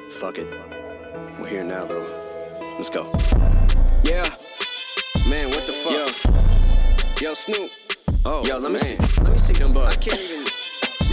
Fuck 0.08 0.38
it. 0.38 0.46
We're 1.40 1.48
here 1.48 1.64
now, 1.64 1.84
though. 1.84 2.06
Let's 2.76 2.88
go. 2.88 3.10
Yeah. 4.04 4.24
Man, 5.26 5.48
what 5.50 5.66
the 5.66 5.72
fuck? 5.72 7.20
Yo, 7.20 7.30
Yo 7.30 7.34
Snoop. 7.34 7.72
Oh, 8.24 8.44
yo, 8.46 8.58
let 8.58 8.70
me 8.70 8.78
see. 8.78 8.96
Let 9.20 9.32
me 9.32 9.38
see 9.38 9.54
them 9.54 9.72
bugs. 9.72 9.96
I 9.96 9.98
can't 9.98 10.20
even. 10.20 10.44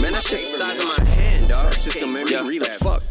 Man, 0.00 0.12
that 0.12 0.22
shit's 0.22 0.52
the 0.52 0.58
size 0.58 0.78
of 0.78 0.86
my 0.96 1.04
hand, 1.04 1.48
dog. 1.48 1.64
That's 1.64 1.86
just 1.86 1.98
gonna 1.98 2.12
make 2.12 2.30
me 2.30 2.36
relapse. 2.36 2.78
Fuck. 2.78 3.02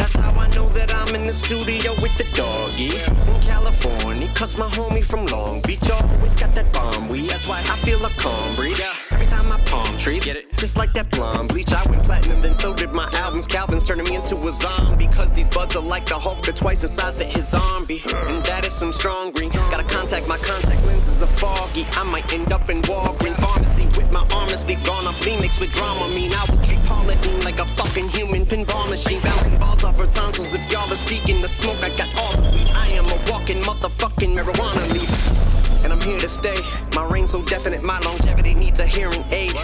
That's 0.00 0.16
how 0.16 0.32
I 0.40 0.48
know 0.56 0.66
that 0.70 0.94
I'm 0.94 1.14
in 1.14 1.24
the 1.24 1.32
studio 1.32 1.92
with 2.00 2.16
the 2.16 2.24
doggy 2.34 2.86
in 2.86 3.42
California. 3.42 4.32
Cause 4.34 4.56
my 4.56 4.66
homie 4.70 5.04
from 5.04 5.26
Long 5.26 5.60
Beach 5.60 5.90
always 5.90 6.34
got 6.34 6.54
that 6.54 6.72
bomb 6.72 7.08
weed. 7.08 7.28
That's 7.28 7.46
why 7.46 7.60
I 7.60 7.76
feel 7.84 8.02
a 8.06 8.10
calm 8.14 8.56
breeze. 8.56 8.80
Every 9.10 9.26
time 9.26 9.52
I 9.52 9.60
palm 9.60 9.98
trees, 9.98 10.24
get 10.24 10.36
it? 10.36 10.56
Just 10.56 10.78
like 10.78 10.94
that 10.94 11.10
blonde 11.10 11.50
bleach. 11.50 11.70
I 11.74 11.82
went 11.90 12.02
platinum, 12.02 12.40
then 12.40 12.54
so 12.56 12.72
did 12.72 12.92
my 12.92 13.10
albums. 13.12 13.46
Calvin's 13.46 13.84
turning 13.84 14.06
me 14.06 14.16
into 14.16 14.36
a 14.36 14.50
zombie. 14.50 15.08
Cause 15.08 15.34
these 15.34 15.50
buds 15.50 15.76
are 15.76 15.82
like 15.82 16.06
the 16.06 16.18
Hulk, 16.18 16.40
they're 16.40 16.54
twice 16.54 16.80
the 16.80 16.88
size 16.88 17.16
that 17.16 17.30
his 17.30 17.50
zombie. 17.50 18.02
And 18.28 18.42
that 18.46 18.66
is 18.66 18.72
some 18.72 18.94
strong 18.94 19.32
green. 19.32 19.50
Gotta 19.50 19.84
contact 19.84 20.26
my 20.26 20.38
contact 20.38 20.82
lenses 20.86 21.22
are 21.22 21.26
foggy. 21.26 21.84
I 21.92 22.04
might 22.04 22.32
end 22.32 22.52
up 22.52 22.70
in 22.70 22.80
Walgreens 22.82 23.36
pharmacy 23.36 23.84
with 23.98 24.10
my 24.10 24.26
honesty 24.34 24.76
gone 24.76 25.06
off 25.06 25.20
mixed 25.26 25.60
with 25.60 25.72
drama. 25.74 26.08
Mean 26.08 26.32
I 26.32 26.44
will 26.48 26.62
treat 26.64 26.82
Paula 26.84 27.16
like 27.44 27.58
a 27.58 27.66
fucking 27.74 28.08
human 28.08 28.46
pinball 28.46 28.88
machine. 28.88 29.20
Bouncing 29.22 29.58
balls 29.58 29.84
off 29.84 29.89
her 29.98 30.06
tonsils. 30.06 30.54
If 30.54 30.70
y'all 30.70 30.92
are 30.92 30.96
seeking 30.96 31.40
the 31.40 31.48
smoke, 31.48 31.82
I 31.82 31.88
got 31.96 32.08
all 32.20 32.32
the 32.40 32.50
weed. 32.50 32.70
I 32.72 32.88
am 32.88 33.06
a 33.06 33.30
walking 33.30 33.58
motherfucking 33.62 34.36
marijuana 34.36 34.92
leaf. 34.92 35.84
And 35.84 35.92
I'm 35.92 36.00
here 36.00 36.18
to 36.18 36.28
stay. 36.28 36.56
My 36.94 37.06
reign 37.06 37.26
so 37.26 37.42
definite, 37.44 37.82
my 37.82 37.98
longevity 38.00 38.54
needs 38.54 38.80
a 38.80 38.86
hearing 38.86 39.24
aid. 39.30 39.54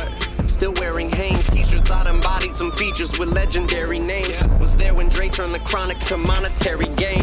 Still 0.47 0.73
wearing 0.75 1.11
Hanes 1.11 1.47
t-shirts, 1.49 1.91
I 1.91 2.09
embodied 2.09 2.57
some 2.57 2.73
features 2.73 3.19
with 3.19 3.35
legendary 3.35 3.99
names. 3.99 4.43
Was 4.61 4.77
there 4.77 4.95
when 4.95 5.09
Dre 5.09 5.29
turned 5.29 5.53
the 5.53 5.59
chronic 5.59 5.99
to 6.09 6.17
monetary 6.17 6.87
gain. 6.97 7.23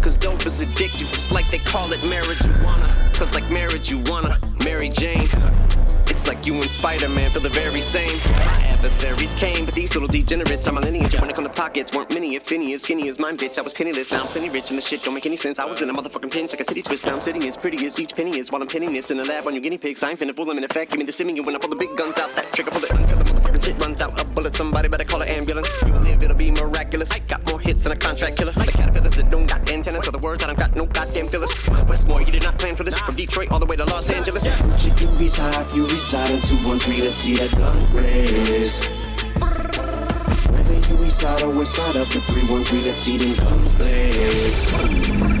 Cause 0.00 0.16
dope 0.16 0.46
is 0.46 0.62
addictive, 0.62 1.12
just 1.12 1.32
like 1.32 1.50
they 1.50 1.58
call 1.58 1.92
it 1.92 2.00
marijuana. 2.00 3.12
Cause 3.14 3.34
like 3.34 3.50
marriage, 3.50 3.90
you 3.90 3.98
wanna 4.06 4.38
Mary 4.64 4.88
Jane. 4.88 5.28
Like 6.26 6.46
you 6.46 6.54
and 6.54 6.70
Spider-Man 6.70 7.32
feel 7.32 7.40
the 7.40 7.48
very 7.48 7.80
same. 7.80 8.16
My 8.30 8.62
adversaries 8.68 9.34
came, 9.34 9.64
but 9.64 9.74
these 9.74 9.94
little 9.94 10.06
degenerates 10.06 10.68
are 10.68 10.72
my 10.72 10.80
lineage. 10.80 11.18
When 11.20 11.28
it 11.28 11.34
come 11.34 11.44
to 11.44 11.50
pockets, 11.50 11.96
weren't 11.96 12.12
many, 12.14 12.36
if 12.36 12.52
any, 12.52 12.72
as 12.72 12.82
skinny 12.82 13.08
as 13.08 13.18
mine, 13.18 13.36
bitch. 13.36 13.58
I 13.58 13.62
was 13.62 13.72
penniless, 13.72 14.12
now 14.12 14.20
I'm 14.20 14.26
plenty 14.28 14.48
rich, 14.48 14.70
and 14.70 14.78
the 14.78 14.82
shit 14.82 15.02
don't 15.02 15.14
make 15.14 15.26
any 15.26 15.36
sense. 15.36 15.58
I 15.58 15.64
was 15.64 15.82
in 15.82 15.90
a 15.90 15.92
motherfucking 15.92 16.30
pinch, 16.32 16.52
like 16.52 16.60
a 16.60 16.64
titty 16.64 16.82
twist. 16.82 17.04
Now 17.04 17.14
I'm 17.14 17.20
sitting 17.20 17.46
as 17.48 17.56
pretty 17.56 17.84
as 17.84 17.98
each 17.98 18.14
penny 18.14 18.38
is 18.38 18.50
while 18.50 18.62
I'm 18.62 18.68
pinning 18.68 18.92
this 18.92 19.10
in 19.10 19.16
the 19.16 19.24
lab 19.24 19.46
on 19.46 19.54
your 19.54 19.62
guinea 19.62 19.78
pigs. 19.78 20.04
I 20.04 20.10
ain't 20.10 20.20
finna 20.20 20.34
fool 20.34 20.44
them 20.44 20.58
in 20.58 20.64
effect. 20.64 20.92
Give 20.92 20.98
me 20.98 21.04
the 21.04 21.12
simming 21.12 21.44
when 21.44 21.56
I 21.56 21.58
pull 21.58 21.70
the 21.70 21.76
big 21.76 21.96
guns 21.96 22.16
out. 22.18 22.32
That 22.36 22.52
trigger 22.52 22.70
pull 22.70 22.84
it 22.84 22.90
until 22.90 23.18
the 23.18 23.24
motherfucking 23.24 23.64
shit 23.64 23.78
runs 23.84 24.00
out. 24.00 24.20
A 24.20 24.24
bullet, 24.24 24.54
somebody 24.54 24.88
better 24.88 25.04
call 25.04 25.22
an 25.22 25.28
ambulance. 25.28 25.68
You 25.82 25.92
live, 25.94 26.22
it'll 26.22 26.36
be 26.36 26.50
miraculous. 26.52 27.10
I 27.10 27.18
got 27.20 27.44
more 27.50 27.60
hits 27.60 27.82
than 27.82 27.92
a 27.92 27.96
contract 27.96 28.36
killer. 28.36 28.52
The 28.52 28.70
caterpillars 28.70 29.16
that 29.16 29.30
don't 29.30 29.46
got 29.46 29.68
antennas, 29.70 30.04
so 30.04 30.10
the 30.10 30.18
words 30.18 30.44
I 30.44 30.46
don't 30.46 30.58
got 30.58 30.76
no 30.76 30.86
goddamn 30.86 31.28
fillers. 31.28 31.52
Westmore, 31.88 32.22
you 32.22 32.30
did 32.30 32.44
not 32.44 32.58
plan 32.58 32.76
for 32.76 32.84
this. 32.84 32.98
From 33.00 33.14
Detroit 33.14 33.50
all 33.50 33.58
the 33.58 33.66
way 33.66 33.76
to 33.76 33.84
Los 33.86 34.10
Angeles. 34.10 34.46
Gucci, 34.46 35.00
you 35.00 35.08
reside, 35.18 35.74
you 35.74 35.86
reside 35.86 36.09
in 36.12 36.40
213. 36.40 37.04
Let's 37.04 37.14
see 37.14 37.34
that 37.34 37.50
gun 37.56 37.82
raise. 37.94 38.88
Whether 40.50 40.74
you 40.88 40.96
reside 41.02 41.42
or 41.42 41.54
inside 41.54 41.96
of 41.96 42.10
the 42.10 42.20
313, 42.20 42.84
let's 42.84 43.00
see 43.00 43.16
them 43.16 43.34
guns 43.36 43.74
blaze. 43.74 45.39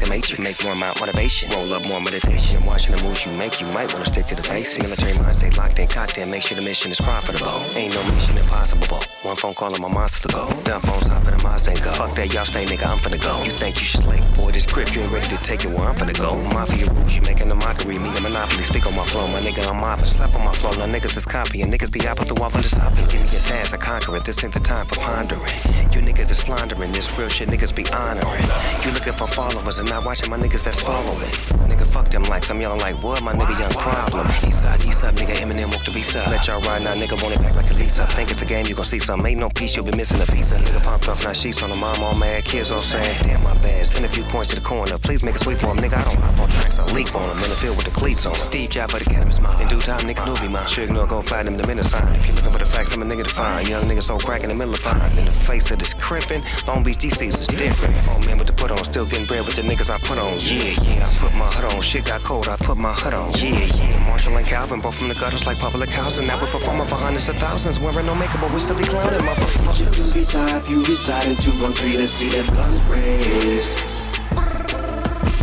The 0.00 0.08
Matrix. 0.08 0.40
Make 0.40 0.64
more 0.64 0.72
amount 0.72 1.00
motivation. 1.00 1.50
Roll 1.50 1.72
up 1.74 1.86
more 1.86 2.00
meditation. 2.00 2.56
And 2.56 2.66
watching 2.66 2.94
the 2.96 3.02
moves 3.04 3.24
you 3.24 3.32
make, 3.32 3.60
you 3.60 3.66
might 3.68 3.92
wanna 3.92 4.06
stick 4.06 4.26
to 4.26 4.34
the 4.34 4.42
basics. 4.42 4.82
Military 4.82 5.14
mind 5.22 5.36
stay 5.36 5.50
locked 5.50 5.78
in, 5.78 5.88
cocked 5.88 6.18
in. 6.18 6.30
Make 6.30 6.42
sure 6.42 6.56
the 6.56 6.62
mission 6.62 6.90
is 6.90 7.00
profitable. 7.00 7.62
Ain't 7.76 7.94
no 7.94 8.02
mission 8.14 8.36
impossible. 8.38 9.00
One 9.22 9.36
phone 9.36 9.54
call 9.54 9.72
and 9.72 9.80
my 9.80 9.88
monster 9.88 10.28
to 10.28 10.34
go. 10.34 10.48
Dumb 10.64 10.80
phones 10.82 11.04
hop 11.04 11.24
in 11.24 11.36
the 11.36 11.40
and 11.68 11.82
go. 11.82 11.90
Fuck 11.92 12.14
that, 12.16 12.32
y'all 12.32 12.44
stay, 12.44 12.64
nigga. 12.64 12.86
I'm 12.86 12.98
finna 12.98 13.20
go. 13.22 13.44
You 13.44 13.52
think 13.52 13.80
you 13.80 13.86
slick? 13.86 14.22
Boy, 14.32 14.50
this 14.50 14.64
grip, 14.64 14.94
you 14.94 15.02
ain't 15.02 15.12
ready 15.12 15.28
to 15.28 15.36
take 15.42 15.64
it 15.64 15.70
where 15.70 15.86
I'm 15.88 15.94
finna 15.94 16.18
go. 16.18 16.40
Mafia 16.54 16.90
rules, 16.92 17.14
you 17.14 17.22
making 17.22 17.50
a 17.50 17.54
mockery. 17.54 17.98
Me 17.98 18.08
a 18.08 18.20
monopoly. 18.22 18.64
Speak 18.64 18.86
on 18.86 18.96
my 18.96 19.04
flow, 19.04 19.26
my 19.28 19.40
nigga. 19.40 19.68
I'm 19.68 19.76
mopping. 19.76 20.06
Slap 20.06 20.34
on 20.34 20.44
my 20.44 20.52
flow. 20.52 20.70
Now 20.72 20.86
niggas 20.86 21.16
is 21.16 21.26
copying. 21.26 21.70
Niggas 21.70 21.92
be 21.92 22.00
with 22.00 22.28
the 22.28 22.34
wall 22.34 22.50
and 22.54 22.62
just 22.62 22.76
hopping. 22.76 23.04
Give 23.06 23.20
me 23.20 23.28
a 23.28 23.40
task, 23.40 23.74
I 23.74 23.76
conquer 23.76 24.16
it. 24.16 24.24
This 24.24 24.42
ain't 24.42 24.54
the 24.54 24.60
time 24.60 24.86
for 24.86 24.96
pondering. 24.96 25.52
You 25.92 26.00
niggas 26.00 26.30
is 26.30 26.42
floundering. 26.42 26.92
This 26.92 27.06
real 27.18 27.28
shit, 27.28 27.48
niggas 27.48 27.74
be 27.74 27.84
honoring. 27.92 28.46
You 28.84 28.92
looking 28.92 29.12
for 29.12 29.26
followers 29.26 29.78
and 29.78 29.89
not 29.90 30.04
watching 30.04 30.30
my 30.30 30.38
niggas 30.38 30.62
that's 30.62 30.80
following. 30.80 31.30
Nigga, 31.68 31.84
fuck 31.84 32.06
them 32.08 32.22
likes. 32.24 32.48
I'm 32.48 32.60
yelling 32.60 32.80
like, 32.80 33.02
what? 33.02 33.22
My 33.22 33.32
nigga, 33.32 33.58
young 33.58 33.70
problem. 33.72 34.26
East 34.46 34.62
side, 34.62 34.84
east 34.84 35.00
side, 35.00 35.16
nigga. 35.16 35.34
Eminem 35.42 35.74
woke 35.74 35.84
the 35.84 35.90
beast 35.90 36.14
up. 36.16 36.28
Let 36.28 36.46
y'all 36.46 36.60
ride 36.62 36.84
now, 36.84 36.94
nigga. 36.94 37.20
Want 37.20 37.34
it 37.34 37.42
back 37.42 37.56
like 37.56 37.70
a 37.70 37.74
Lisa. 37.74 38.06
Think 38.06 38.30
it's 38.30 38.38
the 38.38 38.46
game, 38.46 38.64
you 38.66 38.74
gon' 38.74 38.84
see 38.84 39.00
some. 39.00 39.26
Ain't 39.26 39.40
no 39.40 39.48
piece, 39.50 39.74
you'll 39.74 39.84
be 39.84 39.96
missing 39.96 40.20
a 40.22 40.26
piece. 40.26 40.52
Nigga 40.52 40.82
pumped 40.84 41.08
off, 41.08 41.24
now 41.24 41.32
sheets 41.32 41.62
on 41.62 41.70
the 41.70 41.76
mom, 41.76 42.00
all 42.00 42.14
mad. 42.14 42.44
Kids 42.44 42.70
all 42.70 42.78
saying, 42.78 43.16
damn, 43.22 43.42
my 43.42 43.56
bad. 43.58 43.84
Send 43.84 44.04
a 44.04 44.08
few 44.08 44.24
coins 44.24 44.48
to 44.48 44.54
the 44.54 44.60
corner. 44.60 44.96
Please 44.98 45.24
make 45.24 45.34
a 45.34 45.38
sweep 45.38 45.58
for 45.58 45.68
him, 45.68 45.78
nigga. 45.78 45.98
I 45.98 46.04
don't 46.04 46.22
hop 46.22 46.38
on 46.38 46.48
tracks, 46.50 46.78
I 46.78 46.84
leap 46.94 47.12
on 47.14 47.24
him. 47.24 47.38
In 47.42 47.50
the 47.50 47.58
field 47.58 47.76
with 47.76 47.86
the 47.86 47.92
cleats 47.92 48.24
on. 48.26 48.34
Steve 48.36 48.70
Jobs, 48.70 48.92
but 48.92 49.02
the 49.02 49.10
cannabis 49.10 49.40
mine. 49.40 49.60
In 49.60 49.68
due 49.68 49.80
time, 49.80 50.00
niggas 50.00 50.24
knew 50.26 50.46
be 50.46 50.52
mine. 50.52 50.68
Sure 50.68 50.84
ignore, 50.84 51.06
go 51.06 51.22
find 51.22 51.48
him 51.48 51.56
the 51.56 51.66
minute 51.66 51.84
sign. 51.84 52.14
If 52.14 52.28
you 52.28 52.34
looking 52.34 52.52
for 52.52 52.58
the 52.58 52.64
facts, 52.64 52.94
I'm 52.94 53.02
a 53.02 53.06
nigga 53.06 53.24
to 53.24 53.30
find. 53.30 53.68
Young 53.68 53.84
nigga 53.84 54.02
so 54.02 54.18
crack 54.18 54.42
in 54.44 54.50
the 54.50 54.54
middle 54.54 54.74
of 54.74 54.80
fine. 54.80 55.18
In 55.18 55.24
the 55.24 55.30
face 55.32 55.70
of 55.72 55.78
this 55.80 55.94
crimping, 55.94 56.42
Long 56.68 56.84
Beach 56.84 56.98
DC's 56.98 57.40
is 57.40 57.46
different. 57.48 57.96
Four 58.04 58.20
men 58.20 58.38
with 58.38 58.46
the 58.46 58.52
put 58.52 58.70
on, 58.70 58.84
still 58.84 59.06
getting 59.06 59.26
bread 59.26 59.44
with 59.44 59.56
the 59.56 59.62
niggas 59.80 59.90
I 59.90 59.98
put 59.98 60.18
on. 60.18 60.38
Yeah, 60.38 60.96
yeah, 60.96 61.06
I 61.06 61.14
put 61.14 61.34
my 61.34 61.46
hood 61.46 61.74
on. 61.74 61.80
Shit 61.80 62.04
got 62.04 62.22
cold, 62.22 62.48
I 62.48 62.56
put 62.56 62.76
my 62.76 62.92
hood 62.92 63.14
on. 63.14 63.32
Yeah, 63.32 63.64
yeah. 63.76 64.08
Marshall 64.08 64.36
and 64.36 64.46
Calvin, 64.46 64.80
both 64.80 64.98
from 64.98 65.08
the 65.08 65.14
gutters 65.14 65.46
like 65.46 65.58
public 65.58 65.90
housing. 65.90 66.26
Now 66.26 66.40
we're 66.40 66.50
performing 66.50 66.86
for 66.86 66.96
hundreds 66.96 67.28
of 67.28 67.36
thousands. 67.36 67.80
Wearing 67.80 68.06
no 68.06 68.14
makeup, 68.14 68.40
but 68.40 68.52
we 68.52 68.58
still 68.58 68.76
be 68.76 68.84
clowning, 68.84 69.20
motherfuckers. 69.20 69.96
You 69.96 70.12
reside, 70.12 70.68
you 70.68 70.82
reside 70.82 71.26
in 71.28 71.36
213. 71.36 71.98
Let's 71.98 72.12
see 72.12 72.28
that 72.28 72.46
guns 72.52 72.88
raise. 72.88 73.80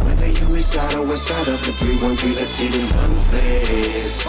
Whether 0.04 0.28
you 0.28 0.48
reside 0.54 0.96
or 0.96 1.12
inside 1.12 1.48
of 1.48 1.66
the 1.66 1.72
313, 1.74 2.36
let's 2.36 2.52
see 2.52 2.70
them 2.70 2.88
guns 2.90 3.28
blaze. 3.28 4.26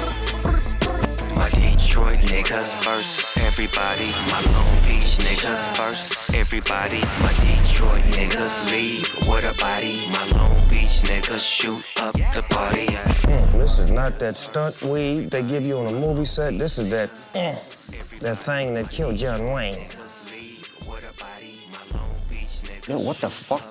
My 1.37 1.49
Detroit 1.51 2.19
niggas 2.33 2.73
first, 2.83 3.39
everybody. 3.39 4.11
My 4.33 4.41
Long 4.53 4.83
Beach 4.85 5.19
niggas 5.19 5.77
first, 5.77 6.18
everybody. 6.35 7.01
My 7.21 7.33
Detroit 7.33 8.03
niggas 8.15 8.71
leave 8.71 9.09
with 9.29 9.45
a 9.45 9.55
body. 9.55 10.09
My 10.11 10.25
Long 10.37 10.69
Beach 10.69 11.03
niggas 11.03 11.41
shoot 11.41 11.85
up 12.01 12.15
the 12.15 12.45
party. 12.51 12.87
Mm, 12.87 13.53
this 13.53 13.79
is 13.79 13.91
not 13.91 14.19
that 14.19 14.37
stunt 14.37 14.81
weed 14.83 15.31
they 15.31 15.43
give 15.43 15.65
you 15.65 15.79
on 15.79 15.87
a 15.87 15.93
movie 15.93 16.25
set. 16.25 16.59
This 16.59 16.79
is 16.79 16.89
that 16.91 17.11
mm, 17.35 18.19
that 18.21 18.39
thing 18.39 18.75
that 18.75 18.91
killed 18.91 19.17
John 19.17 19.53
Wayne. 19.53 19.79
Yo, 22.89 22.99
what 22.99 23.19
the 23.19 23.31
fuck? 23.31 23.65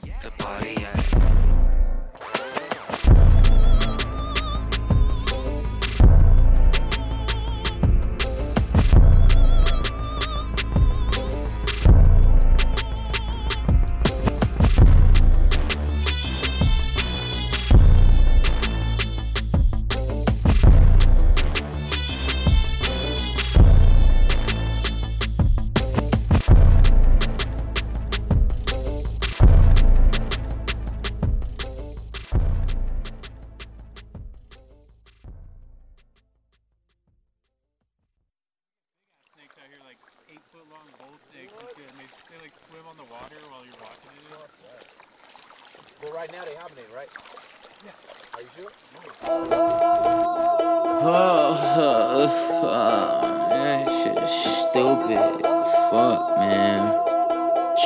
Fuck. 52.27 53.21
That 53.49 53.87
shit 53.87 54.27
stupid. 54.27 55.41
Fuck, 55.89 56.37
man. 56.37 56.93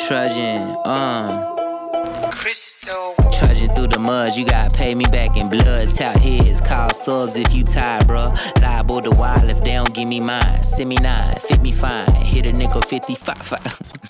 Trudging, 0.08 0.76
uh. 0.86 1.52
Crystal. 2.32 3.16
Trudging 3.34 3.74
through 3.76 3.90
the 3.90 4.00
mud, 4.00 4.36
you 4.36 4.46
gotta 4.46 4.76
pay 4.76 4.96
me 4.96 5.06
back 5.12 5.38
in 5.38 5.48
blood. 5.48 5.94
Tout 5.96 6.20
heads, 6.20 6.60
call 6.62 6.90
subs 6.90 7.36
if 7.36 7.54
you 7.54 7.64
tired, 7.64 8.04
bruh. 8.04 8.62
Liable 8.62 9.02
to 9.02 9.12
wild 9.12 9.44
if 9.44 9.64
they 9.64 9.72
don't 9.72 9.94
give 9.94 10.10
me 10.10 10.20
mine. 10.20 10.62
Send 10.64 10.90
me 10.90 10.96
nine, 10.96 11.36
fit 11.48 11.62
me 11.62 11.72
fine. 11.72 12.10
Hit 12.26 12.52
a 12.52 12.56
nickel 12.56 12.82
55. 12.82 13.98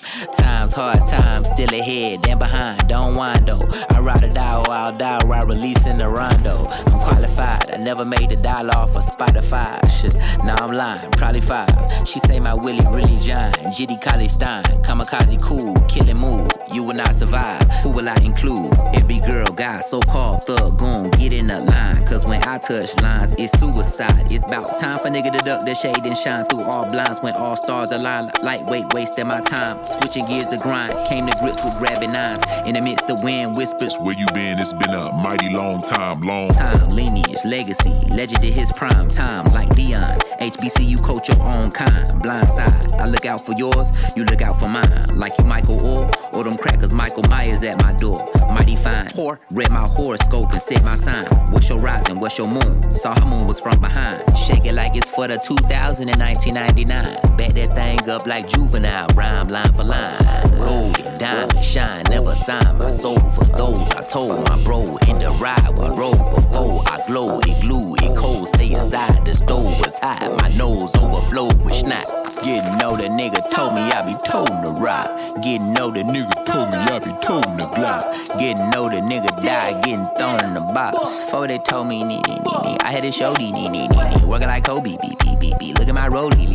times, 0.58 0.74
hard 0.74 1.00
times, 1.08 1.50
still 1.52 1.74
ahead, 1.74 2.22
then 2.24 2.38
behind. 2.38 2.88
Don't 2.88 3.16
wind 3.16 3.48
though. 3.48 3.66
I 3.96 4.00
ride 4.00 4.24
or 4.24 4.28
die 4.28 4.58
or 4.58 4.72
I'll 4.72 4.92
die 4.92 5.24
while 5.26 5.46
releasing 5.48 5.94
the 5.94 6.10
rondo. 6.10 6.68
I'm 6.92 7.00
qualified, 7.00 7.72
I 7.72 7.78
never 7.78 8.06
made 8.06 8.32
a 8.32 8.36
dollar 8.36 8.76
off 8.76 8.96
of 8.96 9.04
Spotify. 9.04 9.80
Shit, 9.90 10.16
now 10.44 10.56
I'm 10.60 10.74
lying, 10.74 11.12
probably 11.12 11.42
five. 11.42 11.70
She 12.06 12.20
say 12.20 12.40
my 12.40 12.54
Willie 12.54 12.86
really 12.90 13.18
giant. 13.18 13.58
Jitty 13.76 14.02
College 14.02 14.32
Stein, 14.32 14.64
kamikaze 14.84 15.42
cool, 15.42 15.74
killing 15.88 16.20
move. 16.20 16.50
You 16.74 16.84
will 16.84 16.96
not 16.96 17.16
survive. 17.16 17.62
Who 17.84 17.90
will 17.90 18.08
I 18.10 18.16
include? 18.24 18.72
Every 18.94 19.20
girl, 19.30 19.48
guy, 19.48 19.82
so 19.82 20.00
called 20.02 20.44
thug, 20.44 20.78
gon' 20.78 21.10
get 21.12 21.36
in 21.36 21.48
the 21.48 21.60
line. 21.60 22.06
Cause 22.08 22.26
when 22.26 22.44
I 22.44 22.58
touch 22.58 22.96
lines, 23.02 23.34
it's 23.38 23.58
suicide. 23.60 24.32
It's 24.32 24.44
about 24.44 24.68
time 24.80 25.00
for 25.00 25.10
nigga 25.10 25.32
to 25.32 25.40
duck 25.40 25.66
the 25.66 25.76
shade 25.76 26.04
and 26.04 26.18
shine 26.18 26.46
through 26.46 26.64
all 26.64 26.88
blinds 26.90 27.20
when 27.22 27.34
all 27.34 27.56
stars 27.56 27.92
align. 27.92 28.32
Lightweight, 28.44 28.94
wasting 28.94 29.28
my 29.28 29.42
time. 29.42 29.84
Switching 29.84 30.26
gears 30.26 30.41
to 30.48 30.58
grind. 30.58 30.98
Came 31.08 31.28
to 31.28 31.36
grips 31.40 31.64
with 31.64 31.78
grabbing 31.78 32.12
nines. 32.12 32.44
In 32.66 32.76
the 32.76 32.82
midst 32.82 33.10
of 33.10 33.22
wind 33.24 33.56
whispers. 33.56 33.98
Where 34.00 34.18
you 34.18 34.26
been? 34.34 34.60
It's 34.60 34.74
been 34.74 34.92
a 34.92 35.12
mighty 35.14 35.50
long 35.50 35.82
time, 35.82 36.22
long 36.22 36.50
Time, 36.50 36.88
lineage, 36.90 37.44
legacy, 37.46 37.94
legend 38.10 38.44
in 38.44 38.54
his 38.54 38.72
prime 38.74 39.08
time, 39.08 39.46
like 39.46 39.70
Dion. 39.70 40.18
HBCU 40.40 41.02
coach 41.04 41.30
your 41.30 41.42
own 41.58 41.72
kind, 41.72 42.06
blind 42.22 42.48
side. 42.48 42.86
I 42.94 43.08
look 43.08 43.26
out 43.26 43.46
for 43.46 43.54
yours, 43.58 43.92
you 44.16 44.26
look 44.26 44.42
out 44.42 44.60
for 44.60 44.72
mine. 44.72 45.02
Like 45.14 45.38
you 45.38 45.46
Michael 45.46 45.84
Orr, 45.86 46.10
or 46.36 46.44
them 46.44 46.54
crackers 46.54 46.94
Michael 46.94 47.24
Myers 47.30 47.64
at 47.64 47.82
my 47.84 47.94
door. 47.94 48.18
Mighty 48.50 48.76
fine, 48.76 49.08
whore, 49.08 49.40
read 49.54 49.72
my 49.72 49.86
horoscope 49.92 50.52
and 50.52 50.62
set 50.62 50.84
my 50.84 50.94
sign. 50.94 51.26
What's 51.52 51.70
your 51.70 51.80
rising, 51.80 52.20
what's 52.20 52.38
your 52.38 52.50
moon? 52.50 52.82
Saw 52.94 53.18
her 53.20 53.26
moon 53.26 53.48
was 53.48 53.60
from 53.60 53.80
behind. 53.80 54.24
Shake 54.38 54.66
it 54.66 54.74
like 54.74 54.96
it's 54.96 55.10
for 55.10 55.28
the 55.28 55.38
2000 55.38 56.10
and 56.10 56.20
1999. 56.20 57.38
Bet 57.38 57.54
that 57.54 57.76
thing 57.76 58.10
up 58.10 58.26
like 58.26 58.48
juvenile, 58.48 59.08
rhyme 59.16 59.48
line 59.48 59.74
for 59.74 59.84
line. 59.84 60.31
Golden, 60.60 61.14
diamond, 61.16 61.64
shine, 61.64 62.04
never 62.10 62.36
sign 62.36 62.78
my 62.78 62.90
soul 62.90 63.20
for 63.20 63.46
those 63.56 63.80
I 63.92 64.04
told 64.04 64.38
my 64.48 64.62
bro 64.64 64.80
in 65.08 65.20
the 65.20 65.36
ride 65.40 65.70
we 65.80 65.88
rode 65.98 66.24
before 66.36 66.84
I 66.88 67.04
glow, 67.08 67.40
it 67.40 67.62
glue, 67.62 67.96
it 67.96 68.16
cold, 68.18 68.48
stay 68.48 68.68
inside 68.68 69.26
the 69.26 69.36
stove 69.36 69.80
was 69.80 69.98
hot, 70.00 70.30
my 70.42 70.50
nose 70.58 70.94
overflowed 70.96 71.62
with 71.64 71.74
snot. 71.74 72.08
Getting 72.44 72.78
know 72.78 72.96
the 72.96 73.08
nigga 73.08 73.40
told 73.54 73.76
me 73.76 73.82
I 73.82 74.02
be 74.02 74.14
toting 74.14 74.62
the 74.62 74.74
rock. 74.80 75.06
Getting 75.44 75.74
know 75.74 75.92
the 75.92 76.02
nigga 76.02 76.34
told 76.46 76.74
me 76.74 76.80
I 76.80 77.00
be 77.00 77.12
toting 77.26 77.58
the 77.58 77.68
Glock. 77.76 78.38
Getting 78.40 78.70
know 78.72 78.90
the 78.90 78.98
nigga 78.98 79.30
died, 79.42 79.84
getting 79.84 80.06
thrown 80.18 80.40
in 80.48 80.54
the 80.56 80.66
box. 80.74 81.26
Before 81.26 81.48
they 81.48 81.60
told 81.70 81.88
me 81.88 82.04
nee 82.04 82.22
nee 82.28 82.40
nee 82.40 82.78
I 82.82 82.92
had 82.92 83.02
to 83.02 83.12
show 83.12 83.34
nee 83.34 83.52
nee 83.52 83.70
nee 83.70 83.88
nee. 83.88 84.26
Working 84.26 84.48
like 84.48 84.66
Kobe, 84.66 84.98
beep 84.98 85.20
beep 85.20 85.40
beep 85.40 85.60
beep. 85.60 85.78
Look 85.78 85.88
at 85.88 85.96
my 85.96 86.10
rollie. 86.10 86.48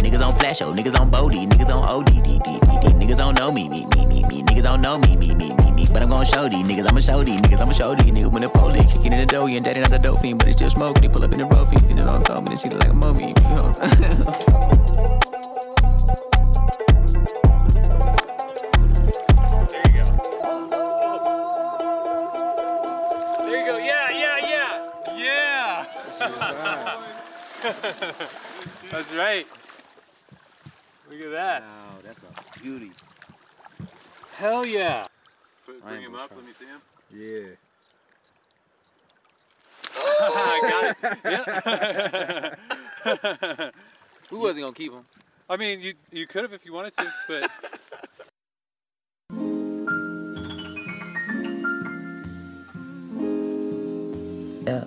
Niggas 0.00 0.24
on 0.24 0.34
flash, 0.36 0.62
oh, 0.62 0.72
niggas 0.72 0.98
on 0.98 1.10
Bodie, 1.10 1.46
niggas 1.46 1.74
on 1.74 1.84
OD. 1.92 2.99
Niggas 3.00 3.16
don't 3.16 3.38
know 3.38 3.50
me, 3.50 3.68
me, 3.68 3.86
me, 3.96 4.06
me, 4.06 4.22
me. 4.22 4.42
Niggas 4.44 4.64
don't 4.64 4.82
know 4.82 4.98
me, 4.98 5.16
me, 5.16 5.34
me, 5.34 5.54
me, 5.54 5.72
me. 5.72 5.86
But 5.92 6.02
I'm 6.02 6.10
gonna 6.10 6.24
show 6.24 6.48
these 6.48 6.66
niggas, 6.66 6.86
I'ma 6.88 7.00
show 7.00 7.24
these 7.24 7.40
niggas, 7.40 7.60
I'ma 7.62 7.72
show 7.72 7.94
these 7.94 8.06
niggas 8.06 8.30
when 8.30 8.42
the 8.42 8.50
police 8.50 8.98
get 8.98 9.12
in 9.12 9.18
the 9.18 9.26
dough, 9.26 9.46
and 9.46 9.64
daddy 9.64 9.80
not 9.80 9.90
the 9.90 9.98
dope 9.98 10.20
fiend, 10.20 10.38
but 10.38 10.46
they 10.46 10.52
still 10.52 10.70
smoking. 10.70 11.02
They 11.02 11.08
pull 11.08 11.24
up 11.24 11.32
in 11.32 11.38
the 11.38 11.46
road 11.46 11.68
fiend, 11.68 11.98
and 11.98 12.08
on 12.08 12.22
top, 12.22 12.46
and 12.48 12.58
she 12.58 12.68
like 12.68 12.88
a 12.88 12.92
mummy. 12.92 13.34
That's 28.90 29.14
right. 29.14 29.46
Look 31.10 31.20
at 31.20 31.30
that. 31.32 31.62
Wow, 31.62 31.98
that's 32.04 32.20
a 32.22 32.49
beauty. 32.62 32.92
Hell 34.36 34.64
yeah. 34.64 35.06
Put, 35.66 35.82
bring 35.84 36.02
him 36.02 36.14
up. 36.14 36.28
try. 36.28 36.36
Let 36.36 36.46
me 36.46 36.52
see 36.52 36.66
him. 36.66 36.80
Yeah. 37.12 37.56
I 39.96 40.60
got 40.70 40.96
it. 41.02 42.58
Yeah. 43.04 43.70
We 44.30 44.38
wasn't 44.38 44.62
gonna 44.62 44.74
keep 44.74 44.92
him. 44.92 45.04
I 45.48 45.56
mean, 45.56 45.80
you 45.80 45.94
you 46.12 46.28
could 46.28 46.42
have 46.42 46.52
if 46.52 46.64
you 46.64 46.72
wanted 46.72 46.96
to, 46.98 47.06
but 47.26 47.50
Yeah. 54.66 54.84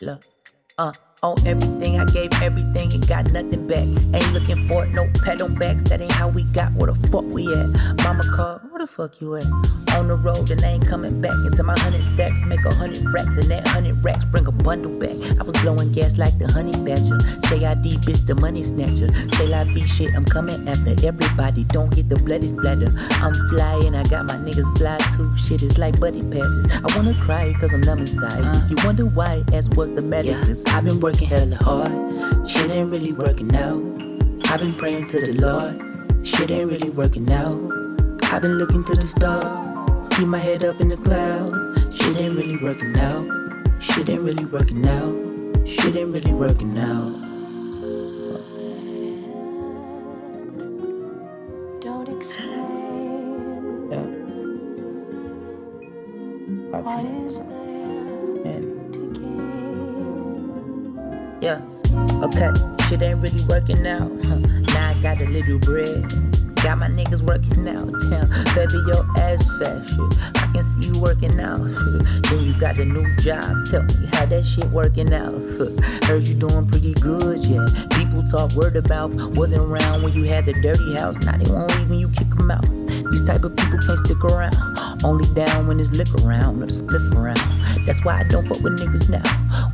Look, 0.00 0.22
uh, 0.78 0.92
on 1.24 1.44
everything 1.44 1.98
I 1.98 2.04
gave 2.04 2.30
everything 2.40 2.92
and 2.92 3.08
got 3.08 3.32
nothing 3.32 3.66
back. 3.66 3.84
Ain't 4.14 4.32
looking 4.32 4.68
for 4.68 4.86
no 4.86 5.10
pat 5.24 5.42
on 5.42 5.56
backs. 5.56 5.82
That 5.84 6.00
ain't 6.00 6.12
how 6.12 6.28
we 6.28 6.44
got. 6.44 6.72
Where 6.74 6.92
the 6.92 7.08
fuck 7.08 7.24
we 7.24 7.48
at? 7.48 8.04
Mama 8.04 8.22
called, 8.32 8.60
where 8.78 8.86
the 8.86 8.92
fuck 8.92 9.20
you 9.20 9.34
at? 9.34 9.44
On 9.96 10.06
the 10.06 10.14
road 10.14 10.50
and 10.52 10.64
I 10.64 10.68
ain't 10.68 10.86
coming 10.86 11.20
back. 11.20 11.32
Into 11.50 11.64
my 11.64 11.76
hundred 11.80 12.04
stacks, 12.04 12.44
make 12.44 12.64
a 12.64 12.72
hundred 12.72 13.04
racks, 13.12 13.36
and 13.36 13.50
that 13.50 13.66
hundred 13.66 14.04
racks 14.04 14.24
bring 14.26 14.46
a 14.46 14.52
bundle 14.52 14.92
back. 14.92 15.16
I 15.40 15.42
was 15.42 15.60
blowing 15.62 15.90
gas 15.90 16.16
like 16.16 16.38
the 16.38 16.46
honey 16.52 16.70
badger. 16.84 17.18
JID 17.48 17.98
bitch, 18.06 18.24
the 18.26 18.36
money 18.36 18.62
snatcher. 18.62 19.10
Say 19.34 19.48
la 19.48 19.64
vie 19.64 19.82
shit, 19.82 20.14
I'm 20.14 20.24
coming 20.24 20.68
after 20.68 20.94
everybody. 21.04 21.64
Don't 21.64 21.92
get 21.92 22.08
the 22.08 22.16
bloody 22.16 22.46
splatter. 22.46 22.90
I'm 23.18 23.34
flying, 23.48 23.96
I 23.96 24.04
got 24.04 24.26
my 24.26 24.36
niggas 24.36 24.70
fly 24.78 24.98
too. 25.16 25.36
Shit 25.36 25.62
is 25.62 25.76
like 25.76 25.98
buddy 25.98 26.22
passes. 26.22 26.70
I 26.70 26.96
wanna 26.96 27.14
cry 27.14 27.52
cause 27.58 27.74
I'm 27.74 27.80
numb 27.80 27.98
inside. 27.98 28.70
You 28.70 28.76
wonder 28.84 29.06
why, 29.06 29.42
ask 29.52 29.76
what's 29.76 29.90
the 29.90 30.02
matter. 30.02 30.34
Cause 30.46 30.64
I've 30.66 30.84
been 30.84 31.00
working 31.00 31.26
hella 31.26 31.56
hard. 31.56 32.48
Shit 32.48 32.70
ain't 32.70 32.92
really 32.92 33.12
working 33.12 33.52
out. 33.56 33.82
I've 34.52 34.60
been 34.60 34.74
praying 34.74 35.06
to 35.06 35.20
the 35.20 35.32
Lord. 35.32 36.26
Shit 36.26 36.50
ain't 36.52 36.70
really 36.70 36.90
working 36.90 37.32
out. 37.32 37.87
I've 38.30 38.42
been 38.42 38.58
looking 38.58 38.84
to 38.84 38.94
the 38.94 39.06
stars. 39.06 39.54
Keep 40.14 40.28
my 40.28 40.38
head 40.38 40.62
up 40.62 40.80
in 40.80 40.88
the 40.88 40.96
clouds. 40.98 41.64
Shit 41.96 42.16
ain't 42.18 42.36
really 42.36 42.58
working 42.58 42.96
out. 42.98 43.26
Shit 43.80 44.08
ain't 44.10 44.22
really 44.22 44.44
working 44.44 44.86
out. 44.86 45.66
Shit 45.66 45.96
ain't 45.96 46.12
really 46.12 46.34
working 46.34 46.78
out. 46.78 47.14
Don't 51.80 52.08
explain 52.08 53.90
Yeah. 53.90 54.06
what 56.82 57.04
is 57.26 57.40
there. 57.40 58.62
Yeah, 61.40 61.60
okay, 62.24 62.52
shit 62.88 63.02
ain't 63.02 63.20
really 63.22 63.44
working 63.48 63.86
out. 63.86 64.10
Huh. 64.24 64.38
Now 64.74 64.90
I 64.90 64.94
got 65.02 65.22
a 65.22 65.26
little 65.26 65.58
bread. 65.60 66.37
Got 66.62 66.78
my 66.78 66.88
niggas 66.88 67.22
working 67.22 67.68
out. 67.68 67.88
Damn, 68.10 68.54
baby, 68.54 68.78
your 68.86 69.06
ass 69.18 69.46
fat 69.58 69.88
shit. 69.88 70.42
I 70.42 70.50
can 70.52 70.62
see 70.62 70.88
you 70.88 71.00
working 71.00 71.38
out. 71.40 71.60
Then 72.28 72.42
you 72.42 72.58
got 72.58 72.78
a 72.78 72.84
new 72.84 73.16
job. 73.16 73.64
Tell 73.70 73.82
me 73.84 74.06
how 74.12 74.26
that 74.26 74.44
shit 74.44 74.66
working 74.66 75.14
out. 75.14 75.34
Heard 76.04 76.26
you 76.26 76.34
doing 76.34 76.66
pretty 76.66 76.94
good, 76.94 77.44
yeah. 77.44 77.66
People 77.90 78.22
talk 78.24 78.52
word 78.52 78.76
about. 78.76 79.12
Wasn't 79.36 79.62
around 79.62 80.02
when 80.02 80.12
you 80.12 80.24
had 80.24 80.46
the 80.46 80.52
dirty 80.54 80.94
house. 80.96 81.16
Now 81.24 81.36
they 81.36 81.50
won't 81.50 81.72
even 81.80 81.98
you 81.98 82.08
kick 82.08 82.30
them 82.30 82.50
out. 82.50 82.66
These 83.10 83.26
type 83.26 83.44
of 83.44 83.56
people 83.56 83.78
can't 83.78 83.98
stick 83.98 84.22
around. 84.24 84.56
Only 85.04 85.32
down 85.34 85.68
when 85.68 85.76
there's 85.76 85.92
liquor 85.92 86.26
around 86.26 86.62
or 86.62 86.66
the 86.66 86.72
spliff 86.72 87.14
around. 87.14 87.86
That's 87.86 88.04
why 88.04 88.20
I 88.20 88.22
don't 88.24 88.46
fuck 88.48 88.60
with 88.60 88.78
niggas 88.78 89.08
now. 89.08 89.22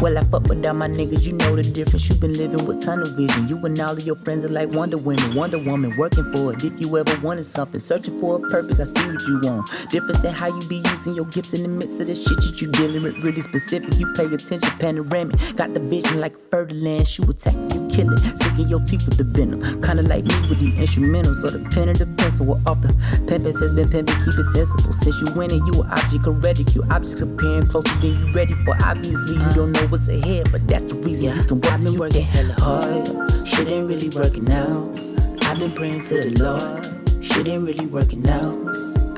Well, 0.00 0.18
I 0.18 0.24
fuck 0.24 0.42
with 0.48 0.64
all 0.66 0.74
my 0.74 0.88
niggas, 0.88 1.24
you 1.24 1.32
know 1.32 1.56
the 1.56 1.62
difference. 1.62 2.08
You 2.08 2.16
been 2.16 2.34
living 2.34 2.66
with 2.66 2.84
tunnel 2.84 3.08
vision. 3.14 3.48
You 3.48 3.56
and 3.64 3.78
all 3.80 3.92
of 3.92 4.04
your 4.04 4.16
friends 4.16 4.44
are 4.44 4.48
like 4.48 4.70
Wonder 4.74 4.98
Women, 4.98 5.34
Wonder 5.34 5.58
Woman, 5.58 5.96
working 5.96 6.30
for 6.34 6.52
it. 6.52 6.62
If 6.62 6.78
you 6.80 6.98
ever 6.98 7.18
wanted 7.20 7.44
something, 7.44 7.80
searching 7.80 8.18
for 8.20 8.36
a 8.36 8.40
purpose, 8.40 8.80
I 8.80 8.84
see 8.84 9.10
what 9.10 9.22
you 9.26 9.40
want. 9.42 9.70
Difference 9.90 10.24
in 10.24 10.34
how 10.34 10.48
you 10.48 10.68
be 10.68 10.82
using 10.84 11.14
your 11.14 11.24
gifts 11.26 11.54
in 11.54 11.62
the 11.62 11.68
midst 11.68 12.00
of 12.00 12.08
the 12.08 12.14
shit 12.14 12.26
that 12.26 12.58
you 12.60 12.70
dealing 12.72 13.02
with. 13.02 13.16
Really 13.24 13.40
specific, 13.40 13.94
you 13.98 14.12
pay 14.12 14.26
attention, 14.26 14.70
panoramic. 14.78 15.36
Got 15.56 15.74
the 15.74 15.80
vision 15.80 16.20
like 16.20 16.32
Ferdinand, 16.50 17.06
shoot 17.08 17.28
attack, 17.28 17.54
you 17.72 17.83
kill 17.94 18.12
it. 18.12 18.20
Sinking 18.42 18.68
your 18.68 18.80
teeth 18.80 19.06
with 19.06 19.16
the 19.16 19.24
venom. 19.24 19.62
Kinda 19.80 20.02
like 20.02 20.24
me 20.24 20.34
with 20.48 20.58
the 20.58 20.72
instrumentals 20.82 21.44
or 21.44 21.50
the 21.50 21.62
pen 21.70 21.88
and 21.88 21.96
the 21.96 22.06
pencil. 22.18 22.50
Or 22.50 22.60
off 22.66 22.82
the 22.82 22.88
pimpins 23.30 23.60
has 23.60 23.74
been 23.76 23.88
pimping, 23.88 24.18
keep 24.24 24.34
it 24.34 24.48
sensible. 24.50 24.92
Since 24.92 25.20
you 25.20 25.32
winning, 25.34 25.64
you 25.66 25.82
an 25.82 25.90
object 25.90 26.26
of 26.26 26.42
ridicule. 26.42 26.84
Objects 26.92 27.22
appearing 27.22 27.66
closer 27.66 27.94
than 28.02 28.12
you 28.18 28.32
ready 28.34 28.54
for. 28.66 28.76
Obviously, 28.82 29.38
you 29.38 29.50
don't 29.54 29.72
know 29.72 29.86
what's 29.86 30.08
ahead, 30.08 30.50
but 30.50 30.66
that's 30.66 30.82
the 30.84 30.96
reason 30.96 31.34
you 31.36 31.44
can 31.44 31.60
work 31.60 31.72
I've 31.72 31.84
been 31.84 31.98
working 31.98 32.22
hella 32.22 32.54
hard. 32.58 33.06
Shit 33.46 33.68
ain't 33.68 33.88
really 33.88 34.10
working 34.10 34.50
out. 34.50 34.98
I've 35.46 35.58
been 35.58 35.72
praying 35.72 36.00
to 36.00 36.14
the 36.18 36.30
Lord. 36.42 37.24
Shit 37.24 37.46
ain't 37.46 37.64
really 37.64 37.86
working 37.86 38.28
out. 38.28 38.74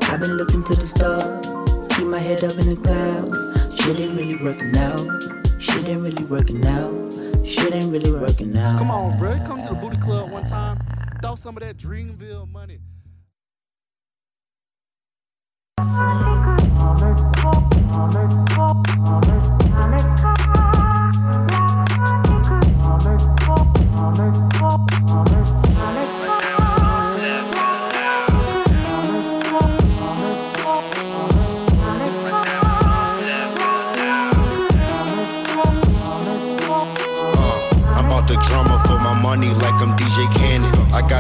I've 0.09 0.21
been 0.21 0.37
looking 0.37 0.63
to 0.65 0.75
the 0.75 0.87
stars. 0.87 1.41
Keep 1.97 2.09
my 2.09 2.19
head 2.19 2.45
up 2.45 2.59
in 2.59 2.75
the 2.75 2.77
clouds. 2.77 3.81
Shit 3.81 3.99
ain't 3.99 4.17
really 4.17 4.37
working 4.37 4.77
out. 4.77 5.01
Shit 5.59 5.89
ain't 5.89 6.03
really 6.03 6.25
working 6.25 6.65
out. 6.67 7.26
Shit 7.57 7.75
ain't 7.75 7.91
really 7.91 8.13
working 8.13 8.55
out. 8.57 8.79
Come 8.79 8.91
on, 8.91 9.19
bro. 9.19 9.39
Come 9.47 9.63
to 9.63 9.71
the 9.71 9.75
booty 9.77 9.97
club 9.97 10.31
one 10.31 10.45
time. 10.45 10.79
Throw 11.23 11.37
some 11.37 11.57
of 11.57 11.63
that 11.63 11.79
Dreamville 11.79 12.47
money. 12.51 12.81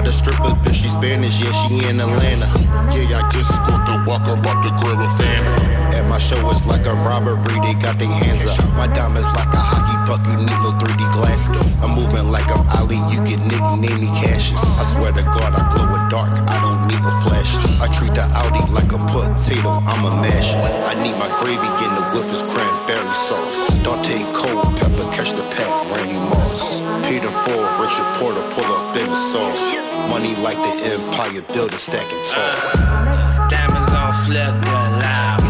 Got 0.00 0.08
a 0.08 0.12
stripper, 0.12 0.54
bitch, 0.62 0.74
she 0.74 0.88
Spanish, 0.88 1.42
yeah, 1.42 1.52
she 1.68 1.88
in 1.88 2.00
Atlanta. 2.00 2.46
Yeah, 2.92 3.18
I 3.18 3.30
just 3.32 3.54
scored 3.54 3.86
the 3.86 4.04
walker, 4.06 4.38
about 4.38 4.62
the 4.62 4.70
grill 4.78 5.00
a 5.00 5.08
fan. 5.16 5.75
My 6.04 6.18
show, 6.20 6.40
it's 6.48 6.64
like 6.64 6.84
a 6.86 6.96
robbery, 7.04 7.60
they 7.60 7.76
got 7.76 8.00
their 8.00 8.08
hands 8.08 8.44
up. 8.48 8.56
My 8.72 8.88
diamonds 8.88 9.28
like 9.36 9.52
a 9.52 9.60
hockey 9.60 9.96
puck, 10.08 10.24
you 10.28 10.36
need 10.40 10.60
no 10.64 10.72
3D 10.80 11.04
glasses. 11.12 11.76
I'm 11.84 11.92
moving 11.92 12.32
like 12.32 12.48
I'm 12.48 12.64
Ali, 12.72 12.96
you 13.12 13.20
get 13.24 13.36
nickname 13.44 14.00
me 14.00 14.08
Cassius. 14.16 14.64
I 14.80 14.84
swear 14.88 15.12
to 15.12 15.24
God, 15.36 15.52
I 15.52 15.60
glow 15.72 15.84
with 15.92 16.08
dark, 16.08 16.32
I 16.48 16.56
don't 16.64 16.88
need 16.88 17.04
no 17.04 17.12
flashes. 17.20 17.84
I 17.84 17.92
treat 17.92 18.16
the 18.16 18.24
Audi 18.32 18.64
like 18.72 18.96
a 18.96 19.00
potato, 19.12 19.76
I'm 19.84 20.08
a 20.08 20.12
mash. 20.24 20.56
I 20.88 20.96
need 21.04 21.20
my 21.20 21.28
gravy 21.36 21.68
in 21.84 21.92
the 21.92 22.04
whip 22.16 22.28
is 22.32 22.40
cranberry 22.48 23.12
sauce. 23.12 23.76
Dante 23.84 24.24
Cole, 24.32 24.72
pepper, 24.80 25.04
catch 25.12 25.36
the 25.36 25.44
pack, 25.52 25.68
Randy 25.92 26.16
Moss. 26.32 26.80
Peter 27.04 27.28
Ford, 27.44 27.68
Richard 27.76 28.08
Porter, 28.16 28.44
pull 28.56 28.68
up 28.72 28.96
in 28.96 29.04
the 29.04 29.20
song. 29.32 29.52
Money 30.08 30.32
like 30.40 30.56
the 30.64 30.96
Empire 30.96 31.44
Builder, 31.52 31.76
stacking 31.76 32.24
tall. 32.24 32.56
Diamonds 33.52 33.92
on 33.92 34.16
flicker 34.24 34.80
loud. 35.04 35.45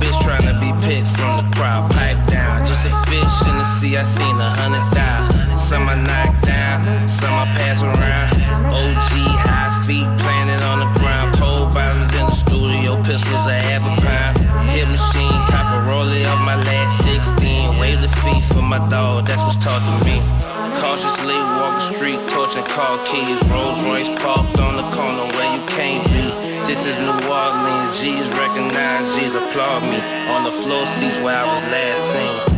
Bitch 0.00 0.18
tryna 0.24 0.60
be 0.60 0.70
picked 0.84 1.08
from 1.08 1.42
the 1.42 1.46
crowd. 1.56 1.90
Pipe 1.92 2.18
down, 2.30 2.64
just 2.66 2.86
a 2.86 2.92
fish 3.08 3.36
in 3.48 3.56
the 3.56 3.64
sea. 3.64 3.96
I 3.96 4.04
seen 4.04 4.36
a 4.36 4.50
hundred 4.50 4.84
thousand. 4.94 5.58
Some 5.58 5.88
I 5.88 5.96
knock 5.96 6.32
down, 6.42 7.08
some 7.08 7.32
I 7.32 7.46
pass 7.56 7.82
around. 7.82 8.30
OG 8.72 9.12
high 9.40 9.72
feet 9.86 10.08
planted 10.20 10.62
on 10.64 10.78
the 10.80 10.90
ground. 10.98 11.34
Cold 11.36 11.72
bottles 11.72 12.12
in 12.14 12.26
the 12.26 12.36
studio, 12.36 13.02
pistols 13.02 13.46
a 13.46 13.58
half 13.58 13.82
a 13.82 13.94
pound. 14.00 14.38
Hit 14.70 14.88
machine, 14.88 15.40
copper 15.48 15.80
rolling 15.88 16.26
off 16.26 16.44
my 16.44 16.56
last 16.56 17.04
16. 17.04 17.80
Wave 17.80 18.00
the 18.00 18.08
feet 18.08 18.44
for 18.44 18.62
my 18.62 18.78
dog, 18.88 19.26
that's 19.26 19.42
what's 19.42 19.56
taught 19.56 19.82
to 19.84 20.04
me. 20.04 20.55
Cautiously 20.80 21.34
walk 21.56 21.74
the 21.74 21.80
street, 21.80 22.20
torching 22.28 22.64
car 22.64 22.98
keys. 23.04 23.40
Rolls 23.48 23.82
Royce 23.84 24.08
parked 24.20 24.58
on 24.60 24.76
the 24.76 24.88
corner 24.94 25.26
where 25.36 25.50
you 25.56 25.64
can't 25.66 26.04
be. 26.08 26.26
This 26.66 26.86
is 26.86 26.96
New 26.96 27.16
Orleans, 27.28 28.00
G's 28.00 28.28
recognize, 28.36 29.16
G's 29.16 29.34
applaud 29.34 29.82
me. 29.82 29.98
On 30.34 30.44
the 30.44 30.52
floor 30.52 30.84
seats 30.86 31.18
where 31.18 31.36
I 31.36 31.44
was 31.44 31.62
last 31.72 32.12
seen. 32.12 32.55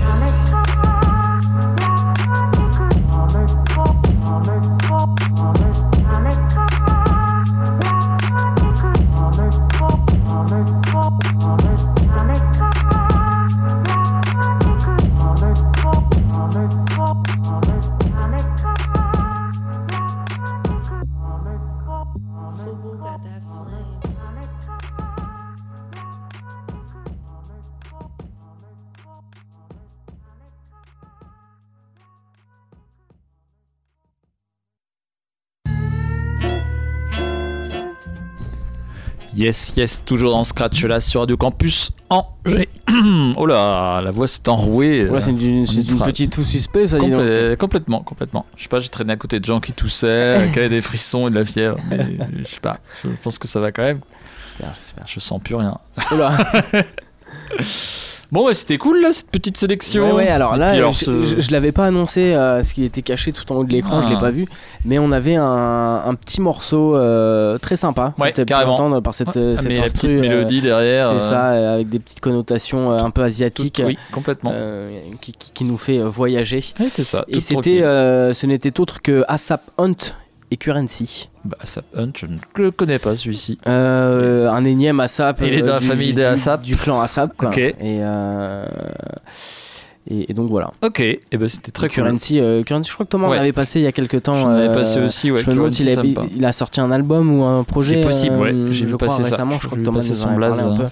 Yes, 39.38 39.74
yes, 39.76 40.02
toujours 40.04 40.32
dans 40.32 40.42
Scratch 40.42 40.82
là 40.84 40.98
sur 40.98 41.20
Radio 41.20 41.36
Campus 41.36 41.92
Angers. 42.10 42.68
oh 43.36 43.46
là, 43.46 44.00
la 44.00 44.10
voix 44.10 44.26
s'est 44.26 44.48
enrouée. 44.48 45.08
Ouais, 45.08 45.20
c'est 45.20 45.30
une, 45.30 45.64
petite 45.64 46.32
tout 46.32 46.42
suspect, 46.42 46.88
ça. 46.88 46.98
Complè- 46.98 47.56
complètement, 47.56 48.00
complètement. 48.00 48.46
Je 48.56 48.64
sais 48.64 48.68
pas, 48.68 48.80
j'ai 48.80 48.88
traîné 48.88 49.12
à 49.12 49.16
côté 49.16 49.38
de 49.38 49.44
gens 49.44 49.60
qui 49.60 49.72
toussaient, 49.72 50.50
qui 50.52 50.58
avaient 50.58 50.68
des 50.68 50.82
frissons 50.82 51.28
et 51.28 51.30
de 51.30 51.36
la 51.36 51.44
fièvre. 51.44 51.78
Mais 51.88 52.18
je 52.44 52.52
sais 52.52 52.60
pas, 52.60 52.78
je 53.04 53.10
pense 53.22 53.38
que 53.38 53.46
ça 53.46 53.60
va 53.60 53.70
quand 53.70 53.84
même. 53.84 54.00
J'espère, 54.42 54.74
j'espère. 54.74 55.04
Je 55.06 55.20
sens 55.20 55.40
plus 55.40 55.54
rien. 55.54 55.78
Oh 56.10 56.16
là. 56.16 56.36
Bon, 58.30 58.44
ouais, 58.44 58.52
c'était 58.52 58.76
cool 58.76 59.00
là, 59.00 59.10
cette 59.10 59.30
petite 59.30 59.56
sélection. 59.56 60.08
Ouais, 60.08 60.12
ouais, 60.24 60.28
alors 60.28 60.56
là, 60.58 60.68
alors, 60.68 60.92
je, 60.92 60.98
ce- 61.06 61.22
je- 61.24 61.40
je 61.40 61.50
l'avais 61.50 61.72
pas 61.72 61.86
annoncé, 61.86 62.34
euh, 62.34 62.62
ce 62.62 62.74
qui 62.74 62.84
était 62.84 63.00
caché 63.00 63.32
tout 63.32 63.50
en 63.50 63.56
haut 63.56 63.64
de 63.64 63.72
l'écran, 63.72 64.02
je 64.02 64.08
l'ai 64.08 64.16
Ah. 64.18 64.20
pas 64.20 64.30
vu, 64.30 64.44
mais 64.84 64.98
on 64.98 65.12
avait 65.12 65.36
un, 65.36 66.02
un 66.04 66.14
petit 66.14 66.42
morceau 66.42 66.94
euh, 66.94 67.56
très 67.56 67.76
sympa 67.76 68.12
Ouais, 68.18 68.32
que 68.32 68.42
carrément. 68.42 68.74
entendre 68.74 69.00
par 69.00 69.14
cette, 69.14 69.28
Ouais, 69.28 69.38
euh, 69.38 69.54
ah, 69.56 69.62
cette 69.62 69.78
instru, 69.78 70.08
petite 70.08 70.20
mélodie 70.20 70.60
derrière, 70.60 71.08
C'est 71.08 71.14
euh, 71.14 71.20
ça, 71.20 71.50
euh, 71.52 71.74
avec 71.76 71.88
des 71.88 72.00
petites 72.00 72.20
connotations 72.20 72.92
euh, 72.92 72.98
un 72.98 73.08
peu 73.10 73.22
asiatiques. 73.22 73.80
oui, 73.82 73.96
complètement. 74.12 74.50
euh, 74.52 74.90
qui, 75.22 75.32
qui- 75.32 75.50
qui 75.52 75.64
nous 75.64 75.78
fait 75.78 75.98
euh, 76.00 76.04
voyager. 76.08 76.62
Ouais, 76.78 76.88
c'est 76.90 77.04
ça, 77.04 77.24
Et 77.28 77.40
c'était, 77.40 77.82
euh, 77.82 78.34
ce 78.34 78.44
n'était 78.46 78.78
autre 78.78 79.00
que 79.00 79.24
ASAP 79.26 79.62
Hunt 79.78 79.94
et 80.50 80.56
Currency. 80.56 81.28
Bah, 81.44 81.56
ASAP 81.60 81.84
Hunt, 81.96 82.10
je 82.16 82.26
ne 82.26 82.38
le 82.56 82.70
connais 82.70 82.98
pas 82.98 83.16
celui-ci. 83.16 83.58
Euh, 83.66 84.50
un 84.50 84.64
énième 84.64 85.00
ASAP. 85.00 85.40
Il 85.46 85.54
est 85.54 85.62
dans 85.62 85.74
la 85.74 85.80
du- 85.80 85.86
famille 85.86 86.12
des 86.14 86.24
ASAP. 86.24 86.62
Du 86.62 86.76
clan 86.76 87.00
ASAP, 87.00 87.36
quoi. 87.36 87.48
Ok. 87.50 87.58
Et, 87.58 87.74
euh, 87.82 88.66
et, 90.10 90.30
et 90.30 90.34
donc 90.34 90.48
voilà. 90.48 90.72
Ok, 90.82 91.00
et 91.00 91.20
ben 91.32 91.48
c'était 91.48 91.70
très 91.70 91.88
cool. 91.88 91.96
Currency, 92.04 92.40
euh, 92.40 92.62
Currency, 92.62 92.88
je 92.88 92.94
crois 92.94 93.04
que 93.06 93.10
Thomas 93.10 93.28
en 93.28 93.30
Ouais. 93.32 93.38
avait 93.38 93.52
passé 93.52 93.78
il 93.80 93.82
y 93.82 93.86
a 93.86 93.92
quelques 93.92 94.22
temps. 94.22 94.34
J'en 94.36 94.50
avais 94.50 94.68
euh, 94.68 94.74
passé 94.74 95.00
aussi, 95.00 95.30
ouais, 95.30 95.40
Je 95.42 95.50
me 95.50 95.56
demande 95.56 95.72
s'il 95.72 95.88
a, 95.90 96.02
il 96.34 96.44
a 96.44 96.52
sorti 96.52 96.80
un 96.80 96.90
album 96.90 97.38
ou 97.40 97.44
un 97.44 97.62
projet. 97.64 97.96
C'est 97.96 98.06
possible, 98.08 98.36
ouais, 98.36 98.52
euh, 98.52 98.70
j'ai 98.70 98.84
vu 98.86 98.92
je 98.92 98.96
passer 98.96 99.22
ça. 99.22 99.30
récemment. 99.30 99.56
Je 99.56 99.62
Je 99.62 99.66
crois 99.66 99.78
que 99.78 99.84
Thomas 99.84 100.00
nous 100.08 100.22
en 100.22 100.26
parlé 100.38 100.58
un 100.60 100.74
peu. 100.76 100.82
hein. 100.84 100.90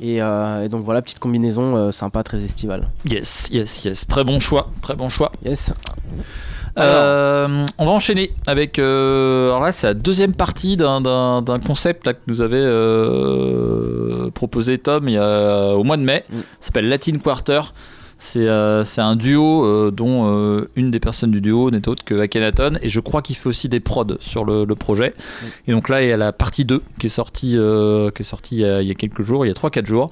Et, 0.00 0.22
euh, 0.22 0.64
et 0.64 0.68
donc 0.68 0.84
voilà, 0.84 1.02
petite 1.02 1.18
combinaison 1.18 1.76
euh, 1.76 1.90
sympa, 1.90 2.22
très 2.22 2.44
estivale. 2.44 2.86
Yes, 3.04 3.48
yes, 3.50 3.84
yes. 3.84 4.06
Très 4.06 4.22
bon 4.22 4.38
choix, 4.38 4.70
très 4.82 4.94
bon 4.94 5.08
choix. 5.08 5.32
Yes. 5.44 5.72
Euh, 6.78 7.64
on 7.78 7.84
va 7.86 7.90
enchaîner 7.92 8.30
avec. 8.46 8.78
euh, 8.78 9.48
alors 9.48 9.62
là, 9.62 9.72
c'est 9.72 9.86
la 9.86 9.94
deuxième 9.94 10.32
partie 10.34 10.76
d'un- 10.76 11.42
concept 11.66 12.06
là, 12.06 12.14
que 12.14 12.20
nous 12.26 12.40
avait 12.42 12.56
euh, 12.58 14.30
proposé 14.30 14.78
Tom 14.78 15.08
il 15.08 15.14
y 15.14 15.18
a, 15.18 15.74
au 15.74 15.84
mois 15.84 15.96
de 15.96 16.02
mai. 16.02 16.24
Mm. 16.30 16.36
Ça 16.60 16.66
s'appelle 16.66 16.88
Latin 16.88 17.18
Quarter. 17.18 17.60
C'est 18.20 18.48
un 18.48 19.14
duo 19.16 19.90
dont 19.92 20.66
une 20.74 20.90
des 20.90 20.98
personnes 20.98 21.30
du 21.30 21.40
duo 21.40 21.70
n'est 21.70 21.86
autre 21.88 22.04
que 22.04 22.18
Akhenaton 22.20 22.72
et 22.82 22.88
je 22.88 22.98
crois 22.98 23.22
qu'il 23.22 23.36
fait 23.36 23.48
aussi 23.48 23.68
des 23.68 23.78
prods 23.78 24.16
sur 24.18 24.44
le, 24.44 24.64
le 24.64 24.74
projet. 24.74 25.14
Et 25.68 25.72
donc 25.72 25.88
là, 25.88 26.02
il 26.02 26.08
y 26.08 26.12
a 26.12 26.16
la 26.16 26.32
partie 26.32 26.64
2 26.64 26.82
qui 26.98 27.06
est 27.06 27.10
sortie, 27.10 27.52
qui 27.52 28.22
est 28.22 28.24
sortie 28.24 28.56
il, 28.56 28.60
y 28.62 28.64
a, 28.64 28.82
il 28.82 28.88
y 28.88 28.90
a 28.90 28.94
quelques 28.94 29.22
jours, 29.22 29.46
il 29.46 29.48
y 29.48 29.52
a 29.52 29.54
3-4 29.54 29.86
jours. 29.86 30.10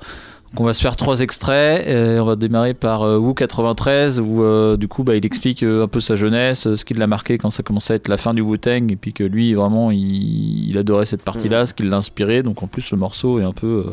Donc 0.56 0.62
on 0.62 0.64
va 0.64 0.72
se 0.72 0.80
faire 0.80 0.96
trois 0.96 1.20
extraits 1.20 1.86
et 1.86 2.18
on 2.18 2.24
va 2.24 2.34
démarrer 2.34 2.72
par 2.72 3.02
euh, 3.02 3.18
Wu 3.18 3.34
93 3.34 4.20
où 4.20 4.42
euh, 4.42 4.78
du 4.78 4.88
coup 4.88 5.04
bah, 5.04 5.14
il 5.14 5.26
explique 5.26 5.62
euh, 5.62 5.84
un 5.84 5.86
peu 5.86 6.00
sa 6.00 6.16
jeunesse, 6.16 6.74
ce 6.76 6.82
qui 6.82 6.94
l'a 6.94 7.06
marqué 7.06 7.36
quand 7.36 7.50
ça 7.50 7.62
commençait 7.62 7.92
à 7.92 7.96
être 7.96 8.08
la 8.08 8.16
fin 8.16 8.32
du 8.32 8.40
Wu-Tang 8.40 8.90
et 8.90 8.96
puis 8.96 9.12
que 9.12 9.22
lui 9.22 9.52
vraiment 9.52 9.90
il, 9.90 10.70
il 10.70 10.78
adorait 10.78 11.04
cette 11.04 11.20
partie-là, 11.20 11.66
ce 11.66 11.74
qui 11.74 11.82
l'a 11.82 11.98
inspiré. 11.98 12.42
Donc 12.42 12.62
en 12.62 12.68
plus 12.68 12.90
le 12.90 12.96
morceau 12.96 13.38
est 13.38 13.44
un 13.44 13.52
peu 13.52 13.84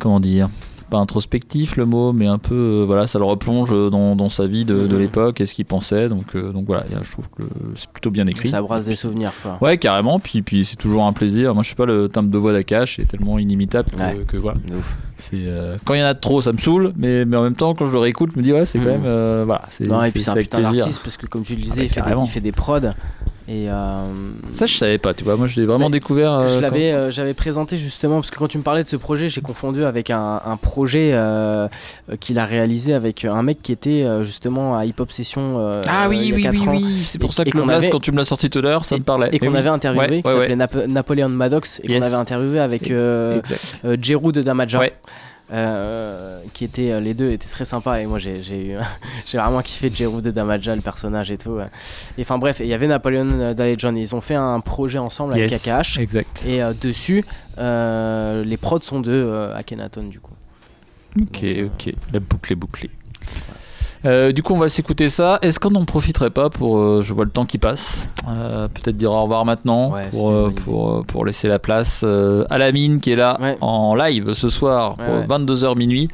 comment 0.00 0.18
dire 0.18 0.48
pas 0.92 0.98
introspectif 0.98 1.76
le 1.76 1.86
mot, 1.86 2.12
mais 2.12 2.26
un 2.26 2.36
peu 2.38 2.54
euh, 2.54 2.84
voilà, 2.86 3.06
ça 3.06 3.18
le 3.18 3.24
replonge 3.24 3.70
dans, 3.70 4.14
dans 4.14 4.28
sa 4.28 4.46
vie 4.46 4.64
de, 4.66 4.86
de 4.86 4.94
Mhm. 4.94 4.98
l'époque 5.00 5.40
et 5.40 5.46
ce 5.46 5.54
qu'il 5.54 5.64
pensait. 5.64 6.08
Donc 6.10 6.36
euh, 6.36 6.52
donc 6.52 6.66
voilà, 6.66 6.84
je 7.02 7.10
trouve 7.10 7.28
que 7.36 7.42
c'est 7.76 7.88
plutôt 7.88 8.10
bien 8.10 8.26
écrit. 8.26 8.50
Ça 8.50 8.60
brasse 8.60 8.84
des 8.84 8.94
souvenirs, 8.96 9.32
quoi. 9.42 9.56
Ouais, 9.62 9.78
carrément. 9.78 10.20
Puis, 10.20 10.42
puis 10.42 10.64
c'est 10.66 10.76
toujours 10.76 11.04
un 11.04 11.12
plaisir. 11.12 11.54
Moi, 11.54 11.62
je 11.62 11.70
sais 11.70 11.74
pas, 11.74 11.86
le 11.86 12.08
timbre 12.08 12.28
de 12.30 12.36
voix 12.38 12.52
d'Akash 12.52 12.98
est 12.98 13.06
tellement 13.06 13.38
inimitable 13.38 13.90
que, 13.90 13.96
Ouais. 13.96 14.20
que 14.28 14.36
voilà. 14.36 14.58
C'est 15.16 15.36
euh, 15.36 15.76
quand 15.84 15.94
il 15.94 16.00
y 16.00 16.02
en 16.02 16.06
a 16.06 16.14
de 16.14 16.20
trop, 16.20 16.42
ça 16.42 16.52
me 16.52 16.58
saoule. 16.58 16.92
Mais, 16.96 17.24
mais 17.24 17.36
en 17.38 17.42
même 17.42 17.54
temps, 17.54 17.72
quand 17.74 17.86
je 17.86 17.92
le 17.92 17.98
réécoute, 17.98 18.30
je 18.34 18.38
me 18.38 18.44
dis 18.44 18.52
ouais, 18.52 18.66
c'est 18.66 18.78
quand 18.78 18.84
Mhm. 18.98 19.02
même 19.02 19.44
voilà. 19.44 19.62
C'est 19.70 19.86
Non, 19.86 20.02
et 20.04 20.10
puis 20.10 20.20
c'est 20.22 20.30
un 20.30 20.34
putain 20.34 20.60
d'artiste 20.60 21.00
parce 21.02 21.16
que, 21.16 21.26
comme 21.26 21.42
tu 21.42 21.54
le 21.54 21.60
Ah 21.62 21.64
disais, 21.64 21.76
bah, 21.76 21.82
il, 21.84 21.88
fait 21.88 21.94
des, 22.00 22.04
carrément. 22.04 22.24
il 22.24 22.30
fait 22.30 22.40
des 22.40 22.52
prods. 22.52 22.80
Et 23.48 23.68
euh, 23.68 24.04
Ça, 24.52 24.66
je 24.66 24.76
savais 24.76 24.98
pas. 24.98 25.14
Tu 25.14 25.24
vois, 25.24 25.36
moi, 25.36 25.46
je 25.48 25.58
l'ai 25.60 25.66
vraiment 25.66 25.90
découvert. 25.90 26.32
euh, 26.32 26.48
je 26.48 26.54
quand- 26.54 26.60
l'avais, 26.60 26.92
euh, 26.92 27.10
j'avais 27.10 27.34
présenté 27.34 27.76
justement 27.76 28.16
parce 28.16 28.30
que 28.30 28.38
quand 28.38 28.46
tu 28.48 28.56
me 28.58 28.62
parlais 28.62 28.84
de 28.84 28.88
ce 28.88 28.96
projet, 28.96 29.28
j'ai 29.28 29.40
confondu 29.40 29.84
avec 29.84 30.10
un, 30.10 30.40
un 30.44 30.56
projet 30.56 31.10
euh, 31.12 31.68
qu'il 32.20 32.38
a 32.38 32.46
réalisé 32.46 32.94
avec 32.94 33.24
un 33.24 33.42
mec 33.42 33.60
qui 33.62 33.72
était 33.72 34.06
justement 34.22 34.76
à 34.78 34.84
Hip 34.86 34.94
Hop 35.00 35.10
Session. 35.10 35.56
euh, 35.58 35.82
Ah 35.88 36.08
oui, 36.08 36.18
il 36.18 36.40
y 36.40 36.46
a 36.46 36.50
oui, 36.50 36.58
oui, 36.60 36.68
ans. 36.68 36.70
oui. 36.72 37.04
C'est 37.06 37.18
pour 37.18 37.30
Et- 37.30 37.32
ça 37.32 37.44
que 37.44 37.56
le 37.56 37.62
avait- 37.68 37.88
quand 37.90 38.00
tu 38.00 38.12
me 38.12 38.16
l'as 38.16 38.24
sorti 38.24 38.48
tout 38.48 38.60
à 38.60 38.62
l'heure, 38.62 38.84
ça 38.84 38.96
me 38.96 39.02
parlait. 39.02 39.28
et 39.32 39.38
qu'on 39.38 39.48
oui. 39.52 39.56
avait 39.58 39.68
interviewé, 39.70 40.06
Ouais, 40.16 40.22
qui 40.22 40.28
s'appelait 40.28 40.48
ouais. 40.48 40.56
Nap- 40.56 40.86
Napoléon 40.86 41.28
Maddox, 41.28 41.80
et 41.82 41.90
Yes. 41.90 42.00
qu'on 42.00 42.06
avait 42.06 42.14
interviewé 42.16 42.58
avec 42.60 42.90
euh, 42.90 43.38
Exact. 43.40 43.80
euh, 43.84 43.96
Jérôme 44.00 44.32
de 44.32 44.42
Damaja. 44.42 44.80
Euh, 45.52 46.40
qui 46.54 46.64
étaient 46.64 46.92
euh, 46.92 47.00
les 47.00 47.12
deux 47.12 47.30
étaient 47.30 47.46
très 47.48 47.66
sympas 47.66 47.98
et 47.98 48.06
moi 48.06 48.18
j'ai 48.18 48.40
j'ai 48.40 48.68
eu- 48.68 48.76
j'ai 49.26 49.36
vraiment 49.36 49.60
kiffé 49.60 49.90
Jérôme 49.94 50.22
de 50.22 50.30
Damaja 50.30 50.74
le 50.74 50.80
personnage 50.80 51.30
et 51.30 51.36
tout 51.36 51.50
ouais. 51.50 51.66
et 52.16 52.22
enfin 52.22 52.38
bref 52.38 52.60
il 52.60 52.66
y 52.68 52.72
avait 52.72 52.86
Napoléon 52.86 53.28
euh, 53.32 53.52
Dalejon 53.52 53.94
ils 53.94 54.14
ont 54.14 54.22
fait 54.22 54.34
un 54.34 54.60
projet 54.60 54.96
ensemble 54.98 55.34
avec 55.34 55.50
Yes, 55.50 55.98
exact. 55.98 56.44
et 56.48 56.62
euh, 56.62 56.72
dessus 56.80 57.26
euh, 57.58 58.42
les 58.44 58.56
prods 58.56 58.80
sont 58.80 59.00
de 59.00 59.12
euh, 59.12 59.54
Akhenaton 59.54 60.04
du 60.04 60.20
coup 60.20 60.32
Ok, 61.20 61.44
ok. 61.66 61.94
La 62.14 62.20
boucle 62.20 62.52
est 62.54 62.56
bouclée. 62.56 62.90
Euh, 64.04 64.32
du 64.32 64.42
coup, 64.42 64.54
on 64.54 64.58
va 64.58 64.68
s'écouter 64.68 65.08
ça. 65.08 65.38
Est-ce 65.42 65.60
qu'on 65.60 65.70
n'en 65.70 65.84
profiterait 65.84 66.30
pas 66.30 66.50
pour, 66.50 66.78
euh, 66.78 67.02
je 67.02 67.14
vois 67.14 67.24
le 67.24 67.30
temps 67.30 67.46
qui 67.46 67.58
passe, 67.58 68.08
euh, 68.28 68.68
peut-être 68.68 68.96
dire 68.96 69.12
au 69.12 69.22
revoir 69.22 69.44
maintenant 69.44 69.92
Ouais, 69.92 70.10
pour, 71.06 71.24
laisser 71.24 71.48
la 71.48 71.58
place 71.58 72.04
à 72.04 72.58
la 72.58 72.72
mine 72.72 73.00
qui 73.00 73.12
est 73.12 73.16
là 73.16 73.38
en 73.60 73.94
live 73.94 74.32
ce 74.32 74.48
soir 74.48 74.96
Ouais, 74.98 75.04
pour 75.04 75.14
ouais. 75.14 75.44
22h 75.44 75.76
minuit. 75.76 76.08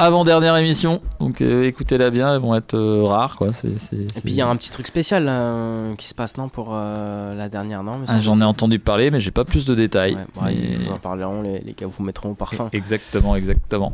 Avant 0.00 0.22
dernière 0.22 0.56
émission, 0.56 1.00
donc 1.18 1.40
euh, 1.40 1.64
écoutez-la 1.64 2.10
bien, 2.10 2.32
elles 2.32 2.40
vont 2.40 2.54
être 2.54 2.74
euh, 2.74 3.02
rares 3.02 3.34
quoi. 3.34 3.52
C'est, 3.52 3.80
c'est- 3.80 3.96
et 3.96 4.20
puis 4.22 4.30
il 4.32 4.34
y 4.34 4.40
a 4.40 4.46
un 4.46 4.54
petit 4.54 4.70
truc 4.70 4.86
spécial 4.86 5.26
euh, 5.28 5.96
qui 5.96 6.06
se 6.06 6.14
passe 6.14 6.36
non 6.36 6.48
pour 6.48 6.72
la 6.72 7.48
dernière 7.48 7.82
non 7.82 7.98
Ah, 8.06 8.20
j'en 8.20 8.40
ai 8.40 8.44
entendu 8.44 8.78
parler, 8.78 9.10
mais 9.10 9.18
j'ai 9.18 9.32
pas 9.32 9.44
plus 9.44 9.64
de 9.66 9.74
détails. 9.74 10.14
Ouais, 10.40 10.54
Mais- 10.54 10.76
vous 10.76 10.92
en 10.92 10.98
parleront 10.98 11.42
les, 11.42 11.58
les 11.58 11.72
gars 11.72 11.88
vous 11.88 12.04
mettront 12.04 12.30
au 12.30 12.34
parfum 12.34 12.68
Exactement, 12.72 13.34
exactement. 13.34 13.92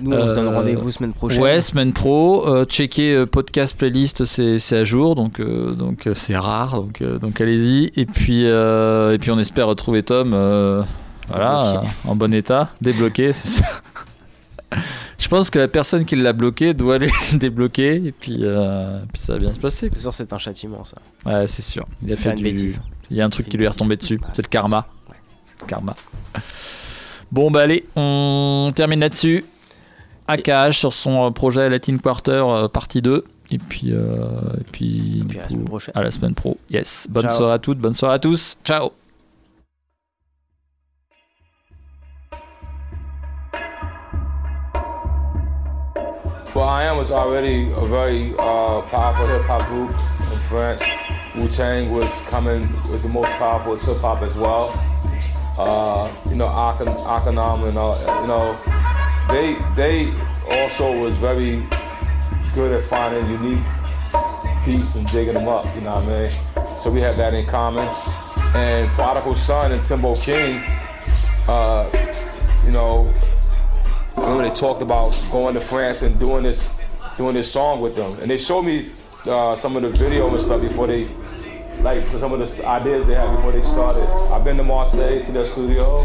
Nous, 0.00 0.16
on 0.16 0.26
se 0.26 0.32
donne 0.32 0.48
rendez-vous 0.48 0.90
semaine 0.90 1.12
prochaine. 1.12 1.42
Ouais, 1.42 1.60
semaine 1.60 1.92
pro. 1.92 2.64
Checker 2.64 3.26
podcast 3.26 3.76
playlist, 3.76 4.24
c'est 4.24 4.58
c'est 4.58 4.78
à 4.78 4.84
jour, 4.84 5.14
donc 5.14 5.38
donc 5.42 6.08
c'est 6.14 6.36
rare, 6.36 6.76
donc 6.80 7.02
donc 7.02 7.38
allez-y. 7.42 7.92
Et 7.96 8.06
puis 8.06 8.44
et 8.46 9.18
puis 9.20 9.30
on 9.30 9.38
espère 9.38 9.66
retrouver 9.66 10.02
Tom, 10.02 10.30
voilà, 11.28 11.82
en 12.08 12.16
bon 12.16 12.32
état, 12.32 12.70
débloqué. 12.80 13.34
c'est 13.34 13.48
ça. 13.62 13.66
Je 15.22 15.28
pense 15.28 15.50
que 15.50 15.58
la 15.60 15.68
personne 15.68 16.04
qui 16.04 16.16
l'a 16.16 16.32
bloqué 16.32 16.74
doit 16.74 16.98
le 16.98 17.08
débloquer 17.38 17.94
et 17.94 18.12
puis, 18.12 18.38
euh, 18.40 18.98
puis 19.12 19.22
ça 19.22 19.34
va 19.34 19.38
bien 19.38 19.52
se 19.52 19.60
passer. 19.60 19.88
C'est 19.92 20.00
sûr, 20.00 20.12
c'est 20.12 20.32
un 20.32 20.38
châtiment 20.38 20.82
ça. 20.82 20.96
Ouais, 21.24 21.46
c'est 21.46 21.62
sûr. 21.62 21.86
Il 22.02 22.12
a 22.12 22.16
fait 22.16 22.30
une 22.30 22.36
du. 22.36 22.42
bêtise. 22.42 22.80
Il 23.08 23.16
y 23.16 23.20
a 23.20 23.24
un 23.24 23.30
truc 23.30 23.48
qui 23.48 23.56
lui 23.56 23.64
est 23.64 23.68
retombé 23.68 23.96
dessus. 23.96 24.18
C'est 24.32 24.42
le 24.42 24.48
karma. 24.48 24.88
C'est 25.44 25.60
le 25.60 25.66
karma. 25.66 25.94
Bon, 27.30 27.52
bah 27.52 27.60
allez, 27.60 27.86
on 27.94 28.72
termine 28.74 28.98
là-dessus. 28.98 29.44
AKH 30.26 30.72
sur 30.72 30.92
son 30.92 31.26
euh, 31.26 31.30
projet 31.30 31.68
Latin 31.70 31.98
Quarter 31.98 32.42
euh, 32.44 32.68
partie 32.68 33.00
2. 33.00 33.24
Et 33.52 33.58
puis, 33.58 33.92
euh, 33.92 34.26
et 34.60 34.64
puis, 34.72 35.24
à 35.30 35.42
la 35.42 35.48
semaine 35.48 35.64
prochaine. 35.64 35.92
à 35.94 36.02
la 36.02 36.10
semaine 36.10 36.34
pro. 36.34 36.58
Yes. 36.68 37.06
Bonne 37.08 37.28
Ciao. 37.28 37.36
soirée 37.36 37.54
à 37.54 37.58
toutes, 37.58 37.78
bonne 37.78 37.94
soirée 37.94 38.16
à 38.16 38.18
tous. 38.18 38.58
Ciao. 38.64 38.92
Well, 46.54 46.68
I 46.68 46.84
Am 46.84 46.98
was 46.98 47.10
already 47.10 47.70
a 47.72 47.84
very 47.86 48.34
uh, 48.38 48.82
powerful 48.82 49.26
hip 49.26 49.40
hop 49.46 49.66
group 49.68 49.88
in 49.88 50.38
France. 50.50 50.82
Wu 51.34 51.48
Tang 51.48 51.90
was 51.90 52.20
coming 52.28 52.68
was 52.90 53.04
the 53.04 53.08
most 53.08 53.30
powerful 53.38 53.74
hip 53.74 53.96
hop 54.02 54.20
as 54.20 54.38
well. 54.38 54.68
Uh, 55.56 56.12
you 56.28 56.36
know, 56.36 56.48
Akon, 56.48 56.94
Akonam 57.06 57.66
and 57.68 57.78
all, 57.78 57.96
you 58.20 58.28
know, 58.28 58.54
they 59.32 59.56
they 59.76 60.12
also 60.60 61.00
was 61.00 61.16
very 61.16 61.62
good 62.54 62.72
at 62.72 62.84
finding 62.84 63.24
unique 63.32 63.64
beats 64.66 64.96
and 64.96 65.10
digging 65.10 65.32
them 65.32 65.48
up. 65.48 65.64
You 65.74 65.80
know 65.80 65.94
what 65.94 66.04
I 66.04 66.06
mean? 66.06 66.66
So 66.66 66.90
we 66.90 67.00
had 67.00 67.14
that 67.14 67.32
in 67.32 67.46
common. 67.46 67.88
And 68.54 68.90
Prodigal 68.90 69.34
Son 69.36 69.72
and 69.72 69.82
Timbo 69.86 70.16
King, 70.16 70.62
uh, 71.48 71.88
you 72.66 72.72
know, 72.72 73.10
remember 74.16 74.48
they 74.48 74.54
talked 74.54 74.82
about 74.82 75.18
going 75.30 75.54
to 75.54 75.60
France 75.60 76.02
and 76.02 76.18
doing 76.18 76.42
this 76.44 76.78
doing 77.16 77.34
this 77.34 77.52
song 77.52 77.80
with 77.80 77.96
them, 77.96 78.12
and 78.20 78.30
they 78.30 78.38
showed 78.38 78.62
me 78.62 78.90
uh, 79.26 79.54
some 79.54 79.76
of 79.76 79.82
the 79.82 79.88
video 79.88 80.28
and 80.28 80.40
stuff 80.40 80.60
before 80.60 80.86
they 80.86 81.04
like 81.82 81.98
some 81.98 82.32
of 82.32 82.38
the 82.38 82.66
ideas 82.66 83.06
they 83.06 83.14
had 83.14 83.34
before 83.36 83.52
they 83.52 83.62
started. 83.62 84.06
I've 84.32 84.44
been 84.44 84.56
to 84.56 84.62
Marseille 84.62 85.20
to 85.20 85.32
their 85.32 85.44
studio, 85.44 86.04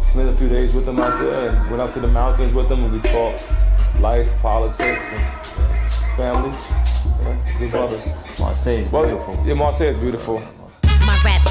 spent 0.00 0.28
a 0.28 0.32
few 0.32 0.48
days 0.48 0.74
with 0.74 0.86
them 0.86 0.98
out 0.98 1.18
there, 1.20 1.50
and 1.50 1.70
went 1.70 1.80
up 1.82 1.92
to 1.94 2.00
the 2.00 2.08
mountains 2.08 2.54
with 2.54 2.68
them, 2.68 2.82
and 2.84 2.92
we 2.92 3.00
talked 3.08 3.52
life, 4.00 4.28
politics, 4.40 4.78
and 4.80 6.16
family. 6.16 6.50
Yeah, 7.60 7.70
brothers. 7.70 8.38
Marseille 8.38 8.78
is 8.78 8.90
beautiful. 8.90 9.36
Yeah, 9.44 9.54
Marseille 9.54 9.88
is 9.88 9.98
beautiful. 9.98 10.59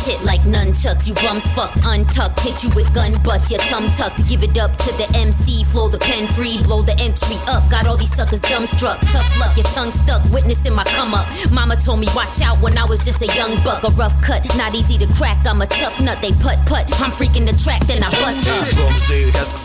Hit 0.05 0.23
like 0.23 0.41
nunchucks, 0.41 1.07
you 1.07 1.13
bums 1.15 1.47
fucked, 1.49 1.79
untucked. 1.85 2.39
Hit 2.39 2.63
you 2.63 2.69
with 2.75 2.93
gun 2.93 3.13
butts, 3.23 3.51
your 3.51 3.59
tongue 3.61 3.89
tucked. 3.91 4.27
Give 4.27 4.43
it 4.43 4.57
up 4.57 4.75
to 4.77 4.91
the 4.97 5.07
MC, 5.15 5.63
flow 5.63 5.89
the 5.89 5.97
pen 5.97 6.27
free, 6.27 6.61
blow 6.63 6.81
the 6.81 6.97
entry 6.99 7.37
up. 7.47 7.69
Got 7.69 7.87
all 7.87 7.97
these 7.97 8.13
suckers 8.13 8.41
dumbstruck, 8.41 8.99
tough 9.11 9.39
luck, 9.39 9.55
your 9.57 9.65
tongue 9.67 9.91
stuck, 9.91 10.23
witnessing 10.31 10.73
my 10.73 10.83
come 10.85 11.13
up. 11.13 11.27
Mama 11.51 11.75
told 11.75 11.99
me 11.99 12.07
watch 12.15 12.41
out 12.41 12.59
when 12.61 12.77
I 12.77 12.85
was 12.85 13.05
just 13.05 13.21
a 13.21 13.27
young 13.35 13.55
buck, 13.63 13.83
a 13.83 13.89
rough 13.91 14.15
cut, 14.21 14.43
not 14.57 14.73
easy 14.75 14.97
to 14.97 15.07
crack. 15.13 15.45
I'm 15.45 15.61
a 15.61 15.67
tough 15.67 15.99
nut, 16.01 16.21
they 16.21 16.31
put 16.31 16.57
put. 16.65 16.85
I'm 17.01 17.11
freaking 17.11 17.45
the 17.45 17.53
track, 17.53 17.85
then 17.87 18.03
I 18.03 18.09
bust 18.21 18.47
up. 18.47 18.67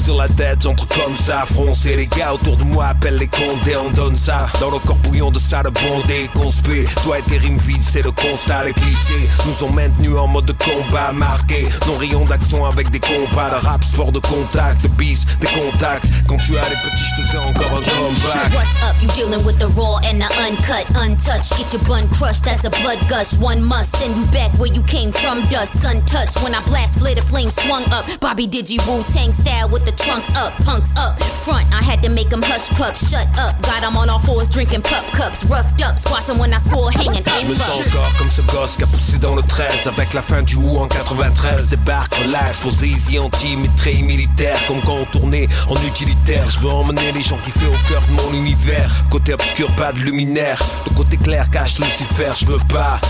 Sur 0.05 0.16
la 0.16 0.28
tête, 0.28 0.62
j'entre 0.62 0.87
comme 0.89 1.16
ça. 1.16 1.45
Les 1.85 2.07
gars 2.07 2.35
autour 2.35 2.57
de 2.57 2.64
moi 2.64 2.93
les 3.11 3.28
condés, 3.28 3.76
on 3.76 3.91
donne 3.91 4.16
ça. 4.16 4.47
Dans 4.61 4.70
le 4.70 4.78
corps 4.78 4.97
bouillon 4.97 5.30
de 5.30 5.39
ça 5.39 5.62
bondé, 5.62 6.28
conspé. 6.35 6.87
Toi 7.03 7.18
et 7.18 7.22
tes 7.22 7.39
rimes 7.39 7.59
vides, 7.59 7.82
c'est 7.82 8.03
le 8.03 8.11
constat, 8.11 8.64
les 8.64 8.72
clichés 8.72 9.28
nous 9.47 9.64
ont 9.64 9.74
en 10.18 10.24
mode 10.27 10.47
de 10.47 10.53
combat 10.53 11.12
marqué. 11.12 11.68
Nos 11.87 11.95
rayons 11.95 12.25
d'action 12.25 12.64
avec 12.66 12.91
des 12.91 13.01
combats 13.01 13.51
de 13.51 13.66
rap, 13.66 13.85
sport 13.85 14.12
de 14.12 14.18
contact, 14.20 14.83
de 14.83 14.89
bis, 14.89 15.25
des 15.41 15.47
contacts. 15.49 16.07
Quand 16.29 16.37
tu 16.39 16.57
as 16.57 16.68
les 16.68 16.77
petits, 16.77 17.05
je 17.16 17.22
te 17.22 17.27
fais 17.29 17.39
encore 17.39 17.79
un 17.79 17.83
comeback. 17.83 18.53
What's 18.55 18.83
up? 18.83 18.95
You 19.03 19.09
dealing 19.16 19.45
with 19.45 19.59
the 19.59 19.68
raw 19.77 19.97
and 20.05 20.20
the 20.20 20.29
uncut, 20.47 20.87
untouched. 20.97 21.57
Get 21.59 21.72
your 21.72 21.83
bun 21.85 22.09
crushed, 22.11 22.45
that's 22.45 22.64
a 22.64 22.70
blood 22.83 22.99
gush. 23.09 23.35
One 23.39 23.62
must 23.62 23.97
send 23.99 24.16
you 24.16 24.25
back 24.27 24.53
where 24.59 24.72
you 24.72 24.83
came 24.83 25.12
from, 25.12 25.43
dust, 25.49 25.85
untouched. 25.85 26.43
When 26.43 26.55
I 26.55 26.62
blast, 26.64 26.99
flare 26.99 27.14
the 27.14 27.22
flame 27.22 27.51
swung 27.51 27.85
up. 27.93 28.05
Bobby 28.20 28.47
Digi 28.47 28.79
Wu 28.87 29.03
Tang 29.05 29.33
style 29.33 29.68
with 29.68 29.85
the 29.85 29.93
trunks 29.93 30.31
up, 30.37 30.53
punks 30.64 30.95
up. 30.97 31.20
Front, 31.45 31.66
I 31.75 31.83
had 31.83 32.03
to 32.03 32.09
make 32.09 32.31
them 32.31 32.43
hush 32.43 32.68
pup, 32.70 32.97
shut 32.97 33.27
up. 33.39 33.61
Got 33.62 33.83
'em 33.83 33.97
on 33.97 34.09
all 34.09 34.18
fours 34.18 34.49
drinking 34.49 34.83
pup 34.83 35.05
cups, 35.12 35.45
roughed 35.45 35.83
up, 35.83 35.99
squash 35.99 36.29
'em 36.29 36.39
when 36.39 36.53
I 36.55 36.59
score, 36.59 36.91
hanging 36.91 37.22
Je 37.41 37.47
me 37.47 37.53
over. 37.53 37.62
sens 37.62 37.87
encore 37.89 38.12
comme 38.18 38.31
ce 38.31 38.41
gosse 38.43 38.77
qui 38.77 38.85
a 38.85 38.87
poussé 38.87 39.18
dans 39.18 39.35
le 39.35 39.43
13 39.43 39.87
Avec 39.87 40.14
la 40.15 40.23
fin 40.23 40.43
du 40.43 40.57
ou 40.57 40.79
en 40.79 40.87
93 40.87 41.69
Débarque, 41.69 42.15
relax, 42.15 42.61
posé 42.61 42.87
easy 42.87 43.19
anti-mitraille 43.19 44.03
militaire 44.03 44.57
Comme 44.69 44.81
tournait 45.11 45.49
en 45.69 45.77
utilitaire. 45.83 46.49
Je 46.51 46.61
veux 46.61 46.71
emmener 46.71 47.12
les 47.12 47.23
gens 47.23 47.39
qui 47.45 47.51
fait 47.51 47.67
au 47.67 47.89
cœur 47.89 48.03
de 48.07 48.12
mon 48.12 48.33
univers. 48.33 48.91
Côté 49.11 49.35
obscur, 49.35 49.71
pas 49.73 49.93
de 49.93 49.99
luminaire. 49.99 50.61
Le 50.89 50.95
côté 50.95 51.17
clair 51.17 51.51
cache 51.51 51.79
Lucifer, 51.79 52.31
je 52.39 52.47
veux 52.47 52.59
pas 52.69 53.01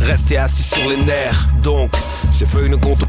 Rester 0.00 0.36
assis 0.36 0.62
sur 0.62 0.88
les 0.88 0.96
nerfs. 0.96 1.48
Donc, 1.62 1.92
ces 2.30 2.46
feuilles 2.46 2.70
ne 2.70 2.76
comptent 2.76 3.06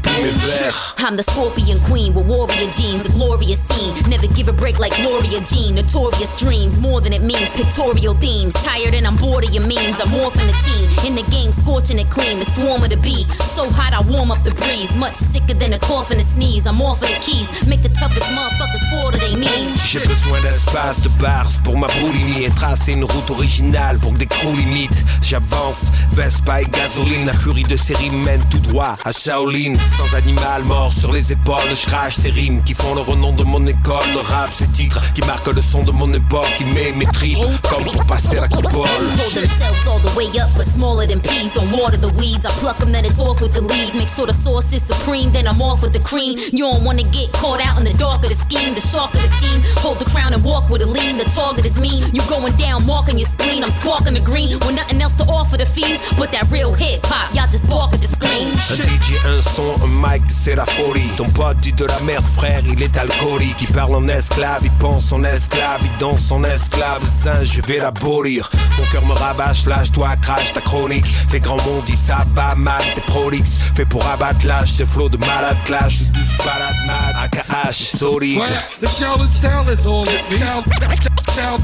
I'm 0.98 1.16
the 1.16 1.22
scorpion 1.22 1.80
queen 1.80 2.14
with 2.14 2.26
warrior 2.26 2.70
genes, 2.70 3.04
a 3.04 3.10
glorious 3.10 3.60
scene. 3.60 3.92
Never 4.08 4.26
give 4.28 4.48
a 4.48 4.52
break 4.52 4.78
like 4.78 4.94
Gloria 4.96 5.40
Jean. 5.40 5.74
Notorious 5.74 6.38
dreams, 6.38 6.78
more 6.78 7.00
than 7.00 7.12
it 7.12 7.20
means. 7.20 7.50
Pictorial 7.50 8.14
themes, 8.14 8.54
tired 8.54 8.94
and 8.94 9.06
I'm 9.06 9.16
bored 9.16 9.44
of 9.44 9.50
your 9.50 9.66
memes. 9.66 9.98
I'm 10.00 10.08
morphing 10.14 10.46
the 10.46 10.56
team 10.62 10.84
in 11.06 11.14
the 11.16 11.28
game, 11.30 11.52
scorching 11.52 11.98
it 11.98 12.10
clean. 12.10 12.38
The 12.38 12.44
swarm 12.44 12.82
of 12.84 12.90
the 12.90 12.96
bees, 12.96 13.26
so 13.54 13.68
hot 13.68 13.92
I 13.92 14.00
warm 14.08 14.30
up 14.30 14.42
the 14.44 14.52
breeze. 14.52 14.94
Much 14.96 15.16
sicker 15.16 15.54
than 15.54 15.72
a 15.72 15.78
cough 15.78 16.10
and 16.10 16.20
a 16.20 16.24
sneeze. 16.24 16.66
I'm 16.66 16.80
off 16.80 17.02
of 17.02 17.08
the 17.08 17.20
keys, 17.20 17.66
make 17.66 17.82
the 17.82 17.90
toughest 17.90 18.30
motherfuckers 18.30 18.84
fall 18.90 19.10
to 19.10 19.18
their 19.18 19.36
knees. 19.36 19.74
J'ai 19.84 20.00
besoin 20.00 20.40
d'espace, 20.42 21.02
de 21.02 21.08
bars 21.20 21.50
pour 21.64 21.76
ma 21.76 21.88
boulimie 22.00 22.44
et 22.44 22.50
tracer 22.50 22.92
une 22.92 23.04
route 23.04 23.30
originale 23.30 23.98
pour 23.98 24.12
que 24.12 24.18
des 24.18 24.26
crews 24.26 24.56
limites. 24.56 25.04
J'avance, 25.22 25.90
Vespa 26.12 26.62
et 26.62 26.66
gasoline, 26.66 27.26
la 27.26 27.34
furie 27.34 27.64
de 27.64 27.76
série 27.76 28.10
mène 28.10 28.42
tout 28.48 28.58
droit 28.58 28.96
à 29.04 29.12
Shaolin. 29.12 29.74
Sans 29.96 30.03
animal 30.12 30.64
mort 30.64 30.92
sur 30.92 31.12
les 31.12 31.32
épaules, 31.32 31.54
je 31.74 31.86
crache 31.86 32.16
ces 32.16 32.30
rimes 32.30 32.62
qui 32.62 32.74
font 32.74 32.94
le 32.94 33.00
renom 33.00 33.32
de 33.32 33.44
mon 33.44 33.64
école. 33.66 34.04
Le 34.12 34.20
rap, 34.20 34.50
ces 34.52 34.66
titres 34.68 35.00
qui 35.12 35.22
marquent 35.22 35.54
le 35.54 35.62
son 35.62 35.82
de 35.82 35.92
mon 35.92 36.12
époque, 36.12 36.48
qui 36.56 36.64
met 36.64 36.92
mes 36.92 37.06
tripes 37.06 37.38
comme 37.68 37.84
pour 37.84 38.04
passer 38.06 38.36
la 38.36 38.48
coupole. 38.48 38.84
Hold 38.84 39.34
themselves 39.34 39.86
all 39.86 40.00
the 40.00 40.16
way 40.16 40.26
up, 40.40 40.48
but 40.56 40.66
smaller 40.66 41.06
than 41.06 41.20
peas. 41.20 41.52
Don't 41.52 41.70
water 41.72 41.96
the 41.96 42.12
weeds. 42.18 42.44
I 42.44 42.50
pluck 42.60 42.78
them, 42.78 42.92
then 42.92 43.04
it's 43.04 43.18
off 43.18 43.40
with 43.40 43.54
the 43.54 43.62
leaves. 43.62 43.94
Make 43.94 44.08
sure 44.08 44.26
the 44.26 44.32
sauce 44.32 44.72
is 44.72 44.82
supreme, 44.82 45.32
then 45.32 45.46
I'm 45.46 45.62
off 45.62 45.82
with 45.82 45.92
the 45.92 46.00
cream. 46.00 46.38
You 46.52 46.64
don't 46.64 46.84
wanna 46.84 47.04
get 47.04 47.32
caught 47.32 47.60
out 47.60 47.78
in 47.78 47.84
the 47.84 47.94
dark 47.94 48.22
of 48.24 48.28
the 48.28 48.34
scheme. 48.34 48.74
The 48.74 48.80
shark 48.80 49.14
of 49.14 49.22
the 49.22 49.32
team. 49.40 49.62
Hold 49.78 49.98
the 49.98 50.06
crown 50.06 50.34
and 50.34 50.44
walk 50.44 50.68
with 50.68 50.82
a 50.82 50.86
lean. 50.86 51.16
The 51.16 51.24
target 51.24 51.64
is 51.64 51.80
me. 51.80 52.02
You 52.12 52.22
going 52.28 52.54
down, 52.56 52.84
marking 52.86 53.18
your 53.18 53.28
spleen. 53.28 53.64
I'm 53.64 53.70
sparking 53.70 54.14
the 54.14 54.20
green. 54.20 54.58
With 54.58 54.74
nothing 54.74 55.00
else 55.00 55.14
to 55.16 55.24
offer 55.24 55.56
the 55.56 55.66
fiends. 55.66 56.00
But 56.18 56.32
that 56.32 56.50
real 56.50 56.72
hip 56.74 57.00
hop, 57.04 57.34
y'all 57.34 57.48
just 57.48 57.68
bark 57.68 57.92
at 57.94 58.00
the 58.00 58.08
screen. 58.08 58.48
Un 58.50 58.84
DJ, 58.84 59.16
un 59.26 59.42
son, 59.42 59.80
un 59.82 59.93
mic, 59.94 60.22
c'est 60.28 60.54
la 60.54 60.64
folie. 60.64 61.08
Ton 61.16 61.28
pote 61.30 61.56
dit 61.58 61.72
de 61.72 61.84
la 61.84 61.98
merde, 62.00 62.24
frère, 62.24 62.62
il 62.66 62.82
est 62.82 62.96
alcoolique. 62.96 63.62
Il 63.62 63.68
parle 63.68 63.94
en 63.94 64.08
esclave, 64.08 64.60
il 64.62 64.70
pense 64.72 65.12
en 65.12 65.22
esclave, 65.24 65.80
il 65.82 65.98
danse 65.98 66.30
en 66.32 66.42
esclave. 66.44 67.02
Singe, 67.22 67.44
je 67.44 67.60
vais 67.62 67.78
l'abolir. 67.78 68.50
Mon 68.78 68.84
cœur 68.86 69.04
me 69.06 69.12
rabâche, 69.12 69.66
lâche-toi, 69.66 70.16
crache 70.20 70.52
ta 70.52 70.60
chronique. 70.60 71.06
Les 71.32 71.40
grands 71.40 71.62
mondes 71.64 71.84
disent 71.84 72.06
ça 72.06 72.24
bat 72.34 72.54
mal, 72.56 72.82
t'es 72.94 73.00
prolix. 73.02 73.58
Fait 73.74 73.86
pour 73.86 74.06
abattre 74.06 74.46
l'âge, 74.46 74.72
ces 74.72 74.86
flots 74.86 75.08
de 75.08 75.18
malade 75.18 75.56
clash. 75.64 76.02
Douce 76.02 76.36
balade 76.38 76.76
mad, 76.86 77.14
AKH, 77.24 77.96
solide. 77.96 78.38
Well, 78.38 78.48
the 78.80 78.86
is 78.86 79.86
all 79.86 80.04
it. 80.04 81.23
Style, 81.34 81.58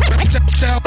style, 0.50 0.82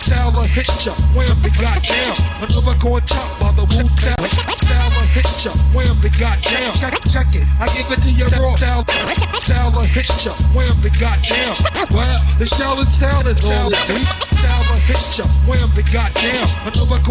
style, 0.00 0.32
will 0.32 0.48
hit 0.48 0.64
ya, 0.80 0.96
wham, 1.12 1.36
they 1.44 1.52
got 1.60 1.84
down. 1.84 2.16
Another 2.40 2.72
going 2.80 3.04
by 3.36 3.52
the 3.52 3.68
Wu 3.76 3.84
Tang. 4.00 4.16
Style 4.56 4.88
will 4.88 5.08
hit 5.12 5.28
ya, 5.44 5.52
wham, 5.76 6.00
they 6.00 6.08
got 6.16 6.40
down. 6.40 6.72
Check, 6.80 6.96
check 7.12 7.28
it, 7.36 7.44
I 7.60 7.68
give 7.76 7.92
it 7.92 8.00
to 8.00 8.08
you 8.08 8.24
raw. 8.40 8.56
Style, 8.56 8.88
style 9.36 9.70
will 9.76 9.84
hit 9.84 10.08
ya, 10.24 10.32
wham, 10.56 10.72
they 10.80 10.88
got 10.96 11.20
down. 11.20 11.60
Well, 11.92 12.24
the 12.40 12.48
Shaolin 12.48 12.88
style 12.88 13.20
is 13.28 13.44
all 13.44 13.68
means. 13.68 14.08
Style 14.24 14.64
will 14.64 14.80
hit 14.88 15.04
ya, 15.12 15.28
wham, 15.44 15.68
they 15.76 15.84
got 15.92 16.16
down. 16.16 16.48
Another 16.64 17.04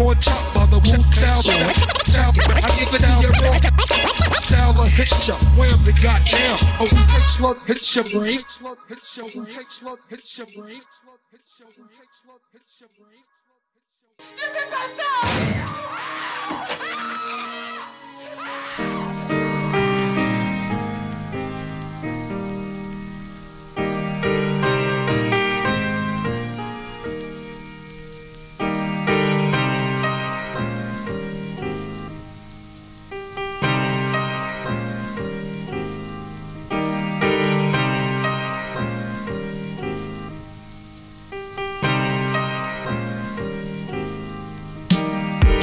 by 0.58 0.66
the 0.74 0.82
Wu 0.82 0.98
Tang. 1.14 1.38
Style, 1.38 2.34
I 2.34 2.70
give 2.74 2.90
it 2.90 2.98
to 2.98 3.30
raw. 3.46 3.54
Style 4.42 4.74
will 4.74 4.90
oh, 4.90 4.98
hit 4.98 5.14
ya, 5.22 5.38
wham, 5.54 5.78
they 5.86 5.94
got 6.02 6.26
down. 6.26 6.58
Oh, 6.82 6.90
Wu 6.90 6.98
Tang 6.98 7.22
slug 7.30 7.58
your 7.96 8.04
brain. 8.04 8.38
Slug 8.48 8.78
hits 8.88 9.16
your 9.16 9.30
brain. 9.30 9.64
Slug 9.68 9.98
hits 10.08 10.38
your 10.38 10.46
brain. 10.56 10.80
Ne 11.32 11.38
fais 14.36 14.68
pas 14.70 14.86
ça 14.88 15.08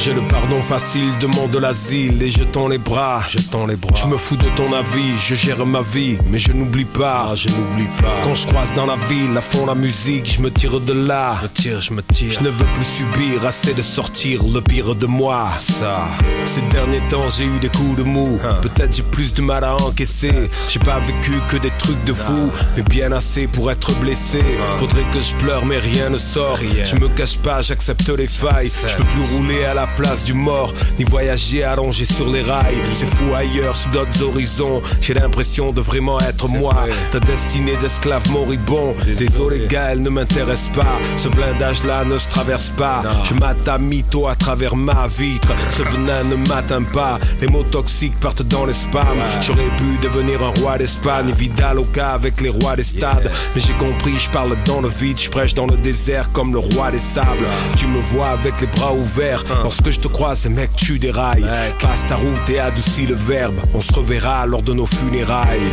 J'ai 0.09 0.15
le 0.15 0.21
pardon 0.21 0.59
facile, 0.63 1.15
demande 1.19 1.55
l'asile 1.57 2.23
et 2.23 2.31
je 2.31 2.43
tends 2.43 2.67
les 2.67 2.79
bras. 2.79 3.21
Je 3.29 3.37
tends 3.43 3.67
les 3.67 3.75
bras. 3.75 3.93
Je 3.93 4.07
me 4.07 4.17
fous 4.17 4.37
de 4.37 4.49
ton 4.55 4.73
avis, 4.73 5.15
je 5.19 5.35
gère 5.35 5.63
ma 5.67 5.83
vie, 5.83 6.17
mais 6.31 6.39
je 6.39 6.51
n'oublie 6.51 6.85
pas. 6.85 7.35
je 7.35 7.47
n'oublie 7.49 7.87
pas. 8.01 8.15
Quand 8.23 8.33
je 8.33 8.47
croise 8.47 8.73
dans 8.73 8.87
la 8.87 8.95
ville, 9.07 9.37
à 9.37 9.41
fond 9.41 9.67
la 9.67 9.75
musique, 9.75 10.25
je 10.25 10.41
me 10.41 10.49
tire 10.49 10.79
de 10.79 10.93
là. 10.93 11.37
Je 11.43 11.61
tire, 11.61 11.81
je 11.81 11.93
me 11.93 12.01
tire. 12.01 12.31
Je 12.31 12.43
ne 12.43 12.49
veux 12.49 12.65
plus 12.73 12.83
subir, 12.83 13.45
assez 13.45 13.75
de 13.75 13.83
sortir 13.83 14.41
le 14.51 14.61
pire 14.61 14.95
de 14.95 15.05
moi. 15.05 15.47
Ça. 15.59 16.07
Ces 16.45 16.61
derniers 16.61 17.07
temps, 17.09 17.29
j'ai 17.29 17.45
eu 17.45 17.59
des 17.59 17.69
coups 17.69 17.97
de 17.97 18.03
mou. 18.03 18.39
Peut-être 18.63 18.95
j'ai 18.95 19.03
plus 19.03 19.35
de 19.35 19.43
mal 19.43 19.63
à 19.63 19.75
encaisser. 19.75 20.49
J'ai 20.69 20.79
pas 20.79 20.97
vécu 21.01 21.33
que 21.49 21.57
des 21.57 21.71
trucs 21.77 22.03
de 22.05 22.13
fou, 22.13 22.49
mais 22.75 22.81
bien 22.81 23.11
assez 23.11 23.45
pour 23.45 23.69
être 23.69 23.93
blessé. 23.99 24.43
Faudrait 24.77 25.05
que 25.11 25.21
je 25.21 25.35
pleure, 25.35 25.67
mais 25.67 25.77
rien 25.77 26.09
ne 26.09 26.17
sort. 26.17 26.57
Je 26.57 26.95
me 26.95 27.09
cache 27.09 27.37
pas, 27.37 27.61
j'accepte 27.61 28.09
les 28.09 28.25
failles. 28.25 28.71
Je 28.87 28.95
peux 28.95 29.03
plus 29.03 29.35
rouler 29.35 29.65
à 29.65 29.75
la 29.75 29.85
place 29.99 30.23
du 30.23 30.33
mort, 30.33 30.73
ni 30.97 31.03
voyager 31.03 31.63
allongé 31.63 32.05
sur 32.05 32.29
les 32.29 32.41
rails. 32.41 32.77
C'est 32.93 33.05
fou 33.05 33.33
ailleurs, 33.35 33.75
sous 33.75 33.89
d'autres 33.89 34.23
horizons. 34.23 34.81
J'ai 35.01 35.13
l'impression 35.13 35.73
de 35.73 35.81
vraiment 35.81 36.19
être 36.21 36.47
moi. 36.47 36.75
Ta 37.11 37.19
destinée 37.19 37.75
d'esclave 37.81 38.31
moribond. 38.31 38.95
Désolé, 39.17 39.67
gars, 39.67 39.89
elle 39.91 40.01
ne 40.01 40.09
m'intéresse 40.09 40.69
pas. 40.73 40.97
Ce 41.17 41.27
blindage-là 41.27 42.05
ne 42.05 42.17
se 42.17 42.29
traverse 42.29 42.71
pas. 42.71 43.03
Je 43.25 43.33
à 43.69 43.77
mytho 43.77 44.27
à 44.27 44.35
travers 44.35 44.75
ma 44.75 45.07
vitre. 45.07 45.51
Ce 45.71 45.83
venin 45.83 46.23
ne 46.23 46.35
m'atteint 46.47 46.83
pas. 46.83 47.19
Les 47.41 47.47
mots 47.47 47.63
toxiques 47.63 48.17
partent 48.21 48.43
dans 48.43 48.65
les 48.65 48.73
spams. 48.73 49.23
J'aurais 49.41 49.71
pu 49.77 49.97
devenir 50.01 50.41
un 50.43 50.53
roi 50.61 50.77
d'Espagne. 50.77 51.31
Vidal 51.31 51.77
au 51.77 51.83
cas 51.83 52.09
avec 52.09 52.39
les 52.39 52.49
rois 52.49 52.77
des 52.77 52.83
stades. 52.83 53.29
Mais 53.53 53.61
j'ai 53.61 53.73
compris, 53.73 54.15
je 54.17 54.29
parle 54.29 54.55
dans 54.65 54.79
le 54.79 54.87
vide. 54.87 55.19
Je 55.19 55.29
prêche 55.29 55.53
dans 55.53 55.67
le 55.67 55.75
désert 55.75 56.31
comme 56.31 56.53
le 56.53 56.59
roi 56.59 56.89
des 56.91 56.97
sables. 56.97 57.47
Tu 57.75 57.85
me 57.87 57.99
vois 57.99 58.29
avec 58.29 58.61
les 58.61 58.67
bras 58.67 58.93
ouverts. 58.93 59.43
Lorsque 59.79 59.95
je 59.95 60.01
te 60.01 60.11
croise, 60.11 60.45
mec, 60.49 60.75
tu 60.75 60.99
dérailles. 60.99 61.45
Passe 61.79 62.05
ta 62.05 62.17
route 62.17 62.49
et 62.49 62.59
adoucis 62.59 63.05
le 63.05 63.15
verbe. 63.15 63.55
On 63.73 63.79
se 63.79 63.93
reverra 63.93 64.45
lors 64.45 64.61
de 64.61 64.73
nos 64.73 64.85
funérailles. 64.85 65.71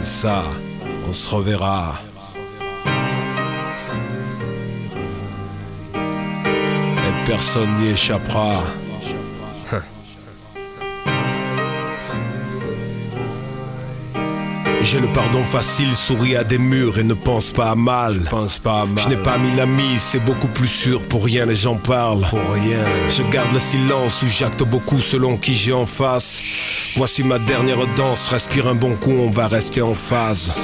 C'est 0.00 0.26
ça, 0.28 0.44
on 1.08 1.12
se 1.12 1.34
reverra. 1.34 1.94
Et 5.94 7.26
personne 7.26 7.70
n'y 7.78 7.92
échappera. 7.92 8.62
J'ai 14.82 14.98
le 14.98 15.08
pardon 15.08 15.44
facile, 15.44 15.94
souris 15.94 16.36
à 16.36 16.44
des 16.44 16.58
murs 16.58 16.98
et 16.98 17.04
ne 17.04 17.14
pense 17.14 17.50
pas 17.50 17.70
à 17.70 17.74
mal. 17.74 18.18
Pense 18.30 18.58
pas 18.58 18.82
à 18.82 18.86
mal. 18.86 19.04
Je 19.04 19.08
n'ai 19.10 19.16
pas 19.16 19.36
mis 19.36 19.54
l'ami, 19.54 19.98
c'est 19.98 20.24
beaucoup 20.24 20.48
plus 20.48 20.68
sûr. 20.68 21.02
Pour 21.02 21.24
rien 21.24 21.44
les 21.46 21.54
gens 21.54 21.76
parlent. 21.76 22.26
Pour 22.28 22.40
rien. 22.54 22.84
Je 23.10 23.22
garde 23.24 23.52
le 23.52 23.60
silence 23.60 24.22
ou 24.22 24.26
j'acte 24.26 24.62
beaucoup 24.62 24.98
selon 24.98 25.36
qui 25.36 25.54
j'ai 25.54 25.72
en 25.72 25.86
face. 25.86 26.42
Voici 26.96 27.22
ma 27.22 27.38
dernière 27.38 27.86
danse. 27.94 28.28
Respire 28.28 28.68
un 28.68 28.74
bon 28.74 28.94
coup, 28.96 29.12
on 29.12 29.30
va 29.30 29.46
rester 29.48 29.82
en 29.82 29.94
phase. 29.94 30.54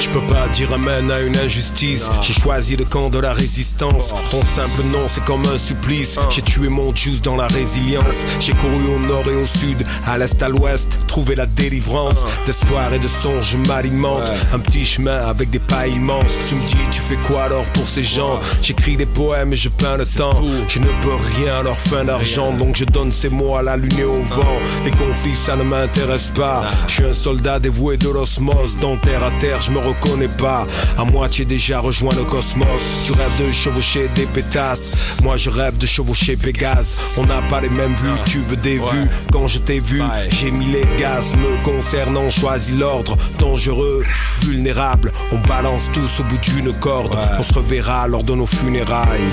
Je 0.00 0.08
peux 0.10 0.26
pas 0.32 0.48
dire 0.48 0.72
amen 0.72 1.10
à 1.10 1.20
une 1.20 1.36
injustice. 1.36 2.08
J'ai 2.20 2.34
choisi 2.34 2.76
le 2.76 2.84
camp 2.84 3.08
de 3.10 3.18
la 3.18 3.32
résistance. 3.32 4.14
Ton 4.30 4.42
simple 4.42 4.82
nom, 4.92 5.06
c'est 5.08 5.24
comme 5.24 5.44
un 5.46 5.58
supplice. 5.58 6.18
J'ai 6.30 6.42
tué 6.42 6.68
mon 6.68 6.94
juice 6.94 7.22
dans 7.22 7.36
la 7.36 7.46
résilience. 7.46 8.16
J'ai 8.40 8.52
couru 8.54 8.86
au 8.94 8.98
nord 9.06 9.24
et 9.28 9.34
au 9.34 9.46
sud, 9.46 9.84
à 10.06 10.18
l'est, 10.18 10.42
à 10.42 10.48
l'ouest, 10.48 10.98
trouver 11.06 11.34
la 11.34 11.46
délivrance. 11.46 12.24
D'espoir 12.46 12.92
et 12.92 12.98
de 12.98 13.08
songe, 13.08 13.52
je 13.52 13.58
m'alimente. 13.68 14.30
Un 14.52 14.58
petit 14.58 14.84
chemin 14.84 15.16
avec 15.16 15.50
des 15.50 15.58
pas 15.58 15.86
immenses. 15.86 16.32
Tu 16.48 16.54
me 16.54 16.66
dis, 16.66 16.76
tu 16.90 17.00
fais 17.00 17.16
quoi 17.16 17.44
alors 17.44 17.64
pour 17.66 17.86
ces 17.86 18.02
gens? 18.02 18.40
J'écris 18.62 18.96
des 18.96 19.06
poèmes 19.06 19.52
et 19.52 19.56
je 19.56 19.68
peins 19.68 19.96
le 19.96 20.06
temps. 20.06 20.42
Je 20.68 20.80
ne 20.80 20.86
peux 21.02 21.14
rien 21.36 21.58
à 21.60 21.62
leur 21.62 21.76
fin 21.76 22.04
d'argent, 22.04 22.52
donc 22.52 22.76
je 22.76 22.84
donne 22.84 23.12
ces 23.12 23.28
mots 23.28 23.56
à 23.56 23.62
la 23.62 23.76
lune 23.76 23.98
et 23.98 24.04
au 24.04 24.22
vent. 24.22 24.58
Les 24.84 24.90
conflits, 24.90 25.34
ça 25.34 25.56
ne 25.56 25.62
m'intéresse 25.62 26.30
pas. 26.34 26.64
Je 26.88 26.94
suis 26.94 27.04
un 27.04 27.14
soldat 27.14 27.58
dévoué 27.58 27.96
de 27.96 28.08
l'osmose. 28.08 28.76
Dans 28.76 28.96
terre 28.96 29.24
à 29.24 29.30
terre, 29.32 29.60
je 29.60 29.70
me 29.74 29.78
reconnais 29.78 30.28
pas. 30.28 30.66
À 30.96 31.04
moitié 31.04 31.44
déjà 31.44 31.80
rejoint 31.80 32.14
le 32.14 32.24
cosmos. 32.24 32.66
Tu 33.04 33.12
rêves 33.12 33.46
de 33.46 33.52
chevaucher 33.52 34.08
des 34.14 34.26
pétasses. 34.26 35.16
Moi 35.22 35.36
je 35.36 35.50
rêve 35.50 35.76
de 35.76 35.86
chevaucher 35.86 36.36
Pégase. 36.36 36.96
On 37.16 37.26
n'a 37.26 37.42
pas 37.42 37.60
les 37.60 37.68
mêmes 37.68 37.94
vues, 37.94 38.18
tu 38.24 38.38
veux 38.48 38.56
des 38.56 38.76
vues? 38.76 39.08
Quand 39.32 39.46
je 39.46 39.58
t'ai 39.58 39.80
vu, 39.80 40.02
j'ai 40.30 40.50
mis 40.50 40.66
les 40.66 40.86
gaz. 40.98 41.34
Me 41.34 41.62
concernant, 41.64 42.30
choisis 42.30 42.76
l'ordre. 42.76 43.16
Dangereux, 43.38 44.04
vulnérable. 44.42 45.12
On 45.32 45.38
balance 45.48 45.90
tous 45.92 46.20
au 46.20 46.24
bout 46.24 46.38
d'une 46.38 46.72
corde. 46.78 47.16
On 47.38 47.42
se 47.42 47.54
reverra 47.54 48.06
lors 48.06 48.22
de 48.22 48.34
nos 48.34 48.46
funérailles. 48.46 49.32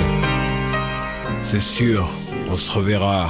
C'est 1.43 1.61
sûr, 1.61 2.07
on 2.49 2.57
se 2.57 2.71
reverra. 2.71 3.29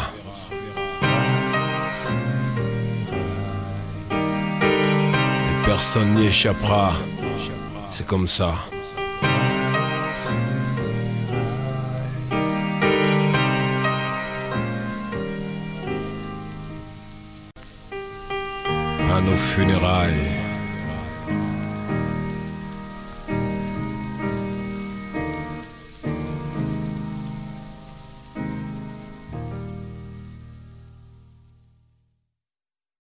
Personne 5.73 6.15
n'y 6.15 6.25
échappera. 6.25 6.91
C'est 7.89 8.05
comme 8.05 8.27
ça. 8.27 8.53
À 19.15 19.21
nos 19.21 19.37
funérailles. 19.37 20.40